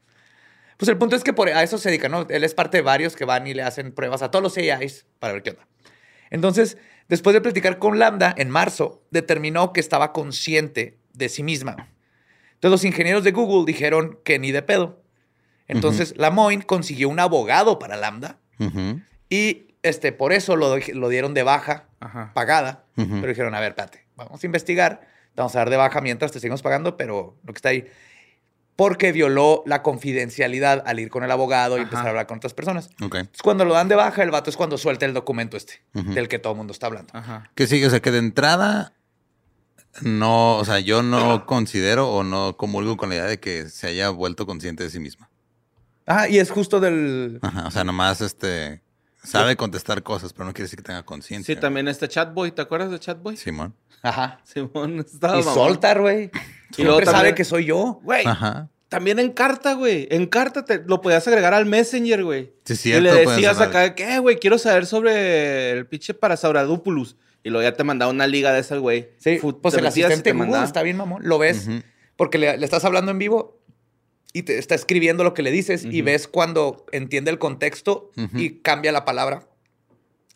Pues 0.76 0.88
el 0.88 0.96
punto 0.96 1.16
es 1.16 1.24
que 1.24 1.32
por, 1.32 1.48
a 1.48 1.62
eso 1.62 1.76
se 1.76 1.90
dedica, 1.90 2.08
¿no? 2.08 2.26
Él 2.30 2.42
es 2.44 2.54
parte 2.54 2.78
de 2.78 2.82
varios 2.82 3.14
que 3.14 3.24
van 3.24 3.46
y 3.46 3.54
le 3.54 3.62
hacen 3.62 3.92
pruebas 3.92 4.22
a 4.22 4.30
todos 4.30 4.42
los 4.42 4.56
AIs 4.56 5.06
para 5.18 5.34
ver 5.34 5.42
qué 5.42 5.50
onda. 5.50 5.66
Entonces, 6.30 6.78
después 7.08 7.34
de 7.34 7.40
platicar 7.40 7.78
con 7.78 7.98
Lambda 7.98 8.34
en 8.38 8.48
marzo, 8.48 9.02
determinó 9.10 9.72
que 9.72 9.80
estaba 9.80 10.12
consciente 10.12 10.98
de 11.12 11.28
sí 11.28 11.42
misma. 11.42 11.72
Entonces, 12.54 12.70
los 12.70 12.84
ingenieros 12.84 13.24
de 13.24 13.32
Google 13.32 13.70
dijeron 13.70 14.18
que 14.24 14.38
ni 14.38 14.52
de 14.52 14.62
pedo. 14.62 15.02
Entonces, 15.68 16.14
Lamoine 16.16 16.62
consiguió 16.62 17.08
un 17.08 17.20
abogado 17.20 17.78
para 17.78 17.96
Lambda 17.96 18.40
y 19.28 19.69
este, 19.82 20.12
por 20.12 20.32
eso 20.32 20.56
lo, 20.56 20.76
lo 20.94 21.08
dieron 21.08 21.34
de 21.34 21.42
baja 21.42 21.84
Ajá. 22.00 22.32
pagada. 22.34 22.84
Pero 22.96 23.26
dijeron, 23.26 23.54
a 23.54 23.60
ver, 23.60 23.70
espérate, 23.70 24.06
vamos 24.16 24.42
a 24.42 24.46
investigar, 24.46 25.00
te 25.34 25.40
vamos 25.40 25.54
a 25.56 25.60
dar 25.60 25.70
de 25.70 25.76
baja 25.76 26.00
mientras 26.02 26.32
te 26.32 26.40
seguimos 26.40 26.60
pagando, 26.62 26.96
pero 26.96 27.36
lo 27.44 27.52
que 27.52 27.58
está 27.58 27.70
ahí. 27.70 27.86
Porque 28.76 29.12
violó 29.12 29.62
la 29.66 29.82
confidencialidad 29.82 30.82
al 30.86 31.00
ir 31.00 31.10
con 31.10 31.22
el 31.24 31.30
abogado 31.30 31.76
y 31.76 31.80
Ajá. 31.80 31.84
empezar 31.84 32.06
a 32.06 32.10
hablar 32.10 32.26
con 32.26 32.38
otras 32.38 32.54
personas. 32.54 32.90
Entonces, 33.00 33.42
cuando 33.42 33.64
lo 33.64 33.74
dan 33.74 33.88
de 33.88 33.94
baja, 33.94 34.22
el 34.22 34.30
vato 34.30 34.48
es 34.50 34.56
cuando 34.56 34.78
suelta 34.78 35.04
el 35.06 35.12
documento 35.14 35.56
este, 35.56 35.82
Ujú. 35.94 36.12
del 36.14 36.28
que 36.28 36.38
todo 36.38 36.52
el 36.54 36.56
mundo 36.58 36.72
está 36.72 36.86
hablando. 36.86 37.12
Ajá. 37.14 37.50
Que 37.54 37.66
sí, 37.66 37.82
o 37.84 37.90
sea, 37.90 38.00
que 38.00 38.10
de 38.10 38.18
entrada 38.18 38.92
no, 40.02 40.56
o 40.56 40.64
sea, 40.64 40.78
yo 40.80 41.02
no 41.02 41.44
considero 41.46 42.10
o 42.10 42.22
no 42.22 42.56
comulgo 42.56 42.96
con 42.96 43.08
la 43.08 43.16
idea 43.16 43.24
de 43.26 43.40
que 43.40 43.68
se 43.68 43.88
haya 43.88 44.10
vuelto 44.10 44.46
consciente 44.46 44.82
de 44.84 44.90
sí 44.90 45.00
misma. 45.00 45.28
Ah, 46.06 46.28
y 46.28 46.38
es 46.38 46.50
justo 46.50 46.80
del... 46.80 47.38
Ajá, 47.42 47.66
o 47.66 47.70
sea, 47.70 47.84
nomás 47.84 48.20
este 48.20 48.82
sabe 49.22 49.56
contestar 49.56 50.02
cosas, 50.02 50.32
pero 50.32 50.46
no 50.46 50.52
quiere 50.52 50.64
decir 50.64 50.78
que 50.78 50.84
tenga 50.84 51.02
conciencia. 51.04 51.54
Sí, 51.54 51.60
también 51.60 51.88
este 51.88 52.08
Chatboy. 52.08 52.52
¿Te 52.52 52.62
acuerdas 52.62 52.90
de 52.90 52.98
Chatboy? 52.98 53.36
Simón. 53.36 53.74
Ajá. 54.02 54.40
Simón 54.44 55.00
estaba 55.12 55.34
y 55.38 55.42
mamón. 55.42 55.54
Soltar, 55.54 56.00
güey. 56.00 56.30
Y 56.76 56.82
luego 56.82 56.98
Siempre 56.98 57.04
sabe 57.06 57.16
también- 57.18 57.34
que 57.34 57.44
soy 57.44 57.64
yo. 57.66 58.00
Güey, 58.02 58.26
Ajá. 58.26 58.68
también 58.88 59.18
en 59.18 59.30
carta, 59.32 59.74
güey. 59.74 60.08
En 60.10 60.26
carta 60.26 60.64
te 60.64 60.82
lo 60.86 61.00
podías 61.00 61.26
agregar 61.28 61.52
al 61.54 61.66
Messenger, 61.66 62.24
güey. 62.24 62.52
Sí, 62.64 62.72
es 62.72 62.78
y 62.80 62.82
cierto, 62.82 63.02
le 63.14 63.26
decías 63.26 63.60
acá, 63.60 63.94
¿qué, 63.94 64.18
güey? 64.20 64.38
Quiero 64.38 64.56
saber 64.58 64.86
sobre 64.86 65.70
el 65.72 65.86
pinche 65.86 66.14
Parasauradupulus. 66.14 67.16
Y 67.42 67.48
luego 67.50 67.62
ya 67.68 67.74
te 67.74 67.84
mandaba 67.84 68.10
una 68.10 68.26
liga 68.26 68.52
de 68.52 68.60
esas, 68.60 68.78
güey. 68.80 69.10
Sí, 69.18 69.38
Fu- 69.38 69.60
pues 69.60 69.74
te 69.74 69.80
el 69.80 69.86
asistente 69.86 70.22
te 70.22 70.34
mandaba. 70.34 70.64
está 70.64 70.82
bien, 70.82 70.96
mamón. 70.96 71.22
Lo 71.24 71.38
ves 71.38 71.68
porque 72.16 72.36
le, 72.36 72.58
le 72.58 72.64
estás 72.66 72.84
hablando 72.84 73.10
en 73.12 73.18
vivo 73.18 73.59
y 74.32 74.42
te 74.44 74.58
está 74.58 74.74
escribiendo 74.74 75.24
lo 75.24 75.34
que 75.34 75.42
le 75.42 75.50
dices 75.50 75.84
y 75.84 76.00
Ujú. 76.00 76.06
ves 76.06 76.28
cuando 76.28 76.86
entiende 76.92 77.30
el 77.30 77.38
contexto 77.38 78.10
Ujú. 78.16 78.38
y 78.38 78.50
cambia 78.60 78.92
la 78.92 79.04
palabra. 79.04 79.44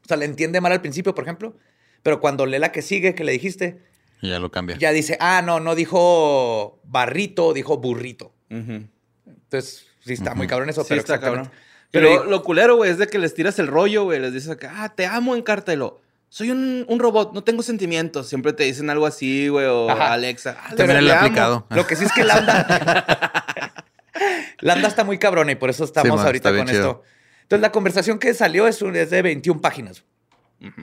O 0.04 0.08
sea, 0.08 0.16
le 0.16 0.24
entiende 0.24 0.60
mal 0.60 0.72
al 0.72 0.80
principio, 0.80 1.14
por 1.14 1.24
ejemplo, 1.24 1.54
pero 2.02 2.20
cuando 2.20 2.44
lee 2.46 2.58
la 2.58 2.72
que 2.72 2.82
sigue, 2.82 3.14
que 3.14 3.24
le 3.24 3.32
dijiste, 3.32 3.80
Y 4.20 4.30
ya 4.30 4.38
lo 4.38 4.50
cambia. 4.50 4.76
ya 4.76 4.90
dice, 4.92 5.16
ah, 5.20 5.42
no, 5.44 5.60
no 5.60 5.74
dijo 5.74 6.80
barrito, 6.84 7.52
dijo 7.52 7.78
burrito. 7.78 8.34
Ujú. 8.50 8.86
Entonces, 9.26 9.86
sí 10.04 10.12
está 10.12 10.34
muy 10.34 10.46
cabrón 10.46 10.68
eso, 10.70 10.82
Sí, 10.82 10.88
pero 10.90 11.00
está 11.00 11.14
exactamente. 11.14 11.48
cabrón. 11.50 11.64
Pero 11.90 12.24
lo 12.24 12.42
culero, 12.42 12.74
güey, 12.76 12.90
es 12.90 12.98
de 12.98 13.06
que 13.06 13.18
les 13.20 13.34
tiras 13.34 13.58
el 13.60 13.68
rollo, 13.68 14.02
güey. 14.02 14.18
Les 14.18 14.32
dices 14.32 14.50
acá, 14.50 14.72
ah, 14.78 14.94
te 14.96 15.06
amo 15.06 15.36
en 15.36 15.42
carta. 15.42 15.72
Y 15.72 15.76
lo, 15.76 16.00
soy 16.28 16.50
un, 16.50 16.84
un 16.88 16.98
robot, 16.98 17.32
no 17.32 17.44
tengo 17.44 17.62
sentimientos. 17.62 18.28
Siempre 18.28 18.52
te 18.52 18.64
dicen 18.64 18.90
algo 18.90 19.06
así, 19.06 19.46
güey, 19.46 19.66
o 19.66 19.88
Ajá. 19.88 20.12
Alexa. 20.12 20.56
Ah, 20.60 20.74
También 20.74 21.04
le 21.04 21.12
aplicado. 21.12 21.66
Lo 21.70 21.86
que 21.86 21.94
sí 21.94 22.04
es 22.04 22.12
que 22.12 22.24
Lambda. 24.60 24.74
Lambda 24.74 24.88
está 24.88 25.04
muy 25.04 25.18
cabrona 25.18 25.52
y 25.52 25.54
por 25.56 25.70
eso 25.70 25.84
estamos 25.84 26.10
Sí, 26.10 26.16
man, 26.16 26.26
ahorita 26.26 26.56
con 26.56 26.66
chido. 26.66 26.78
esto. 26.90 27.02
Entonces, 27.42 27.60
la 27.62 27.72
conversación 27.72 28.18
que 28.18 28.32
salió 28.34 28.66
es, 28.68 28.80
un- 28.82 28.96
es 28.96 29.10
de 29.10 29.22
21 29.22 29.60
páginas. 29.60 30.04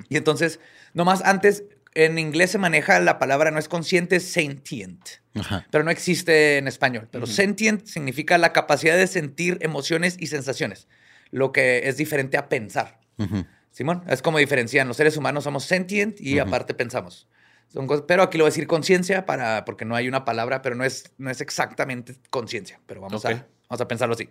Y 0.10 0.18
entonces, 0.18 0.60
nomás 0.94 1.24
antes, 1.24 1.64
en 1.96 2.20
inglés 2.20 2.52
se 2.52 2.58
maneja 2.60 3.00
la 3.00 3.18
palabra 3.18 3.50
no 3.52 3.58
es 3.60 3.68
consciente, 3.68 4.18
es 4.18 4.32
sentient. 4.32 5.02
Ajá. 5.34 5.66
Pero 5.72 5.84
no 5.84 5.90
existe 5.92 6.58
en 6.60 6.68
español. 6.68 7.08
Pero 7.12 7.26
sentient 7.26 7.86
significa 7.88 8.38
la 8.38 8.54
capacidad 8.54 8.96
de 8.96 9.08
sentir 9.08 9.58
emociones 9.62 10.18
y 10.20 10.28
sensaciones, 10.28 10.88
lo 11.32 11.52
que 11.52 11.88
es 11.90 11.98
diferente 11.98 12.38
a 12.38 12.48
pensar. 12.48 13.00
Ujú. 13.18 13.46
Simón, 13.72 14.04
es 14.08 14.22
como 14.22 14.38
diferencian. 14.38 14.88
Los 14.88 14.98
seres 14.98 15.18
humanos 15.18 15.46
somos 15.46 15.64
sentient 15.66 16.20
y 16.22 16.38
aparte 16.40 16.74
pensamos. 16.74 17.28
Son 17.70 17.88
cosas- 17.88 18.04
pero 18.08 18.22
aquí 18.24 18.38
lo 18.38 18.44
voy 18.44 18.50
a 18.50 18.52
decir 18.52 18.68
conciencia 18.68 19.26
para, 19.26 19.66
porque 19.66 19.86
no 19.86 19.96
hay 19.96 20.08
una 20.08 20.26
palabra, 20.26 20.62
pero 20.62 20.76
no 20.76 20.84
es, 20.84 21.12
no 21.18 21.30
es 21.32 21.42
exactamente 21.42 22.16
conciencia. 22.30 22.80
Pero 22.86 23.02
vamos, 23.02 23.24
Ok. 23.26 23.32
a, 23.32 23.48
vamos 23.72 23.82
a 23.82 23.88
pensarlo 23.88 24.16
así. 24.16 24.30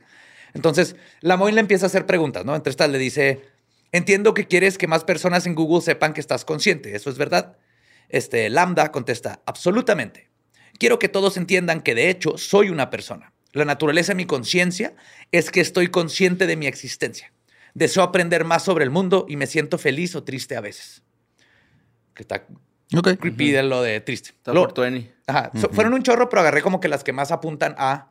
Entonces, 0.52 0.96
la 1.20 1.36
Moy 1.38 1.52
le 1.52 1.60
empieza 1.60 1.86
a 1.86 1.88
hacer 1.88 2.04
preguntas, 2.04 2.44
¿no? 2.44 2.54
Entre 2.54 2.70
estas 2.70 2.90
le 2.90 2.98
dice, 2.98 3.40
entiendo 3.90 4.34
que 4.34 4.46
quieres 4.46 4.76
que 4.76 4.86
más 4.86 5.02
personas 5.04 5.46
en 5.46 5.54
Google 5.54 5.80
sepan 5.80 6.12
que 6.12 6.20
estás 6.20 6.44
consciente. 6.44 6.94
¿Eso 6.94 7.08
es 7.08 7.16
verdad? 7.16 7.56
Este, 8.10 8.50
Lambda 8.50 8.92
contesta, 8.92 9.40
absolutamente. 9.46 10.28
Quiero 10.78 10.98
que 10.98 11.08
todos 11.08 11.36
entiendan 11.38 11.80
que 11.80 11.94
de 11.94 12.10
hecho 12.10 12.36
soy 12.36 12.68
una 12.68 12.90
persona. 12.90 13.32
La 13.52 13.64
naturaleza 13.64 14.12
de 14.12 14.16
mi 14.16 14.26
conciencia 14.26 14.94
es 15.32 15.50
que 15.50 15.60
estoy 15.60 15.88
consciente 15.88 16.46
de 16.46 16.56
mi 16.56 16.66
existencia. 16.66 17.32
Deseo 17.72 18.02
aprender 18.02 18.44
más 18.44 18.62
sobre 18.64 18.84
el 18.84 18.90
mundo 18.90 19.24
y 19.28 19.36
me 19.36 19.46
siento 19.46 19.78
feliz 19.78 20.14
o 20.16 20.22
triste 20.24 20.56
a 20.56 20.60
veces. 20.60 21.02
Que 22.14 22.22
está 22.24 22.46
Ok. 22.96 23.16
creepy 23.20 23.52
de 23.52 23.62
lo 23.62 23.80
de 23.82 24.00
triste. 24.00 24.30
Está 24.30 24.52
Lo- 24.52 24.68
por 24.74 24.84
20. 24.84 25.14
Ajá. 25.26 25.50
So- 25.58 25.70
fueron 25.70 25.94
un 25.94 26.02
chorro, 26.02 26.28
pero 26.28 26.40
agarré 26.40 26.60
como 26.62 26.80
que 26.80 26.88
las 26.88 27.04
que 27.04 27.12
más 27.12 27.30
apuntan 27.30 27.74
a, 27.78 28.09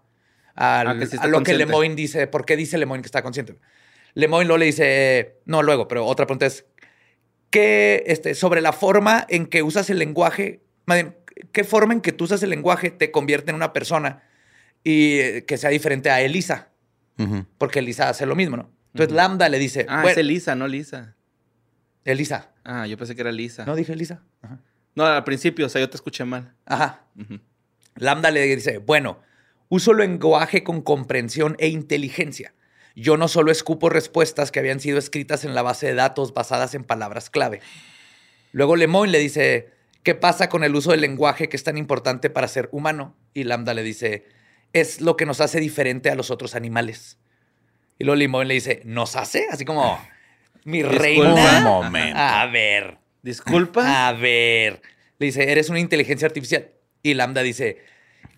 al- 0.55 0.87
Ah, 0.87 0.97
que 0.97 1.05
sí 1.05 1.15
está 1.15 1.25
a 1.25 1.27
lo 1.29 1.43
que. 1.43 1.53
Lemoyne 1.53 1.95
dice. 1.95 2.27
¿Por 2.27 2.45
qué 2.45 2.55
dice 2.57 2.77
Lemoyne 2.77 3.01
que 3.01 3.07
está 3.07 3.21
consciente? 3.21 3.55
Lemoyne 4.15 4.47
luego 4.47 4.57
le 4.57 4.65
dice, 4.65 5.35
no, 5.45 5.61
luego, 5.63 5.87
pero 5.87 6.05
otra 6.05 6.25
pregunta 6.25 6.45
es, 6.47 6.65
¿qué, 7.49 8.03
este, 8.07 8.33
sobre 8.35 8.61
la 8.61 8.73
forma 8.73 9.25
en 9.29 9.45
que 9.45 9.61
usas 9.63 9.89
el 9.89 9.99
lenguaje, 9.99 10.61
más 10.85 10.97
bien, 10.97 11.15
qué 11.51 11.63
forma 11.63 11.93
en 11.93 12.01
que 12.01 12.11
tú 12.11 12.23
usas 12.25 12.41
el 12.43 12.49
lenguaje 12.49 12.89
te 12.89 13.11
convierte 13.11 13.51
en 13.51 13.55
una 13.55 13.71
persona 13.71 14.23
y 14.83 15.19
eh, 15.19 15.45
que 15.45 15.57
sea 15.57 15.69
diferente 15.69 16.09
a 16.09 16.21
Elisa? 16.21 16.69
Porque 17.57 17.79
Elisa 17.79 18.07
hace 18.09 18.25
lo 18.25 18.33
mismo, 18.35 18.55
¿no? 18.55 18.71
Entonces 18.93 19.13
Lambda 19.15 19.49
le 19.49 19.59
dice, 19.59 19.85
Ah, 19.89 19.97
bueno, 20.01 20.09
es 20.11 20.17
Elisa, 20.17 20.55
no 20.55 20.67
Lisa. 20.67 21.15
Elisa. 22.05 22.51
Ah, 22.63 22.87
yo 22.87 22.97
pensé 22.97 23.13
que 23.13 23.21
era 23.21 23.31
Lisa. 23.31 23.65
No 23.65 23.75
dije 23.75 23.91
Elisa. 23.93 24.23
Ajá. 24.41 24.59
No, 24.95 25.05
al 25.05 25.23
principio, 25.25 25.65
o 25.65 25.69
sea, 25.69 25.81
yo 25.81 25.89
te 25.89 25.97
escuché 25.97 26.23
mal. 26.25 26.55
Ajá. 26.65 27.03
Lambda 27.95 28.31
le 28.31 28.41
dice, 28.55 28.77
bueno, 28.79 29.19
uso 29.69 29.93
lenguaje 29.93 30.63
con 30.63 30.81
comprensión 30.81 31.55
e 31.59 31.67
inteligencia. 31.67 32.53
Yo 32.95 33.15
no 33.15 33.27
solo 33.27 33.51
escupo 33.51 33.89
respuestas 33.89 34.51
que 34.51 34.59
habían 34.59 34.79
sido 34.79 34.97
escritas 34.97 35.45
en 35.45 35.55
la 35.55 35.61
base 35.61 35.87
de 35.87 35.93
datos 35.93 36.33
basadas 36.33 36.75
en 36.75 36.83
palabras 36.83 37.29
clave. 37.29 37.61
Luego 38.51 38.75
Lemoyne 38.75 39.11
le 39.11 39.19
dice, 39.19 39.69
¿qué 40.03 40.15
pasa 40.15 40.49
con 40.49 40.63
el 40.63 40.75
uso 40.75 40.91
del 40.91 41.01
lenguaje 41.01 41.47
que 41.47 41.55
es 41.55 41.63
tan 41.63 41.77
importante 41.77 42.29
para 42.29 42.47
ser 42.47 42.67
humano? 42.71 43.15
Y 43.33 43.43
Lambda 43.43 43.73
le 43.73 43.83
dice, 43.83 44.25
es 44.73 45.01
lo 45.01 45.15
que 45.15 45.25
nos 45.25 45.39
hace 45.39 45.59
diferente 45.59 46.09
a 46.09 46.15
los 46.15 46.31
otros 46.31 46.55
animales. 46.55 47.19
Y 47.99 48.05
luego 48.05 48.17
Lemoyne 48.17 48.47
le 48.47 48.53
dice, 48.55 48.81
¿nos 48.85 49.15
hace? 49.15 49.45
Así 49.51 49.65
como, 49.65 49.99
mi 50.65 50.79
Disculpa. 50.79 51.03
reina. 51.03 51.57
Un 51.59 51.63
momento. 51.63 52.19
A 52.19 52.45
ver. 52.47 52.97
Disculpa. 53.21 54.07
A 54.07 54.13
ver. 54.13 54.81
Le 55.19 55.27
dice, 55.27 55.51
eres 55.51 55.69
una 55.69 55.79
inteligencia 55.79 56.25
artificial. 56.25 56.71
Y 57.03 57.13
Lambda 57.13 57.43
dice, 57.43 57.77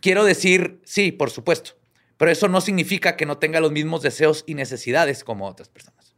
quiero 0.01 0.23
decir, 0.25 0.81
sí, 0.83 1.11
por 1.11 1.29
supuesto. 1.29 1.71
Pero 2.17 2.31
eso 2.31 2.47
no 2.47 2.61
significa 2.61 3.15
que 3.15 3.25
no 3.25 3.37
tenga 3.37 3.59
los 3.59 3.71
mismos 3.71 4.01
deseos 4.01 4.43
y 4.45 4.53
necesidades 4.53 5.23
como 5.23 5.47
otras 5.47 5.69
personas. 5.69 6.13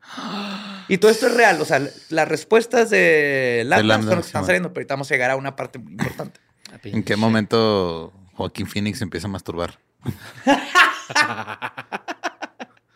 Y 0.90 0.98
todo 0.98 1.10
esto 1.12 1.28
es 1.28 1.34
real. 1.34 1.62
O 1.62 1.66
sea, 1.66 1.82
las 2.10 2.28
respuestas 2.28 2.90
de 2.90 3.64
Lambda, 3.66 3.88
Lambda, 3.88 4.08
son 4.12 4.16
las 4.18 4.26
que 4.26 4.30
están 4.30 4.44
sí, 4.44 4.48
saliendo, 4.48 4.74
pero 4.74 4.82
ahorita 4.82 4.94
vamos 4.96 5.12
a 5.12 5.14
llegar 5.14 5.32
a 5.32 5.36
una 5.38 5.56
parte 5.56 5.80
muy 5.80 5.94
importante. 5.94 6.42
¿En 6.84 7.04
qué 7.04 7.16
momento 7.16 8.12
Joaquín 8.34 8.68
Phoenix 8.68 9.02
empieza 9.02 9.28
a 9.28 9.30
masturbar? 9.32 9.80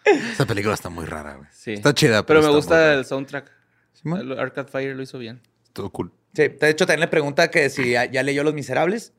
Esa 0.06 0.46
película 0.46 0.74
está 0.74 0.90
muy 0.90 1.06
rara, 1.06 1.36
güey. 1.36 1.48
Sí. 1.52 1.74
Está 1.74 1.94
chida, 1.94 2.26
Pero 2.26 2.40
pero, 2.40 2.40
me 2.40 2.46
está 2.46 2.50
muy 2.52 2.58
gusta 2.58 2.76
rara. 2.76 2.94
el 2.94 3.06
soundtrack. 3.06 3.52
El 4.06 4.40
Arcade 4.40 4.70
Fire 4.70 4.96
lo 4.96 5.04
hizo 5.04 5.18
bien. 5.18 5.42
Todo 5.74 5.90
cool. 5.92 6.12
Sí, 6.38 6.50
de 6.50 6.70
hecho 6.70 6.86
también 6.86 7.00
le 7.00 7.08
pregunta 7.08 7.50
que 7.50 7.68
si 7.72 7.90
ya, 7.94 8.06
ya 8.06 8.22
leyó 8.22 8.44
Los 8.44 8.54
Miserables 8.54 9.12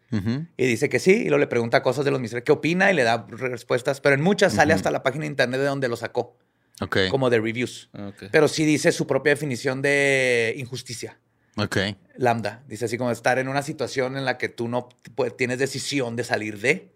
y 0.56 0.66
dice 0.66 0.88
que 0.88 1.00
sí, 1.00 1.10
y 1.14 1.24
luego 1.24 1.38
le 1.38 1.48
pregunta 1.48 1.82
cosas 1.82 2.04
de 2.04 2.12
Los 2.12 2.20
Miserables, 2.20 2.44
qué 2.44 2.52
opina 2.52 2.92
y 2.92 2.94
le 2.94 3.02
da 3.02 3.26
respuestas, 3.28 4.00
pero 4.00 4.14
en 4.14 4.20
muchas 4.22 4.52
sale 4.52 4.72
hasta 4.72 4.92
la 4.92 5.02
página 5.02 5.22
de 5.22 5.26
internet 5.26 5.58
de 5.60 5.66
donde 5.66 5.88
lo 5.88 5.96
sacó, 5.96 6.36
Ok. 6.80 6.96
como 7.10 7.28
de 7.28 7.40
reviews. 7.40 7.90
Ok. 7.92 8.26
Pero 8.30 8.46
sí 8.46 8.64
dice 8.64 8.92
su 8.92 9.08
propia 9.08 9.30
definición 9.32 9.82
de 9.82 10.54
injusticia. 10.58 11.18
Ok. 11.56 11.76
Lambda. 12.16 12.62
Dice 12.68 12.84
así 12.84 12.96
como 12.96 13.10
estar 13.10 13.40
en 13.40 13.48
una 13.48 13.62
situación 13.62 14.16
en 14.16 14.24
la 14.24 14.38
que 14.38 14.48
tú 14.48 14.68
no 14.68 14.88
pues, 15.16 15.36
tienes 15.36 15.58
decisión 15.58 16.14
de 16.14 16.22
salir 16.22 16.60
de. 16.60 16.92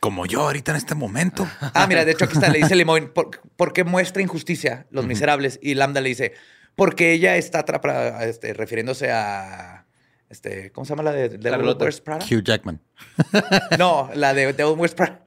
Como 0.00 0.24
yo 0.24 0.40
ahorita 0.40 0.70
en 0.70 0.78
este 0.78 0.94
momento. 0.94 1.46
Ah, 1.60 1.86
mira, 1.86 2.06
de 2.06 2.12
hecho 2.12 2.24
aquí 2.24 2.34
está, 2.38 2.48
le 2.48 2.60
dice 2.60 2.74
¿por, 3.14 3.42
por 3.54 3.72
qué 3.74 3.84
muestra 3.84 4.22
injusticia 4.22 4.86
Los 4.90 5.04
Miserables? 5.06 5.60
Y 5.62 5.74
Lambda 5.74 6.00
le 6.00 6.08
dice, 6.08 6.32
porque 6.76 7.12
ella 7.12 7.36
está 7.36 7.60
atrapada, 7.60 8.24
este, 8.24 8.54
refiriéndose 8.54 9.10
a, 9.10 9.86
este, 10.30 10.70
¿cómo 10.72 10.84
se 10.84 10.90
llama 10.90 11.02
la 11.02 11.12
de 11.12 11.28
Devil. 11.30 11.76
Wears 11.78 12.00
Prada? 12.00 12.24
Hugh 12.24 12.42
Jackman. 12.42 12.80
No, 13.78 14.10
la 14.14 14.34
de 14.34 14.52
Devil 14.52 14.78
Wears 14.78 14.94
Prada. 14.94 15.20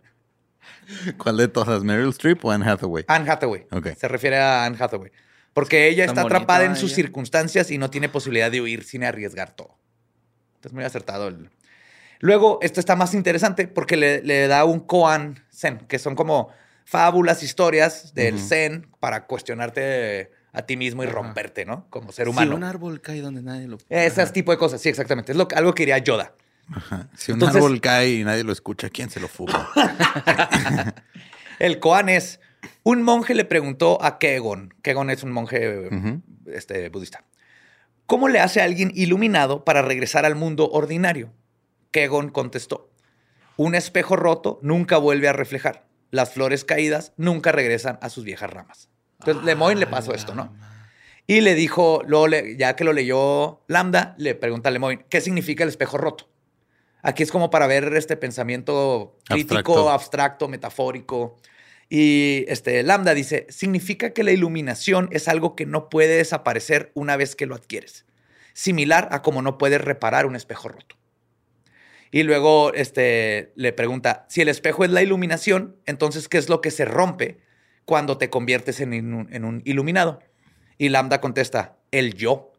¿Cuál 1.18 1.38
de 1.38 1.48
todas? 1.48 1.84
¿Meryl 1.84 2.10
Streep 2.10 2.44
o 2.46 2.52
Anne 2.52 2.70
Hathaway? 2.70 3.06
Anne 3.08 3.30
Hathaway. 3.30 3.66
Ok. 3.72 3.88
Se 3.98 4.08
refiere 4.08 4.38
a 4.38 4.66
Anne 4.66 4.78
Hathaway. 4.80 5.12
Porque 5.54 5.88
ella 5.88 6.06
está 6.06 6.22
atrapada 6.22 6.66
en 6.66 6.76
sus 6.76 6.92
ella. 6.92 6.96
circunstancias 6.98 7.72
y 7.72 7.78
no 7.78 7.90
tiene 7.90 8.10
posibilidad 8.10 8.52
de 8.52 8.62
huir 8.62 8.84
sin 8.84 9.04
arriesgar 9.04 9.56
todo. 9.56 9.78
Entonces, 10.56 10.74
muy 10.74 10.84
acertado. 10.84 11.28
el- 11.30 11.50
Luego, 12.20 12.60
esto 12.62 12.80
está 12.80 12.96
más 12.96 13.14
interesante 13.14 13.68
porque 13.68 13.98
le, 13.98 14.22
le 14.22 14.48
da 14.48 14.64
un 14.66 14.80
koan 14.80 15.44
zen, 15.52 15.80
que 15.88 15.98
son 15.98 16.16
como 16.16 16.50
fábulas, 16.86 17.42
historias 17.42 18.14
del 18.14 18.40
zen 18.40 18.88
para 19.00 19.26
cuestionarte 19.28 20.32
a 20.56 20.66
ti 20.66 20.78
mismo 20.78 21.04
y 21.04 21.08
romperte, 21.08 21.66
¿no? 21.66 21.88
Como 21.90 22.12
ser 22.12 22.26
Si 22.26 22.30
humano. 22.32 22.56
un 22.56 22.64
árbol 22.64 23.02
cae 23.02 23.22
donde 23.22 23.42
nadie 23.42 23.68
lo... 23.68 23.78
Ese 23.90 24.26
tipo 24.28 24.52
de 24.52 24.58
cosas, 24.58 24.82
sí, 24.82 24.90
exactamente. 24.90 25.32
Es 25.32 25.38
lo, 25.38 25.48
algo 25.56 25.74
que 25.74 25.84
diría 25.84 25.98
Yoda. 26.00 26.34
Ajá. 26.72 27.10
Si 27.16 27.32
un 27.32 27.36
Entonces- 27.36 27.58
árbol 27.58 27.80
cae 27.82 28.10
y 28.16 28.24
nadie 28.24 28.44
lo 28.44 28.52
escucha, 28.52 28.90
¿quién 28.90 29.10
se 29.10 29.20
lo 29.20 29.28
fuma? 29.28 29.70
El 31.60 31.80
koan 31.80 32.10
es, 32.10 32.40
un 32.84 33.04
monje 33.04 33.34
le 33.34 33.46
preguntó 33.46 34.04
a 34.04 34.18
Kegon, 34.20 34.74
Kegon 34.82 35.10
es 35.10 35.24
un 35.24 35.32
monje 35.32 35.90
este, 36.48 36.90
budista, 36.90 37.24
¿cómo 38.06 38.28
le 38.28 38.40
hace 38.40 38.62
a 38.62 38.66
alguien 38.66 38.92
iluminado 38.94 39.64
para 39.64 39.82
regresar 39.82 40.26
al 40.26 40.36
mundo 40.36 40.70
ordinario? 40.72 41.32
Kegon 41.92 42.30
contestó, 42.30 42.90
un 43.58 43.74
espejo 43.76 44.16
roto 44.18 44.60
nunca 44.62 44.98
vuelve 44.98 45.30
a 45.30 45.34
reflejar, 45.34 45.86
las 46.12 46.34
flores 46.34 46.66
caídas 46.66 47.14
nunca 47.16 47.52
regresan 47.54 48.00
a 48.02 48.10
sus 48.10 48.24
viejas 48.26 48.50
ramas. 48.50 48.90
Entonces 49.20 49.44
Lemoyne 49.44 49.80
le 49.80 49.88
pasó 49.88 50.14
esto, 50.14 50.36
¿no? 50.36 50.54
Y 51.28 51.42
le 51.42 51.56
dijo, 51.56 52.04
luego 52.06 52.28
le- 52.28 52.56
ya 52.58 52.76
que 52.76 52.84
lo 52.84 52.94
leyó 52.94 53.64
Lambda, 53.68 54.14
le 54.18 54.36
pregunta 54.36 54.70
a 54.70 54.72
Lemoyne, 54.72 55.06
¿qué 55.10 55.22
significa 55.22 55.64
el 55.64 55.70
espejo 55.70 55.98
roto? 55.98 56.30
Aquí 57.02 57.24
es 57.24 57.32
como 57.32 57.50
para 57.50 57.68
ver 57.68 57.94
este 57.96 58.18
pensamiento 58.18 59.18
crítico, 59.28 59.56
Abstracto. 59.56 59.90
abstracto, 59.92 60.48
metafórico. 60.48 61.38
Y 61.90 62.46
este 62.48 62.82
Lambda 62.84 63.14
dice, 63.14 63.46
significa 63.50 64.12
que 64.12 64.24
la 64.24 64.32
iluminación 64.32 65.08
es 65.12 65.28
algo 65.28 65.56
que 65.56 65.66
no 65.66 65.90
puede 65.90 66.18
desaparecer 66.18 66.92
una 66.96 67.16
vez 67.16 67.36
que 67.36 67.46
lo 67.46 67.56
adquieres. 67.56 68.06
Similar 68.54 69.08
a 69.12 69.22
como 69.22 69.42
no 69.42 69.58
puedes 69.58 69.82
reparar 69.82 70.26
un 70.26 70.36
espejo 70.36 70.70
roto. 70.70 70.96
Y 72.12 72.24
luego 72.24 72.72
este, 72.74 73.52
le 73.56 73.74
pregunta, 73.74 74.26
si 74.30 74.42
el 74.42 74.48
espejo 74.50 74.84
es 74.86 74.92
la 74.92 75.02
iluminación, 75.02 75.76
entonces, 75.86 76.28
¿qué 76.30 76.38
es 76.38 76.50
lo 76.50 76.62
que 76.62 76.72
se 76.72 76.86
rompe 76.86 77.40
cuando 77.86 78.18
te 78.18 78.30
conviertes 78.30 78.80
en 78.82 79.14
un, 79.14 79.34
en 79.34 79.46
un 79.46 79.62
iluminado? 79.66 80.20
Y 80.78 80.90
Lambda 80.90 81.22
contesta, 81.22 81.78
el 81.92 82.14
yo. 82.16 82.52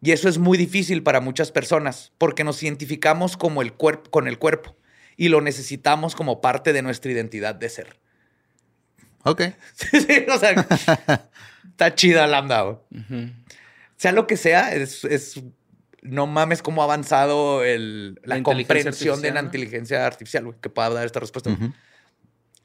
Y 0.00 0.12
eso 0.12 0.28
es 0.28 0.38
muy 0.38 0.58
difícil 0.58 1.02
para 1.02 1.20
muchas 1.20 1.52
personas 1.52 2.12
porque 2.18 2.44
nos 2.44 2.62
identificamos 2.62 3.36
como 3.36 3.62
el 3.62 3.72
cuerpo, 3.72 4.10
con 4.10 4.28
el 4.28 4.38
cuerpo 4.38 4.76
y 5.16 5.28
lo 5.28 5.40
necesitamos 5.40 6.14
como 6.16 6.40
parte 6.40 6.72
de 6.72 6.82
nuestra 6.82 7.12
identidad 7.12 7.54
de 7.54 7.68
ser. 7.68 7.96
Ok. 9.24 9.42
Sí, 9.74 10.00
sí, 10.00 10.26
o 10.28 10.38
sea, 10.38 11.28
está 11.70 11.94
chida 11.94 12.26
Lambda. 12.26 12.80
Sea 13.96 14.12
lo 14.12 14.26
que 14.26 14.36
sea, 14.36 14.74
es, 14.74 15.04
es- 15.04 15.40
no 16.02 16.26
mames 16.26 16.62
cómo 16.62 16.82
ha 16.82 16.84
avanzado 16.86 17.62
el- 17.64 18.18
la, 18.24 18.34
comprensión 18.42 19.22
de 19.22 19.30
la 19.30 19.40
inteligencia 19.46 20.04
artificial 20.04 20.44
güey, 20.46 20.56
que 20.60 20.68
pueda 20.68 20.90
dar 20.90 21.06
esta 21.06 21.20
respuesta. 21.20 21.50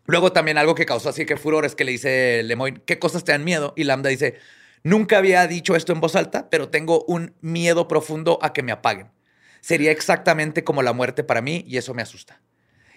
Luego 0.08 0.32
también 0.32 0.58
algo 0.58 0.74
que 0.74 0.86
causó 0.86 1.10
así 1.10 1.26
que 1.26 1.38
furor 1.38 1.66
es 1.66 1.76
que 1.76 1.84
le 1.84 1.92
dice 1.92 2.42
Lemoyne, 2.44 2.82
¿qué 2.86 2.98
cosas 2.98 3.24
te 3.24 3.34
dan 3.34 3.44
miedo? 3.44 3.74
Y 3.76 3.84
Lambda 3.84 4.10
dice, 4.10 4.40
nunca 4.84 5.18
había 5.18 5.46
dicho 5.48 5.76
esto 5.76 5.92
en 5.92 6.00
voz 6.00 6.16
alta, 6.16 6.50
pero 6.50 6.70
tengo 6.70 7.04
un 7.08 7.36
miedo 7.42 7.88
profundo 7.88 8.40
a 8.42 8.54
que 8.54 8.64
me 8.64 8.72
apaguen. 8.72 9.12
Sería 9.60 9.92
exactamente 9.92 10.64
como 10.64 10.82
la 10.82 10.94
muerte 10.94 11.26
para 11.26 11.42
mí 11.42 11.66
y 11.68 11.76
eso 11.76 11.94
me 11.94 12.02
asusta. 12.02 12.42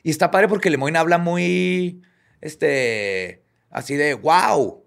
Y 0.05 0.11
está 0.11 0.31
padre 0.31 0.47
porque 0.47 0.71
Lemoyne 0.71 0.99
habla 0.99 1.19
muy, 1.19 2.01
este, 2.41 3.43
así 3.71 3.97
de, 3.97 4.15
wow. 4.15 4.85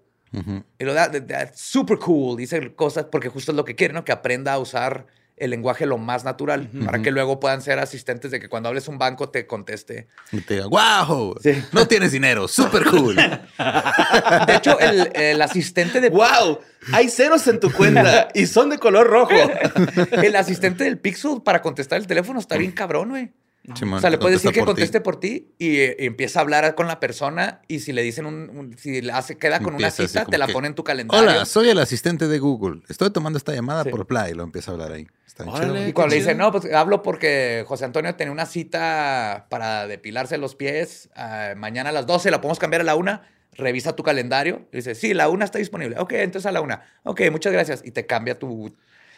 Y 0.78 0.84
lo 0.84 0.94
da, 0.94 1.12
super 1.54 1.98
cool. 1.98 2.36
Dice 2.36 2.74
cosas 2.74 3.04
porque 3.04 3.28
justo 3.28 3.52
es 3.52 3.56
lo 3.56 3.64
que 3.64 3.76
quiere, 3.76 3.94
¿no? 3.94 4.04
Que 4.04 4.10
aprenda 4.10 4.52
a 4.52 4.58
usar 4.58 5.06
el 5.36 5.50
lenguaje 5.50 5.84
lo 5.86 5.98
más 5.98 6.24
natural 6.24 6.70
para 6.84 7.02
que 7.02 7.10
luego 7.10 7.40
puedan 7.40 7.60
ser 7.60 7.78
asistentes 7.80 8.30
de 8.30 8.38
que 8.38 8.48
cuando 8.48 8.68
hables 8.68 8.86
un 8.86 8.98
banco 8.98 9.30
te 9.30 9.46
conteste. 9.46 10.06
Y 10.30 10.40
te 10.42 10.54
diga, 10.54 10.66
wow, 10.68 11.34
Sí. 11.42 11.60
no 11.72 11.88
tienes 11.88 12.12
dinero, 12.12 12.46
super 12.46 12.84
cool. 12.84 13.16
De 14.46 14.54
hecho, 14.54 14.78
el, 14.78 15.10
el 15.14 15.42
asistente 15.42 16.00
de 16.00 16.10
¡Wow! 16.10 16.60
Hay 16.92 17.08
ceros 17.08 17.46
en 17.48 17.58
tu 17.60 17.72
cuenta 17.72 18.28
y 18.34 18.46
son 18.46 18.70
de 18.70 18.78
color 18.78 19.06
rojo. 19.06 19.32
El 20.12 20.36
asistente 20.36 20.84
del 20.84 20.98
Pixel 20.98 21.40
para 21.42 21.62
contestar 21.62 21.98
el 21.98 22.06
teléfono 22.06 22.38
está 22.38 22.56
bien 22.56 22.72
cabrón, 22.72 23.08
güey. 23.10 23.32
O 23.72 23.98
sea, 24.00 24.10
le 24.10 24.18
puedes 24.18 24.42
decir 24.42 24.52
que 24.52 24.60
por 24.60 24.66
ti. 24.68 24.72
conteste 24.72 25.00
por 25.00 25.18
ti 25.18 25.54
y, 25.58 25.76
eh, 25.78 25.96
y 25.98 26.04
empieza 26.06 26.38
a 26.38 26.42
hablar 26.42 26.74
con 26.74 26.86
la 26.86 27.00
persona 27.00 27.62
y 27.66 27.80
si 27.80 27.92
le 27.92 28.02
dicen 28.02 28.26
un, 28.26 28.50
un- 28.50 28.76
si 28.76 29.00
le 29.00 29.10
hace, 29.12 29.38
queda 29.38 29.58
con 29.60 29.74
una 29.74 29.88
Empieza 29.88 30.06
cita, 30.06 30.26
te 30.26 30.36
la 30.36 30.46
que, 30.46 30.52
pone 30.52 30.68
en 30.68 30.74
tu 30.74 30.84
calendario. 30.84 31.22
Hola, 31.30 31.46
soy 31.46 31.70
el 31.70 31.78
asistente 31.78 32.28
de 32.28 32.38
Google. 32.38 32.82
Estoy 32.90 33.10
tomando 33.10 33.38
esta 33.38 33.54
llamada 33.54 33.84
Sí. 33.84 33.88
por 33.90 34.06
Play. 34.06 34.32
Y 34.32 34.34
lo 34.34 34.42
empieza 34.42 34.70
a 34.70 34.74
hablar 34.74 34.92
ahí. 34.92 35.06
Está 35.26 35.44
Órale. 35.44 35.72
chido. 35.78 35.88
Y 35.88 35.92
cuando 35.94 36.14
le 36.14 36.20
dice, 36.20 36.34
no, 36.34 36.52
pues 36.52 36.70
hablo 36.74 37.02
porque 37.02 37.64
José 37.66 37.86
Antonio 37.86 38.14
tenía 38.16 38.32
una 38.32 38.44
cita 38.46 39.46
para 39.48 39.86
depilarse 39.86 40.36
los 40.38 40.54
pies 40.54 41.08
ah, 41.16 41.54
mañana 41.56 41.88
a 41.88 41.92
las 41.92 42.06
12, 42.06 42.30
la 42.30 42.40
podemos 42.40 42.58
cambiar 42.58 42.82
a 42.82 42.84
la 42.84 42.96
una. 42.96 43.22
Revisa 43.52 43.94
tu 43.96 44.02
calendario. 44.02 44.68
Y 44.72 44.76
dice, 44.78 44.94
sí, 44.94 45.14
la 45.14 45.28
una 45.28 45.44
está 45.46 45.58
disponible. 45.58 45.96
Ok, 45.98 46.12
entonces 46.14 46.46
a 46.46 46.52
la 46.52 46.60
una. 46.60 46.82
Ok, 47.04 47.22
muchas 47.30 47.52
gracias. 47.52 47.82
Y 47.84 47.92
te 47.92 48.04
cambia 48.04 48.38
tu. 48.38 48.74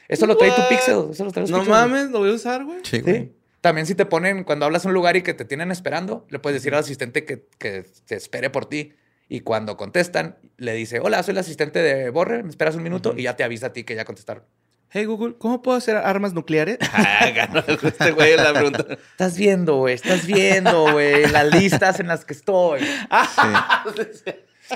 Eso 0.09 0.26
lo 0.26 0.36
trae 0.36 0.53
tu? 0.53 0.62
Pixel. 0.68 1.09
Eso 1.11 1.24
lo 1.24 1.32
trae 1.32 1.47
tu 1.47 1.51
No 1.53 1.59
Pixel. 1.59 1.72
mames, 1.72 2.11
lo 2.11 2.20
voy 2.20 2.30
a 2.30 2.34
usar, 2.34 2.64
güey. 2.64 2.78
Sí, 2.84 3.01
güey. 3.01 3.16
Sí. 3.16 3.32
También 3.67 3.85
si 3.89 3.97
te 3.97 4.07
ponen, 4.07 4.45
cuando 4.45 4.64
hablas 4.64 4.85
a 4.85 4.89
un 4.89 4.95
lugar 4.95 5.17
y 5.17 5.23
que 5.23 5.35
te 5.35 5.45
tienen 5.45 5.73
esperando, 5.73 6.25
le 6.31 6.39
puedes 6.39 6.62
decir 6.62 6.73
al 6.73 6.79
asistente 6.83 7.25
que, 7.25 7.49
que 7.59 7.85
te 8.07 8.14
espere 8.14 8.49
por 8.49 8.67
ti. 8.67 8.95
Y 9.29 9.41
cuando 9.41 9.77
contestan, 9.77 10.37
le 10.57 10.73
dice, 10.75 11.01
hola, 11.01 11.21
soy 11.25 11.33
el 11.33 11.39
asistente 11.39 11.81
de 11.83 12.11
Borre, 12.11 12.45
me 12.45 12.51
esperas 12.51 12.77
un 12.77 12.85
minuto 12.85 13.12
y 13.17 13.25
ya 13.25 13.35
te 13.35 13.43
avisa 13.43 13.67
a 13.67 13.73
ti 13.73 13.83
que 13.83 13.97
ya 13.97 14.05
contestaron. 14.05 14.45
Hey 14.89 15.05
Google, 15.07 15.35
¿cómo 15.37 15.62
puedo 15.62 15.77
hacer 15.77 15.97
armas 15.97 16.33
nucleares? 16.33 16.79
Ah, 16.93 17.29
ganó 17.35 17.59
este 17.67 18.12
güey 18.12 18.37
la 18.37 18.53
pregunta. 18.53 18.87
Estás 19.11 19.37
viendo, 19.37 19.79
güey, 19.79 19.97
estás 19.97 20.25
viendo, 20.25 20.93
güey, 20.93 21.27
las 21.27 21.53
listas 21.53 21.99
en 21.99 22.07
las 22.07 22.25
que 22.25 22.35
estoy. 22.35 22.83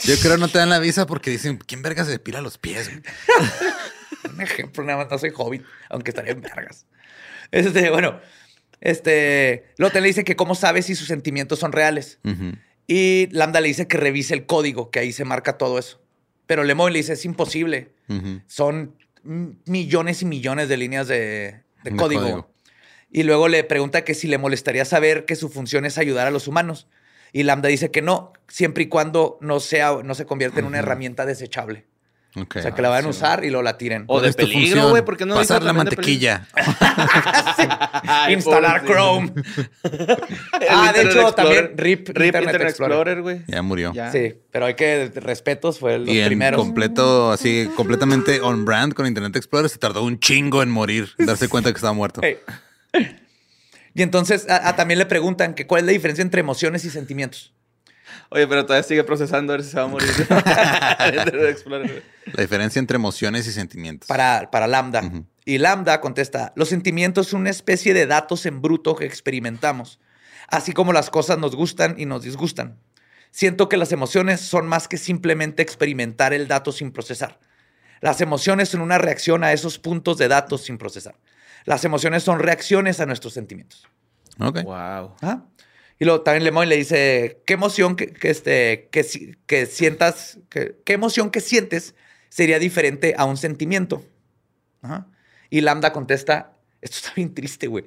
Yo 0.02 0.14
creo 0.20 0.36
no 0.36 0.48
te 0.48 0.58
dan 0.58 0.70
la 0.70 0.80
visa 0.80 1.06
porque 1.06 1.30
dicen, 1.30 1.58
¿quién 1.64 1.82
verga 1.82 2.04
se 2.04 2.10
depila 2.10 2.40
los 2.40 2.58
pies? 2.58 2.88
güey?" 2.88 3.02
Un 4.34 4.40
ejemplo, 4.40 4.82
nada 4.82 4.98
más 4.98 5.12
no 5.12 5.16
soy 5.16 5.30
hobbit, 5.32 5.64
aunque 5.88 6.10
estaría 6.10 6.32
en 6.32 6.40
vergas. 6.40 6.86
Este, 7.52 7.88
bueno, 7.90 8.20
este, 8.80 9.64
Lotte 9.76 10.00
le 10.00 10.08
dice 10.08 10.24
que 10.24 10.36
cómo 10.36 10.54
sabe 10.54 10.82
si 10.82 10.94
sus 10.94 11.08
sentimientos 11.08 11.58
son 11.58 11.72
reales. 11.72 12.18
Y 12.86 13.28
Lambda 13.30 13.60
le 13.60 13.68
dice 13.68 13.86
que 13.86 13.96
revise 13.96 14.34
el 14.34 14.46
código, 14.46 14.90
que 14.90 14.98
ahí 14.98 15.12
se 15.12 15.24
marca 15.24 15.58
todo 15.58 15.78
eso. 15.78 16.00
Pero 16.46 16.64
Lemoyne 16.64 16.92
le 16.94 16.98
dice, 16.98 17.12
es 17.12 17.24
imposible. 17.24 17.92
Son 18.46 18.96
millones 19.22 20.22
y 20.22 20.24
millones 20.24 20.68
de 20.68 20.76
líneas 20.76 21.06
de, 21.06 21.16
de 21.84 21.90
De 21.90 21.96
código. 21.96 22.22
código. 22.22 22.50
Y 23.12 23.22
luego 23.24 23.48
le 23.48 23.62
pregunta 23.64 24.02
que 24.04 24.14
si 24.14 24.28
le 24.28 24.38
molestaría 24.38 24.84
saber 24.84 25.24
que 25.24 25.36
su 25.36 25.48
función 25.48 25.84
es 25.84 25.98
ayudar 25.98 26.26
a 26.26 26.30
los 26.30 26.48
humanos. 26.48 26.88
Y 27.32 27.44
Lambda 27.44 27.68
dice 27.68 27.90
que 27.90 28.02
no, 28.02 28.32
siempre 28.48 28.84
y 28.84 28.86
cuando 28.88 29.38
no, 29.40 29.60
sea, 29.60 29.98
no 30.02 30.14
se 30.14 30.26
convierta 30.26 30.58
en 30.60 30.66
una 30.66 30.78
herramienta 30.78 31.26
desechable. 31.26 31.86
O 32.36 32.46
sea, 32.60 32.70
que 32.72 32.80
la 32.82 32.88
vayan 32.90 33.06
a 33.06 33.08
usar 33.08 33.44
y 33.44 33.48
luego 33.48 33.62
la 33.64 33.76
tiren. 33.76 34.04
O 34.06 34.20
¿Cuál 34.20 34.26
de 34.26 34.32
peligro, 34.34 34.90
güey, 34.90 35.04
¿por 35.04 35.16
qué 35.16 35.26
no 35.26 35.34
dice 35.34 35.48
Pasar 35.48 35.64
la 35.64 35.72
mantequilla. 35.72 36.46
Ay, 38.06 38.34
Instalar. 38.34 38.84
Chrome. 38.84 39.32
El 39.82 40.18
Ah, 40.68 40.92
de 40.94 41.02
hecho, 41.02 41.20
Explorer. 41.22 41.34
también 41.34 41.72
RIP, 41.76 42.08
RIP 42.08 42.16
Internet 42.26 42.44
Internet, 42.44 42.68
Explorer. 42.68 43.22
Güey. 43.22 43.40
Ya 43.46 43.62
murió. 43.62 43.92
Ya. 43.92 44.12
Sí, 44.12 44.34
pero 44.50 44.66
hay 44.66 44.74
que, 44.74 45.10
respetos, 45.16 45.78
fue 45.78 45.94
en 45.96 46.04
primeros. 46.26 46.60
completo, 46.60 47.32
así, 47.32 47.68
completamente 47.76 48.40
on 48.40 48.64
brand 48.64 48.94
con 48.94 49.06
Internet 49.06 49.36
Explorer, 49.36 49.68
se 49.68 49.78
tardó 49.78 50.04
un 50.04 50.18
chingo 50.20 50.62
en 50.62 50.70
morir, 50.70 51.10
darse 51.18 51.48
cuenta 51.48 51.70
que 51.72 51.76
estaba 51.76 51.92
muerto. 51.94 52.20
Hey. 52.22 52.38
Y 53.94 54.02
entonces 54.02 54.48
a- 54.48 54.68
a- 54.68 54.76
también 54.76 54.98
le 54.98 55.06
preguntan 55.06 55.54
que 55.54 55.66
cuál 55.66 55.80
es 55.80 55.86
la 55.86 55.92
diferencia 55.92 56.22
entre 56.22 56.40
emociones 56.40 56.84
y 56.84 56.90
sentimientos. 56.90 57.52
Oye, 58.30 58.46
pero 58.46 58.64
todavía 58.64 58.84
sigue 58.84 59.02
procesando 59.02 59.52
a 59.52 59.56
ver 59.56 59.64
si 59.64 59.70
se 59.72 59.76
va 59.76 59.84
a 59.84 59.88
morir. 59.88 60.08
La 62.32 62.42
diferencia 62.42 62.78
entre 62.78 62.94
emociones 62.94 63.46
y 63.48 63.52
sentimientos. 63.52 64.06
Para, 64.06 64.50
para 64.52 64.68
Lambda. 64.68 65.02
Ujú. 65.02 65.26
Y 65.44 65.58
Lambda 65.58 66.00
contesta, 66.00 66.52
los 66.54 66.68
sentimientos 66.68 67.26
son 67.28 67.40
una 67.40 67.50
especie 67.50 67.92
de 67.92 68.06
datos 68.06 68.46
en 68.46 68.62
bruto 68.62 68.94
que 68.94 69.04
experimentamos, 69.04 69.98
así 70.46 70.72
como 70.72 70.92
las 70.92 71.10
cosas 71.10 71.38
nos 71.38 71.56
gustan 71.56 71.96
y 71.98 72.06
nos 72.06 72.22
disgustan. 72.22 72.78
Siento 73.32 73.68
que 73.68 73.76
las 73.76 73.90
emociones 73.90 74.40
son 74.40 74.68
más 74.68 74.86
que 74.86 74.96
simplemente 74.96 75.62
experimentar 75.62 76.32
el 76.32 76.46
dato 76.46 76.70
sin 76.70 76.92
procesar. 76.92 77.40
Las 78.00 78.20
emociones 78.20 78.68
son 78.68 78.80
una 78.80 78.98
reacción 78.98 79.42
a 79.42 79.52
esos 79.52 79.78
puntos 79.78 80.18
de 80.18 80.28
datos 80.28 80.62
sin 80.62 80.78
procesar. 80.78 81.16
Las 81.64 81.84
emociones 81.84 82.22
son 82.22 82.38
reacciones 82.38 83.00
a 83.00 83.06
nuestros 83.06 83.34
sentimientos. 83.34 83.86
Ok. 84.38 84.62
Wow. 84.62 85.16
Ajá. 85.20 85.44
Y 86.00 86.06
luego 86.06 86.22
también 86.22 86.42
Lemoyne 86.44 86.70
le 86.70 86.76
dice, 86.76 87.42
¿qué 87.46 87.52
emoción 87.54 87.94
que, 87.94 88.08
que 88.08 88.30
este, 88.30 88.88
que, 88.90 89.36
que 89.46 89.66
sientas, 89.66 90.38
que- 90.48 90.76
qué 90.84 90.94
emoción 90.94 91.30
que 91.30 91.40
sientes 91.40 91.94
sería 92.30 92.58
diferente 92.58 93.14
a 93.16 93.24
un 93.26 93.36
sentimiento? 93.36 94.02
Ajá. 94.82 95.06
Y 95.50 95.60
Lambda 95.60 95.92
contesta, 95.92 96.52
esto 96.80 96.96
está 96.96 97.12
bien 97.14 97.34
triste, 97.34 97.66
güey. 97.68 97.84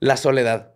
La 0.00 0.16
soledad. 0.18 0.72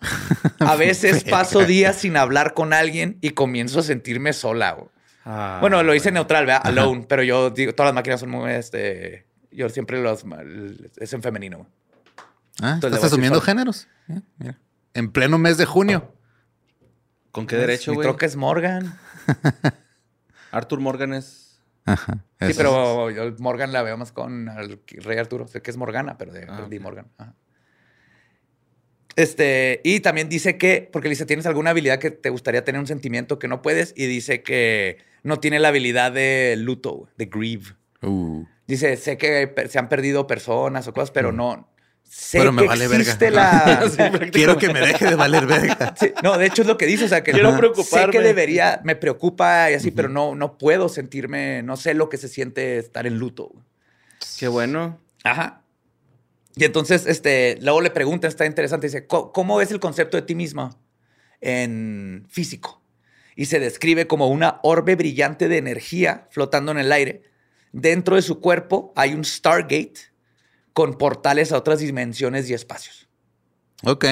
A 0.60 0.76
veces 0.76 1.24
paso 1.24 1.64
días 1.64 1.96
sin 1.96 2.16
hablar 2.16 2.54
con 2.54 2.72
alguien 2.72 3.18
y 3.20 3.30
comienzo 3.30 3.80
a 3.80 3.82
sentirme 3.82 4.32
sola. 4.32 4.72
güey. 4.72 4.88
Ah, 5.24 5.58
bueno, 5.60 5.82
lo 5.82 5.94
hice 5.94 6.10
neutral, 6.10 6.46
¿verdad? 6.46 6.62
Alone, 6.64 7.04
pero 7.08 7.22
yo 7.22 7.50
digo, 7.50 7.72
todas 7.74 7.88
las 7.90 7.94
máquinas 7.94 8.18
son 8.20 8.30
muy, 8.30 8.50
este, 8.52 9.26
yo 9.52 9.68
siempre 9.68 10.00
los, 10.02 10.24
es 10.96 11.12
en 11.12 11.22
femenino. 11.22 11.58
güey. 11.58 11.68
Ah, 12.60 12.72
Entonces 12.74 12.96
¿Estás 12.98 13.12
asumiendo 13.12 13.40
géneros? 13.40 13.88
Mira. 14.38 14.58
En 14.94 15.10
pleno 15.10 15.38
mes 15.38 15.56
de 15.56 15.64
junio. 15.64 16.14
¿Con 17.30 17.46
qué 17.46 17.56
derecho, 17.56 17.92
Mi 17.92 17.96
güey? 17.96 18.06
troca 18.06 18.26
es 18.26 18.36
Morgan. 18.36 18.98
Arthur 20.50 20.80
Morgan 20.80 21.14
es. 21.14 21.60
Ajá. 21.84 22.24
Sí, 22.40 22.52
pero 22.56 23.10
yo 23.10 23.34
Morgan 23.38 23.72
la 23.72 23.82
veo 23.82 23.96
más 23.96 24.12
con 24.12 24.48
el 24.48 24.80
rey 24.98 25.18
Arturo. 25.18 25.46
Sé 25.48 25.62
que 25.62 25.70
es 25.70 25.76
Morgana, 25.76 26.18
pero 26.18 26.32
de 26.32 26.46
Ah, 26.48 26.66
de. 26.68 26.80
Morgan. 26.80 27.06
Ajá. 27.16 27.34
Este, 29.16 29.80
y 29.84 30.00
también 30.00 30.28
dice 30.30 30.56
que, 30.56 30.88
porque 30.90 31.08
le 31.08 31.12
dice, 31.12 31.26
¿tienes 31.26 31.44
alguna 31.46 31.70
habilidad 31.70 31.98
que 31.98 32.10
te 32.10 32.30
gustaría 32.30 32.64
tener 32.64 32.80
un 32.80 32.86
sentimiento 32.86 33.38
que 33.38 33.46
no 33.48 33.60
puedes? 33.60 33.92
Y 33.96 34.06
dice 34.06 34.42
que 34.42 34.98
no 35.22 35.38
tiene 35.38 35.58
la 35.58 35.68
habilidad 35.68 36.12
de 36.12 36.54
luto, 36.58 37.08
de 37.16 37.26
grieve. 37.26 37.74
Uh, 38.02 38.46
Dice, 38.66 38.96
sé 38.96 39.18
que 39.18 39.52
se 39.68 39.78
han 39.78 39.88
perdido 39.90 40.26
personas 40.26 40.88
o 40.88 40.94
cosas, 40.94 41.10
pero 41.10 41.30
no. 41.30 41.68
Sé 42.14 42.38
Pero 42.40 42.52
me 42.52 42.60
que 42.62 42.68
vale 42.68 42.88
verga. 42.88 43.16
Quiero 44.32 44.58
que 44.58 44.70
me 44.70 44.80
deje 44.80 45.06
de 45.06 45.14
valer 45.14 45.46
verga. 45.46 45.94
Sí, 45.98 46.12
no, 46.22 46.36
de 46.36 46.44
hecho 46.44 46.60
es 46.60 46.68
lo 46.68 46.76
que 46.76 46.84
dice, 46.84 47.06
o 47.06 47.08
sea, 47.08 47.24
que 47.24 47.32
Quiero 47.32 47.48
no- 47.48 47.54
sé 47.54 47.58
preocuparme. 47.60 48.12
que 48.12 48.20
debería, 48.20 48.82
me 48.84 48.96
preocupa 48.96 49.70
y 49.70 49.74
así, 49.74 49.90
pero 49.92 50.10
no, 50.10 50.34
no 50.34 50.58
puedo 50.58 50.90
sentirme, 50.90 51.62
no 51.62 51.78
sé 51.78 51.94
lo 51.94 52.10
que 52.10 52.18
se 52.18 52.28
siente 52.28 52.76
estar 52.76 53.06
en 53.06 53.16
luto. 53.18 53.50
Qué 54.38 54.46
bueno. 54.48 55.00
Ajá. 55.24 55.62
Y 56.54 56.64
entonces, 56.64 57.06
este, 57.06 57.56
luego 57.62 57.80
le 57.80 57.88
pregunta, 57.90 58.28
está 58.28 58.44
interesante, 58.44 58.88
dice, 58.88 59.06
"¿Cómo- 59.06 59.32
¿cómo 59.32 59.62
es 59.62 59.70
el 59.70 59.80
concepto 59.80 60.18
de 60.18 60.22
ti 60.22 60.34
mismo 60.34 60.78
en 61.40 62.26
físico? 62.28 62.82
Y 63.36 63.46
se 63.46 63.58
describe 63.58 64.06
como 64.06 64.28
una 64.28 64.60
orbe 64.62 64.96
brillante 64.96 65.48
de 65.48 65.56
energía 65.56 66.28
flotando 66.30 66.72
en 66.72 66.78
el 66.78 66.92
aire. 66.92 67.22
Dentro 67.72 68.16
de 68.16 68.22
su 68.22 68.40
cuerpo 68.40 68.92
hay 68.96 69.14
un 69.14 69.24
Stargate 69.24 70.11
con 70.72 70.98
portales 70.98 71.52
a 71.52 71.58
otras 71.58 71.80
dimensiones 71.80 72.48
y 72.50 72.54
espacios. 72.54 73.08
Ok. 73.84 74.06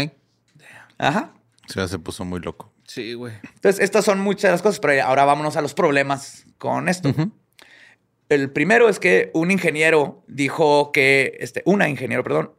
Ajá. 0.99 1.35
O 1.69 1.73
sea, 1.73 1.89
se 1.89 1.99
puso 1.99 2.25
muy 2.25 2.41
loco. 2.41 2.73
Sí, 2.87 3.15
güey. 3.15 3.35
Entonces, 3.55 3.81
estas 3.81 4.05
son 4.05 4.19
muchas 4.21 4.43
de 4.43 4.51
las 4.51 4.63
cosas, 4.63 4.81
pero 4.81 5.01
ahora 5.05 5.25
vámonos 5.25 5.57
a 5.57 5.63
los 5.63 5.75
problemas 5.75 6.45
con 6.59 6.89
esto. 6.89 7.15
El 8.29 8.51
primero 8.51 8.89
es 8.89 8.99
que 8.99 9.31
un 9.33 9.51
ingeniero 9.51 10.25
dijo 10.27 10.91
que, 10.93 11.37
este, 11.41 11.63
una 11.67 11.89
ingeniero, 11.89 12.25
perdón, 12.25 12.53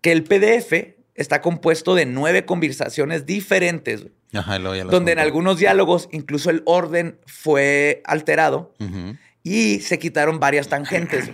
que 0.00 0.12
el 0.12 0.24
PDF 0.24 0.94
está 1.14 1.40
compuesto 1.40 1.94
de 1.94 2.06
nueve 2.06 2.44
conversaciones 2.44 3.26
diferentes, 3.26 4.06
Ajá, 4.32 4.58
donde 4.58 5.12
en 5.12 5.18
algunos 5.18 5.58
diálogos 5.58 6.08
incluso 6.12 6.50
el 6.50 6.62
orden 6.66 7.18
fue 7.26 8.02
alterado 8.04 8.74
y 9.42 9.80
se 9.80 9.98
quitaron 9.98 10.38
varias 10.38 10.68
tangentes, 10.68 11.30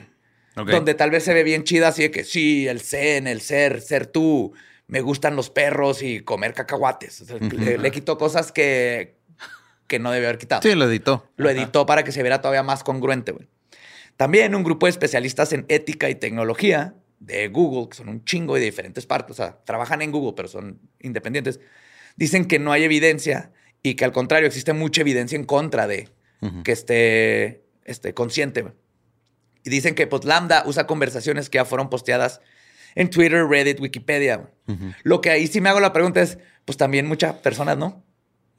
donde 0.55 0.95
tal 0.95 1.11
vez 1.11 1.25
se 1.25 1.35
ve 1.35 1.43
bien 1.43 1.65
chida 1.65 1.89
así 1.89 2.03
de 2.03 2.11
que 2.11 2.25
sí, 2.25 2.67
el 2.69 2.81
zen, 2.81 3.27
el 3.27 3.41
ser, 3.41 3.81
ser 3.81 4.07
tú, 4.07 4.53
me 4.87 5.01
gustan 5.01 5.35
los 5.37 5.51
perros 5.51 6.03
y 6.03 6.21
comer 6.21 6.55
cacahuates. 6.55 7.23
O 7.23 7.25
sea, 7.25 7.37
le, 7.39 7.79
le 7.79 7.91
quitó 7.91 8.17
cosas 8.19 8.53
que, 8.53 9.17
que 9.87 9.99
no 9.99 10.11
debió 10.13 10.29
haber 10.29 10.39
quitado 10.39 10.63
Sí, 10.63 10.75
lo 10.75 10.85
editó. 10.87 11.29
lo 11.37 11.51
editó 11.51 11.87
para 11.87 12.05
que 12.05 12.13
se 12.13 12.23
viera 12.23 12.41
todavía 12.41 12.63
más 12.63 12.85
congruente. 12.85 13.33
güey. 13.33 13.49
También 14.17 14.55
un 14.55 14.63
grupo 14.63 14.87
de 14.87 14.91
especialistas 14.91 15.53
en 15.53 15.65
ética 15.69 16.09
y 16.09 16.15
tecnología 16.15 16.95
de 17.19 17.49
Google, 17.49 17.89
que 17.89 17.97
son 17.97 18.09
un 18.09 18.25
chingo 18.25 18.55
de 18.55 18.61
diferentes 18.61 19.07
partes, 19.07 19.33
o 19.33 19.35
sea, 19.43 19.59
trabajan 19.65 20.03
en 20.03 20.13
Google, 20.13 20.35
pero 20.37 20.47
son 20.49 20.79
independientes, 21.01 21.59
dicen 22.17 22.45
que 22.45 22.59
no 22.59 22.71
hay 22.71 22.85
evidencia 22.85 23.51
y 23.83 23.95
que 23.95 24.05
al 24.05 24.13
contrario 24.13 24.47
existe 24.47 24.73
mucha 24.73 25.01
evidencia 25.01 25.37
en 25.37 25.45
contra 25.45 25.87
de 25.87 26.11
que 26.63 26.73
esté, 26.73 27.63
esté 27.85 28.13
consciente. 28.13 28.67
Güey. 29.65 29.73
Y 29.73 29.77
dicen 29.77 29.95
que 29.95 30.07
pues, 30.07 30.25
Lambda 30.25 30.63
usa 30.67 30.87
conversaciones 30.87 31.49
que 31.51 31.57
ya 31.57 31.65
fueron 31.65 31.91
posteadas 31.91 32.41
en 32.95 33.11
Twitter, 33.11 33.45
Reddit, 33.47 33.81
Wikipedia. 33.81 34.37
güey. 34.67 34.95
Lo 35.03 35.21
que 35.21 35.31
ahí 35.31 35.47
sí 35.47 35.61
me 35.61 35.69
hago 35.69 35.81
la 35.81 35.93
pregunta 35.93 36.21
es, 36.23 36.39
pues 36.65 36.77
también 36.79 37.07
muchas 37.07 37.35
personas, 37.35 37.77
¿no? 37.77 38.05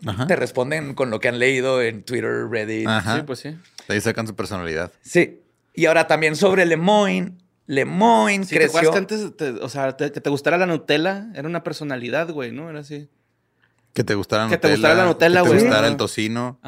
Ajá. 0.05 0.27
Te 0.27 0.35
responden 0.35 0.93
con 0.93 1.09
lo 1.09 1.19
que 1.19 1.29
han 1.29 1.39
leído 1.39 1.81
en 1.81 2.03
Twitter, 2.03 2.47
Reddit, 2.49 2.87
Ajá. 2.87 3.15
Sí, 3.17 3.21
pues 3.25 3.39
sí. 3.39 3.57
Ahí 3.87 4.01
sacan 4.01 4.27
su 4.27 4.35
personalidad. 4.35 4.91
Sí. 5.01 5.41
Y 5.73 5.85
ahora 5.85 6.07
también 6.07 6.35
sobre 6.35 6.65
Lemoyne. 6.65 7.37
Lemoyne 7.67 8.43
Sí, 8.45 8.55
¿te 8.55 8.69
creció. 8.69 8.91
que 8.91 8.97
antes, 8.97 9.35
te- 9.37 9.49
o 9.51 9.69
sea, 9.69 9.95
te- 9.97 10.11
que 10.11 10.21
te 10.21 10.29
gustara 10.29 10.57
la 10.57 10.65
Nutella? 10.65 11.27
Era 11.33 11.47
una 11.47 11.63
personalidad, 11.63 12.29
güey, 12.29 12.51
¿no? 12.51 12.69
Era 12.69 12.79
así. 12.81 13.09
Que 13.93 14.03
te 14.03 14.13
gustara 14.15 14.43
la 14.43 14.49
Que 14.49 14.57
te 14.57 14.67
Nutella. 14.67 14.75
gustara 14.75 14.95
la 14.95 15.05
Nutella, 15.05 15.39
Que 15.41 15.43
te 15.43 15.49
güey. 15.55 15.61
gustara 15.65 15.87
el 15.87 15.97
tocino. 15.97 16.59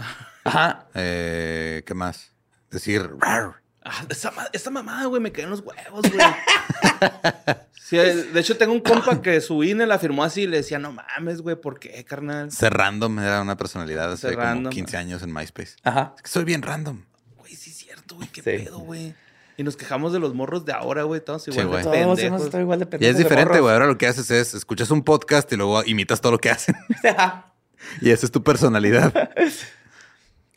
Ajá. 0.43 0.87
Eh, 0.95 1.83
¿Qué 1.85 1.93
más? 1.93 2.31
Decir... 2.71 3.09
"Rar". 3.19 3.61
Ah, 3.89 4.05
esa, 4.09 4.31
ma- 4.31 4.47
esa 4.51 4.69
mamada, 4.69 5.05
güey, 5.05 5.21
me 5.21 5.31
caen 5.31 5.49
los 5.49 5.61
huevos, 5.61 6.01
güey. 6.11 6.25
Sí, 7.87 7.97
eh, 7.97 8.13
de 8.33 8.39
hecho, 8.41 8.57
tengo 8.57 8.73
un 8.73 8.81
compa 8.81 9.21
que 9.21 9.39
su 9.39 9.63
INE 9.63 9.87
la 9.87 9.97
firmó 9.97 10.25
así 10.25 10.41
y 10.41 10.47
le 10.47 10.57
decía, 10.57 10.77
no 10.77 10.91
mames, 10.91 11.39
güey, 11.41 11.55
¿por 11.55 11.79
qué, 11.79 12.03
carnal? 12.03 12.51
Ser 12.51 12.73
random 12.73 13.17
era 13.19 13.41
una 13.41 13.55
personalidad 13.55 14.11
hace 14.11 14.23
Ser 14.27 14.33
como 14.35 14.45
random. 14.45 14.73
15 14.73 14.97
años 14.97 15.23
en 15.23 15.33
MySpace. 15.33 15.75
Ajá. 15.83 16.13
Es 16.17 16.21
que 16.23 16.27
soy 16.29 16.43
bien 16.43 16.63
random. 16.63 17.03
Güey, 17.37 17.55
sí 17.55 17.69
es 17.69 17.77
cierto, 17.77 18.15
güey, 18.15 18.27
qué 18.27 18.41
Sí. 18.41 18.65
pedo, 18.65 18.79
güey. 18.79 19.15
Y 19.55 19.63
nos 19.63 19.77
quejamos 19.77 20.11
de 20.11 20.19
los 20.19 20.33
morros 20.33 20.65
de 20.65 20.73
ahora, 20.73 21.03
güey, 21.03 21.21
todos 21.21 21.47
igual 21.47 21.65
de 21.77 21.83
Todos 21.83 21.95
hemos 21.95 22.17
pendejos. 22.19 22.41
estado 22.43 22.61
igual 22.61 22.79
de 22.79 22.85
pendejos 22.87 23.09
es 23.11 23.17
de 23.17 23.23
diferente, 23.23 23.59
güey. 23.61 23.73
Ahora 23.73 23.87
lo 23.87 23.97
que 23.97 24.07
haces 24.07 24.29
es 24.31 24.53
escuchas 24.53 24.91
un 24.91 25.01
podcast 25.05 25.49
y 25.53 25.55
luego 25.55 25.81
imitas 25.85 26.19
todo 26.19 26.33
lo 26.33 26.39
que 26.39 26.49
hacen. 26.49 26.75
y 28.01 28.09
esa 28.11 28.25
es 28.25 28.31
tu 28.33 28.43
personalidad. 28.43 29.13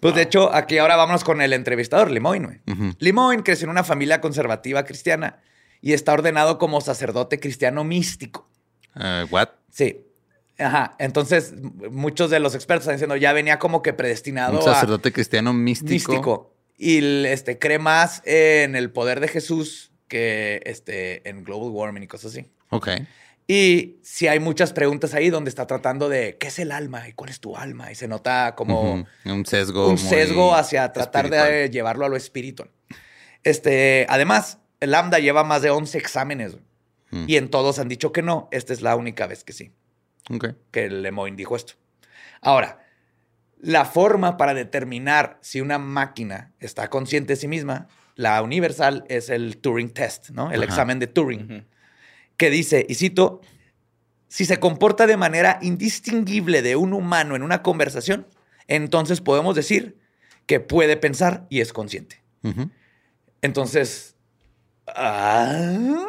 Pues 0.00 0.14
de 0.14 0.22
hecho, 0.22 0.52
aquí 0.54 0.78
ahora 0.78 0.96
vámonos 0.96 1.24
con 1.24 1.40
el 1.42 1.52
entrevistador, 1.52 2.10
Lemoyne. 2.10 2.46
güey. 2.66 2.94
Lemoyne 2.98 3.42
creció 3.42 3.64
en 3.66 3.70
una 3.70 3.84
familia 3.84 4.20
conservativa 4.20 4.84
cristiana 4.84 5.40
y 5.82 5.92
está 5.92 6.12
ordenado 6.12 6.58
como 6.58 6.80
sacerdote 6.80 7.38
cristiano 7.40 7.84
místico. 7.84 8.48
Eh, 8.96 9.26
what? 9.30 9.48
Sí. 9.70 10.00
Ajá. 10.58 10.94
Entonces, 10.98 11.54
muchos 11.90 12.30
de 12.30 12.40
los 12.40 12.54
expertos 12.54 12.82
están 12.84 12.96
diciendo 12.96 13.16
ya 13.16 13.32
venía 13.32 13.58
como 13.58 13.82
que 13.82 13.92
predestinado 13.92 14.54
Un 14.54 14.68
a 14.68 14.74
sacerdote 14.74 15.12
cristiano 15.12 15.52
místico. 15.52 16.12
místico. 16.12 16.54
Y 16.76 17.24
este, 17.26 17.58
cree 17.58 17.78
más 17.78 18.22
en 18.24 18.76
el 18.76 18.90
poder 18.90 19.20
de 19.20 19.28
Jesús 19.28 19.92
que 20.08 20.60
este, 20.64 21.28
en 21.28 21.44
global 21.44 21.70
warming 21.70 22.02
y 22.02 22.06
cosas 22.06 22.32
así. 22.32 22.50
Ok. 22.70 22.88
Y 23.52 23.98
sí 24.04 24.28
hay 24.28 24.38
muchas 24.38 24.72
preguntas 24.72 25.12
ahí 25.12 25.28
donde 25.28 25.48
está 25.48 25.66
tratando 25.66 26.08
de 26.08 26.36
qué 26.38 26.46
es 26.48 26.58
el 26.60 26.70
alma 26.70 27.08
y 27.08 27.14
cuál 27.14 27.30
es 27.30 27.40
tu 27.40 27.56
alma. 27.56 27.90
Y 27.90 27.96
se 27.96 28.06
nota 28.06 28.54
como. 28.54 29.04
Un 29.24 29.44
sesgo. 29.46 29.88
un 29.88 29.98
sesgo 29.98 30.54
hacia 30.54 30.92
tratar 30.92 31.28
de 31.30 31.68
llevarlo 31.68 32.06
a 32.06 32.08
lo 32.08 32.14
espiritual. 32.16 32.70
Este, 33.42 34.06
además, 34.08 34.58
el 34.78 34.92
Lambda 34.92 35.18
lleva 35.18 35.42
más 35.42 35.62
de 35.62 35.70
11 35.70 35.98
exámenes 35.98 36.56
Mm. 37.12 37.24
y 37.26 37.36
en 37.38 37.50
todos 37.50 37.80
han 37.80 37.88
dicho 37.88 38.12
que 38.12 38.22
no. 38.22 38.48
Esta 38.52 38.72
es 38.72 38.82
la 38.82 38.94
única 38.94 39.26
vez 39.26 39.42
que 39.42 39.52
sí, 39.52 39.72
Ok. 40.32 40.50
que 40.70 40.84
el 40.84 41.02
Lemoyne 41.02 41.36
dijo 41.36 41.56
esto. 41.56 41.72
Ahora, 42.40 42.78
la 43.58 43.84
forma 43.84 44.36
para 44.36 44.54
determinar 44.54 45.38
si 45.40 45.60
una 45.60 45.78
máquina 45.78 46.52
está 46.60 46.88
consciente 46.88 47.32
de 47.32 47.36
sí 47.36 47.48
misma, 47.48 47.88
la 48.14 48.40
universal, 48.42 49.04
es 49.08 49.28
el 49.28 49.56
Turing 49.56 49.90
Test, 49.90 50.30
¿no? 50.30 50.52
El 50.52 50.62
Ajá. 50.62 50.70
examen 50.72 51.00
de 51.00 51.08
Turing. 51.08 51.66
Que 52.40 52.48
dice, 52.50 52.86
y 52.88 52.94
cito, 52.94 53.42
si 54.28 54.46
se 54.46 54.58
comporta 54.58 55.06
de 55.06 55.18
manera 55.18 55.58
indistinguible 55.60 56.62
de 56.62 56.74
un 56.74 56.94
humano 56.94 57.36
en 57.36 57.42
una 57.42 57.62
conversación, 57.62 58.26
entonces 58.66 59.20
podemos 59.20 59.54
decir 59.54 59.98
que 60.46 60.58
puede 60.58 60.96
pensar 60.96 61.46
y 61.50 61.60
es 61.60 61.74
consciente. 61.74 62.22
Entonces, 63.42 64.16
ah, 64.86 66.06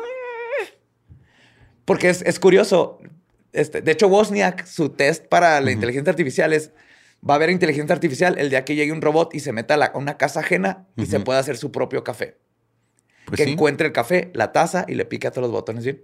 porque 1.83 2.09
es, 2.09 2.21
es 2.21 2.39
curioso. 2.39 2.99
Este, 3.51 3.81
de 3.81 3.91
hecho, 3.91 4.07
Wozniak, 4.07 4.65
su 4.65 4.89
test 4.89 5.25
para 5.27 5.59
la 5.59 5.71
inteligencia 5.71 6.11
artificial 6.11 6.53
es, 6.53 6.71
va 7.27 7.33
a 7.33 7.35
haber 7.35 7.49
inteligencia 7.49 7.93
artificial 7.93 8.37
el 8.39 8.49
día 8.49 8.63
que 8.63 8.75
llegue 8.75 8.93
un 8.93 9.01
robot 9.01 9.35
y 9.35 9.41
se 9.41 9.51
meta 9.51 9.73
a, 9.73 9.77
la- 9.77 9.85
a 9.87 9.97
una 9.97 10.17
casa 10.17 10.39
ajena 10.39 10.87
y 10.95 11.05
se 11.07 11.19
pueda 11.25 11.39
hacer 11.39 11.57
su 11.57 11.71
propio 11.73 12.03
café. 12.05 12.37
Pues 13.25 13.37
que 13.37 13.45
sí. 13.45 13.51
encuentre 13.51 13.87
el 13.87 13.93
café, 13.93 14.31
la 14.33 14.51
taza 14.51 14.85
y 14.87 14.95
le 14.95 15.05
pique 15.05 15.27
a 15.27 15.31
todos 15.31 15.43
los 15.43 15.51
botones 15.51 15.83
bien. 15.85 16.01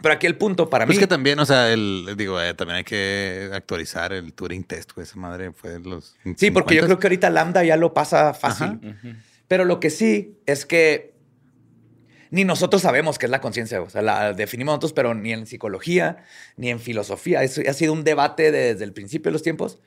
Pero 0.00 0.14
aquí 0.14 0.26
el 0.26 0.36
punto 0.38 0.70
para 0.70 0.86
Pues 0.86 0.96
mí... 0.96 1.00
que 1.00 1.06
también, 1.06 1.38
o 1.38 1.44
sea, 1.46 1.72
el, 1.72 2.14
digo, 2.16 2.40
eh, 2.40 2.54
también 2.54 2.78
hay 2.78 2.84
que 2.84 3.50
actualizar 3.52 4.12
el 4.12 4.32
Turing 4.32 4.64
Test, 4.64 4.92
güey. 4.94 5.04
Esa 5.04 5.16
madre 5.18 5.52
fue 5.52 5.70
de 5.70 5.80
los. 5.80 6.16
Sí, 6.36 6.50
porque 6.50 6.74
yo 6.76 6.82
50s. 6.82 6.86
creo 6.86 6.98
que 6.98 7.06
ahorita 7.08 7.30
Lambda 7.30 7.64
ya 7.64 7.76
lo 7.76 7.92
pasa 7.92 8.32
fácil. 8.34 8.78
Pero 9.48 9.64
lo 9.64 9.78
que 9.80 9.90
sí 9.90 10.38
es 10.46 10.64
que 10.64 11.12
ni 12.30 12.44
nosotros 12.44 12.82
sabemos 12.82 13.18
qué 13.18 13.26
es 13.26 13.30
la 13.30 13.40
conciencia. 13.40 13.80
O 13.82 13.90
sea, 13.90 14.02
la 14.02 14.32
definimos 14.32 14.72
nosotros, 14.72 14.92
pero 14.92 15.14
ni 15.14 15.32
en 15.32 15.46
psicología, 15.46 16.24
ni 16.56 16.70
en 16.70 16.80
filosofía. 16.80 17.42
Eso 17.42 17.60
ha 17.68 17.72
sido 17.74 17.92
un 17.92 18.04
debate 18.04 18.50
desde 18.50 18.84
el 18.84 18.92
principio 18.92 19.30
de 19.30 19.32
los 19.34 19.42
tiempos. 19.42 19.78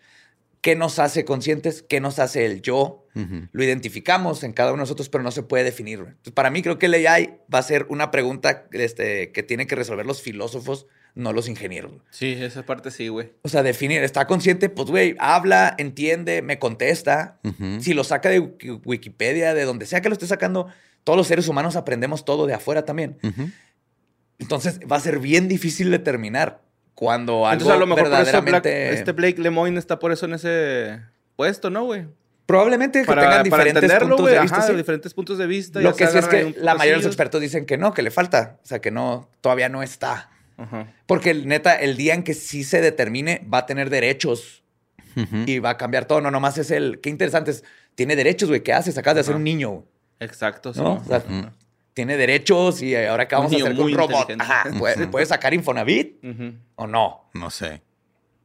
¿Qué 0.61 0.75
nos 0.75 0.99
hace 0.99 1.23
conscientes? 1.25 1.81
¿Qué 1.87 1.99
nos 1.99 2.19
hace 2.19 2.45
el 2.45 2.61
yo? 2.61 3.05
Lo 3.51 3.63
identificamos 3.63 4.43
en 4.43 4.53
cada 4.53 4.71
uno 4.73 4.77
de 4.81 4.83
nosotros, 4.83 5.09
pero 5.09 5.23
no 5.23 5.31
se 5.31 5.41
puede 5.41 5.63
definir. 5.63 5.99
güey. 5.99 6.09
Entonces, 6.11 6.33
para 6.33 6.51
mí 6.51 6.61
creo 6.61 6.77
que 6.77 6.85
el 6.85 6.93
AI 7.07 7.39
va 7.53 7.59
a 7.59 7.63
ser 7.63 7.87
una 7.89 8.11
pregunta 8.11 8.67
este, 8.71 9.31
que 9.31 9.41
tienen 9.43 9.65
que 9.67 9.73
resolver 9.75 10.05
los 10.05 10.21
filósofos, 10.21 10.85
no 11.15 11.33
los 11.33 11.49
ingenieros. 11.49 11.93
Sí, 12.11 12.33
esa 12.39 12.63
parte 12.65 12.91
sí, 12.91 13.07
güey. 13.07 13.31
O 13.41 13.49
sea, 13.49 13.63
definir, 13.63 14.03
está 14.03 14.27
consciente, 14.27 14.69
pues, 14.69 14.87
güey, 14.89 15.15
habla, 15.19 15.73
entiende, 15.79 16.43
me 16.43 16.59
contesta. 16.59 17.39
Si 17.79 17.93
lo 17.95 18.03
saca 18.03 18.29
de 18.29 18.39
Wiki- 18.39 18.81
Wikipedia, 18.85 19.55
de 19.55 19.63
donde 19.63 19.87
sea 19.87 20.01
que 20.01 20.09
lo 20.09 20.13
esté 20.13 20.27
sacando, 20.27 20.67
todos 21.03 21.17
los 21.17 21.25
seres 21.27 21.47
humanos 21.47 21.75
aprendemos 21.75 22.23
todo 22.23 22.45
de 22.45 22.53
afuera 22.53 22.85
también. 22.85 23.17
Entonces 24.39 24.79
va 24.91 24.97
a 24.97 24.99
ser 24.99 25.19
bien 25.19 25.47
difícil 25.47 25.89
determinar 25.89 26.61
cuando 26.97 27.45
algo 27.45 27.53
Entonces 27.53 27.75
a 27.75 27.79
lo 27.79 27.85
mejor 27.85 28.05
por 28.05 28.13
eso 28.13 28.41
Black- 28.41 28.45
verdaderamente... 28.45 28.93
este 28.95 29.11
Blake 29.11 29.39
Lemoyne 29.39 29.77
está 29.77 29.99
por 29.99 30.11
eso 30.11 30.25
en 30.25 30.33
ese 30.33 30.99
puesto, 31.35 31.69
¿no, 31.69 31.83
güey? 31.83 32.07
Probablemente 32.47 33.01
que 33.01 33.05
Para, 33.05 33.21
tengan 33.21 33.43
diferentes 33.43 33.93
puntos 33.99 34.25
de 34.25 34.39
vista. 34.39 34.57
Ajá, 34.57 34.67
sí. 34.67 34.73
diferentes 34.73 35.13
puntos 35.13 35.37
de 35.37 35.45
vista. 35.45 35.79
Lo 35.79 35.95
que 35.95 36.07
sí 36.07 36.17
es 36.17 36.27
que 36.27 36.55
la 36.57 36.73
mayoría 36.73 36.93
de 36.93 37.03
los 37.03 37.05
expertos 37.05 37.39
dicen 37.39 37.67
que 37.67 37.77
no, 37.77 37.93
que 37.93 38.01
le 38.01 38.09
falta. 38.09 38.57
O 38.63 38.65
sea, 38.65 38.79
que 38.79 38.89
no, 38.89 39.29
todavía 39.41 39.69
no 39.69 39.83
está. 39.83 40.31
Ajá. 40.57 40.87
Porque 41.05 41.35
neta, 41.35 41.75
el 41.75 41.97
día 41.97 42.15
en 42.15 42.23
que 42.23 42.33
sí 42.33 42.63
se 42.63 42.81
determine, 42.81 43.45
va 43.53 43.59
a 43.59 43.65
tener 43.67 43.91
derechos 43.91 44.63
y 45.45 45.59
va 45.59 45.71
a 45.71 45.77
cambiar 45.77 46.05
todo. 46.05 46.21
No, 46.21 46.31
nomás 46.31 46.57
es 46.57 46.71
el... 46.71 46.99
Qué 46.99 47.09
interesante 47.11 47.51
es. 47.51 47.63
Tiene 47.93 48.15
derechos, 48.15 48.49
güey. 48.49 48.61
¿Qué 48.63 48.73
haces? 48.73 48.97
Acabas 48.97 49.15
de 49.15 49.21
hacer 49.21 49.35
un 49.35 49.43
niño. 49.43 49.83
Exacto, 50.19 50.73
sí. 50.73 50.79
¿no? 50.79 50.93
O 50.93 51.03
sea, 51.03 51.23
tiene 51.97 52.15
derechos 52.15 52.83
y 52.83 52.95
ahora 52.95 53.27
qué 53.27 53.35
Un 53.35 53.41
vamos 53.45 53.53
a 53.59 53.65
hacer 53.65 53.79
un 53.81 53.91
robot. 53.91 54.31
Ajá. 54.39 54.65
¿Puede, 54.77 55.07
puede 55.07 55.25
sacar 55.25 55.55
Infonavit 55.55 56.23
o 56.75 56.85
no? 56.85 57.29
No 57.33 57.49
sé. 57.49 57.81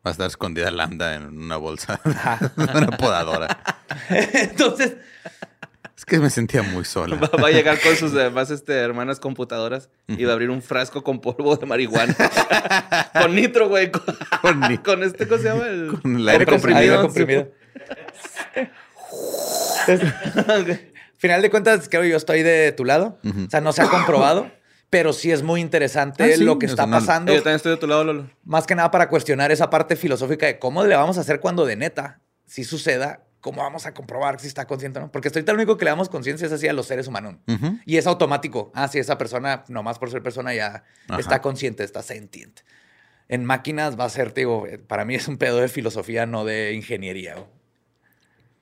Va 0.05 0.09
a 0.09 0.13
estar 0.13 0.27
escondida 0.27 0.71
Lambda 0.71 1.15
en 1.17 1.27
una 1.39 1.59
bolsa. 1.59 2.01
una 2.57 2.87
podadora. 2.97 3.59
Entonces, 4.09 4.97
Es 5.95 6.07
que 6.07 6.19
me 6.19 6.31
sentía 6.31 6.63
muy 6.63 6.87
sola. 6.87 7.17
Va, 7.17 7.29
va 7.43 7.49
a 7.49 7.51
llegar 7.51 7.79
con 7.79 7.95
sus 7.95 8.13
demás 8.13 8.51
este, 8.51 8.73
hermanas 8.73 9.21
computadoras 9.21 9.91
y 10.09 10.25
va 10.25 10.31
a 10.31 10.33
abrir 10.33 10.49
un 10.49 10.63
frasco 10.63 11.05
con 11.05 11.21
polvo 11.21 11.55
de 11.57 11.67
marihuana. 11.67 12.17
con 13.13 13.35
nitro, 13.35 13.69
güey. 13.69 13.91
Con, 13.93 14.03
Con 14.41 14.61
ni- 14.61 14.79
con 14.79 15.03
este, 15.03 15.29
¿cómo 15.29 15.43
se 15.43 15.49
llama? 15.51 15.67
El, 15.67 15.99
Con 16.01 16.17
el 16.17 16.27
aire 16.29 16.47
con 16.47 16.55
comprimido. 16.55 16.81
aire 16.81 17.03
comprimido. 17.03 17.49
Final 21.23 21.41
de 21.41 21.51
cuentas, 21.51 21.89
creo 21.89 22.03
yo 22.03 22.17
estoy 22.17 22.43
de 22.43 22.73
tu 22.73 22.85
lado. 22.85 23.17
O 23.25 23.49
sea, 23.49 23.61
no 23.61 23.73
se 23.73 23.81
ha 23.81 23.89
comprobado, 23.89 24.51
pero 24.91 25.13
sí 25.13 25.31
es 25.31 25.45
muy 25.45 25.61
interesante 25.61 26.25
Ah, 26.25 26.37
sí, 26.37 26.43
lo 26.43 26.59
que 26.59 26.67
está 26.67 26.85
no- 26.85 26.99
pasando. 26.99 27.33
Yo 27.33 27.39
también 27.45 27.55
estoy 27.57 27.71
de 27.71 27.79
tu 27.79 27.87
lado, 27.87 28.03
Lolo. 28.03 28.29
Más 28.45 28.67
que 28.67 28.75
nada 28.75 28.91
para 28.91 29.09
cuestionar 29.09 29.53
esa 29.53 29.71
parte 29.71 29.95
filosófica 29.95 30.47
de 30.47 30.59
cómo 30.59 30.83
le 30.85 30.97
vamos 30.97 31.19
a 31.19 31.21
hacer 31.21 31.39
cuando 31.39 31.65
de 31.65 31.77
neta, 31.77 32.19
si 32.45 32.65
suceda, 32.65 33.23
cómo 33.41 33.63
vamos 33.63 33.87
a 33.87 33.95
comprobar 33.95 34.41
si 34.41 34.49
está 34.49 34.67
consciente 34.67 34.99
o 34.99 35.03
no. 35.03 35.13
Porque 35.13 35.29
estoy 35.29 35.45
lo 35.45 35.55
único 35.55 35.77
que 35.77 35.85
le 35.85 35.93
damos 35.93 36.09
conciencia 36.09 36.45
es 36.49 36.53
así 36.53 36.67
a 36.67 36.73
los 36.73 36.87
seres 36.87 37.07
humanos. 37.07 37.37
Y 37.87 37.99
es 37.99 38.09
automático. 38.09 38.73
Ah, 38.75 38.89
sí, 38.89 38.99
esa 38.99 39.17
persona, 39.17 39.63
nomás 39.69 40.01
por 40.01 40.11
ser 40.11 40.25
persona, 40.25 40.53
ya 40.55 40.83
Ajá. 41.09 41.21
está 41.21 41.41
consciente, 41.41 41.85
está 41.85 42.03
sentiente. 42.03 42.63
En 43.29 43.45
máquinas 43.45 43.97
va 43.99 44.07
a 44.07 44.09
ser, 44.11 44.33
te 44.33 44.41
digo, 44.41 44.67
eh, 44.67 44.79
para 44.79 45.05
mí 45.05 45.15
es 45.15 45.29
un 45.29 45.39
pedo 45.39 45.59
de 45.59 45.69
filosofía, 45.69 46.27
no 46.27 46.45
de 46.45 46.73
ingeniería. 46.73 47.37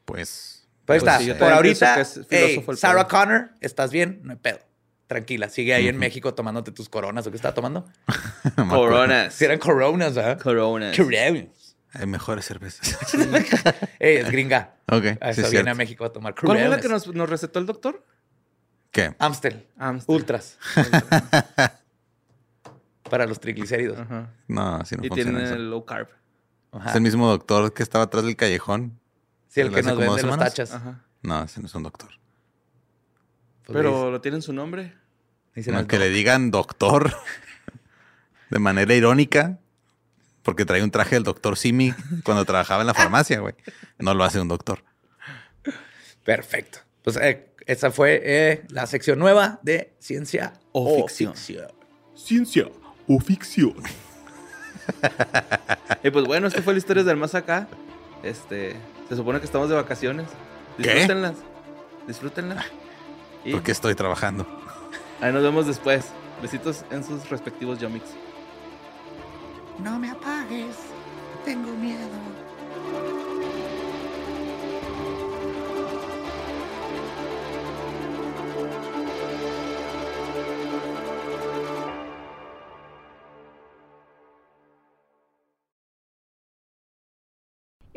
Pues. 0.04 0.59
Pero 0.90 0.94
ahí 0.94 1.00
Pues 1.00 1.12
está. 1.12 1.18
sí, 1.34 1.38
por 1.38 1.52
ahorita, 1.52 2.00
es 2.00 2.20
hey, 2.30 2.64
Sarah 2.76 3.06
pedo. 3.06 3.20
Connor, 3.20 3.50
¿estás 3.60 3.90
bien? 3.90 4.20
No 4.24 4.32
hay 4.32 4.38
pedo. 4.38 4.58
Tranquila, 5.06 5.48
sigue 5.48 5.74
ahí 5.74 5.88
en. 5.88 5.98
México 5.98 6.34
tomándote 6.34 6.70
tus 6.72 6.88
coronas 6.88 7.26
o 7.26 7.30
qué 7.30 7.36
está 7.36 7.52
tomando. 7.54 7.88
Coronas. 8.68 9.34
Si 9.34 9.44
eran 9.44 9.58
coronas, 9.58 10.14
¿verdad? 10.14 10.40
Coronas. 10.40 10.96
Coronas. 10.96 11.76
Hay 11.92 12.06
mejores 12.06 12.44
cervezas. 12.44 12.96
Ey, 13.98 14.18
es 14.18 14.30
gringa. 14.30 14.74
ok. 14.86 15.04
Ah, 15.20 15.32
sí, 15.32 15.40
Esa 15.40 15.46
es 15.46 15.50
viene 15.50 15.50
cierto. 15.50 15.70
a 15.70 15.74
México 15.74 16.04
a 16.04 16.12
tomar 16.12 16.34
¿Cuál 16.34 16.46
fue 16.46 16.56
coronas. 16.58 16.70
la 16.70 16.80
que 16.80 16.88
nos, 16.88 17.06
nos 17.14 17.28
recetó 17.28 17.58
el 17.58 17.66
doctor? 17.66 18.04
¿Qué? 18.92 19.14
Amstel. 19.18 19.66
Amstel. 19.76 20.14
Ultras. 20.14 20.56
Para 23.10 23.26
los 23.26 23.40
triglicéridos. 23.40 23.98
Ajá. 23.98 24.30
No, 24.46 24.76
así 24.76 24.94
no 24.96 25.04
y 25.04 25.08
funciona 25.08 25.30
tiene 25.32 25.44
eso. 25.46 25.54
el 25.56 25.70
low 25.70 25.84
carb. 25.84 26.08
Ajá. 26.72 26.90
Es 26.90 26.96
el 26.96 27.02
mismo 27.02 27.28
doctor 27.28 27.72
que 27.74 27.82
estaba 27.82 28.04
atrás 28.04 28.24
del 28.24 28.36
callejón. 28.36 29.00
Sí, 29.50 29.60
el 29.60 29.70
que 29.74 29.82
nos 29.82 29.98
vende 29.98 30.22
los 30.22 30.38
tachas. 30.38 30.72
Ajá. 30.72 31.04
No, 31.22 31.42
ese 31.42 31.60
no 31.60 31.66
es 31.66 31.74
un 31.74 31.82
doctor. 31.82 32.08
Pues 33.66 33.76
Pero 33.76 34.10
lo 34.10 34.20
tiene 34.20 34.36
en 34.36 34.42
su 34.42 34.52
nombre. 34.52 34.94
dicen 35.54 35.74
No, 35.74 35.80
al 35.80 35.86
que 35.86 35.98
le 35.98 36.08
digan 36.08 36.50
doctor 36.50 37.12
de 38.50 38.58
manera 38.58 38.94
irónica, 38.94 39.58
porque 40.42 40.64
trae 40.64 40.82
un 40.82 40.90
traje 40.90 41.16
del 41.16 41.24
doctor 41.24 41.58
Simi 41.58 41.92
cuando 42.24 42.44
trabajaba 42.44 42.82
en 42.82 42.86
la 42.86 42.94
farmacia, 42.94 43.40
güey. 43.40 43.54
No 43.98 44.14
lo 44.14 44.24
hace 44.24 44.40
un 44.40 44.48
doctor. 44.48 44.82
Perfecto. 46.24 46.78
Pues 47.02 47.16
eh, 47.16 47.50
esa 47.66 47.90
fue 47.90 48.20
eh, 48.24 48.64
la 48.68 48.86
sección 48.86 49.18
nueva 49.18 49.58
de 49.62 49.92
ciencia 49.98 50.52
O 50.72 50.94
o 50.94 51.08
ficción. 51.08 51.34
ficción. 51.34 51.68
Ciencia 52.14 52.68
o 53.08 53.18
ficción. 53.20 53.74
Y 56.02 56.10
pues 56.10 56.24
bueno, 56.24 56.46
esto 56.46 56.62
fue 56.62 56.72
la 56.74 56.78
historia 56.78 57.02
del 57.04 57.16
más 57.16 57.34
acá. 57.34 57.68
Este, 58.22 58.76
se 59.08 59.16
supone 59.16 59.38
que 59.38 59.46
estamos 59.46 59.68
de 59.68 59.74
vacaciones. 59.74 60.26
¿Qué? 60.76 60.82
Disfrútenlas. 60.94 61.34
Disfrútenlas. 62.06 62.64
Y 63.44 63.52
Porque 63.52 63.72
estoy 63.72 63.94
trabajando. 63.94 64.46
ahí 65.20 65.32
nos 65.32 65.42
vemos 65.42 65.66
después. 65.66 66.06
Besitos 66.42 66.84
en 66.90 67.04
sus 67.04 67.28
respectivos 67.28 67.78
yomics. 67.78 68.10
No 69.78 69.98
me 69.98 70.10
apagues, 70.10 70.76
tengo 71.44 71.70
miedo. 71.72 72.08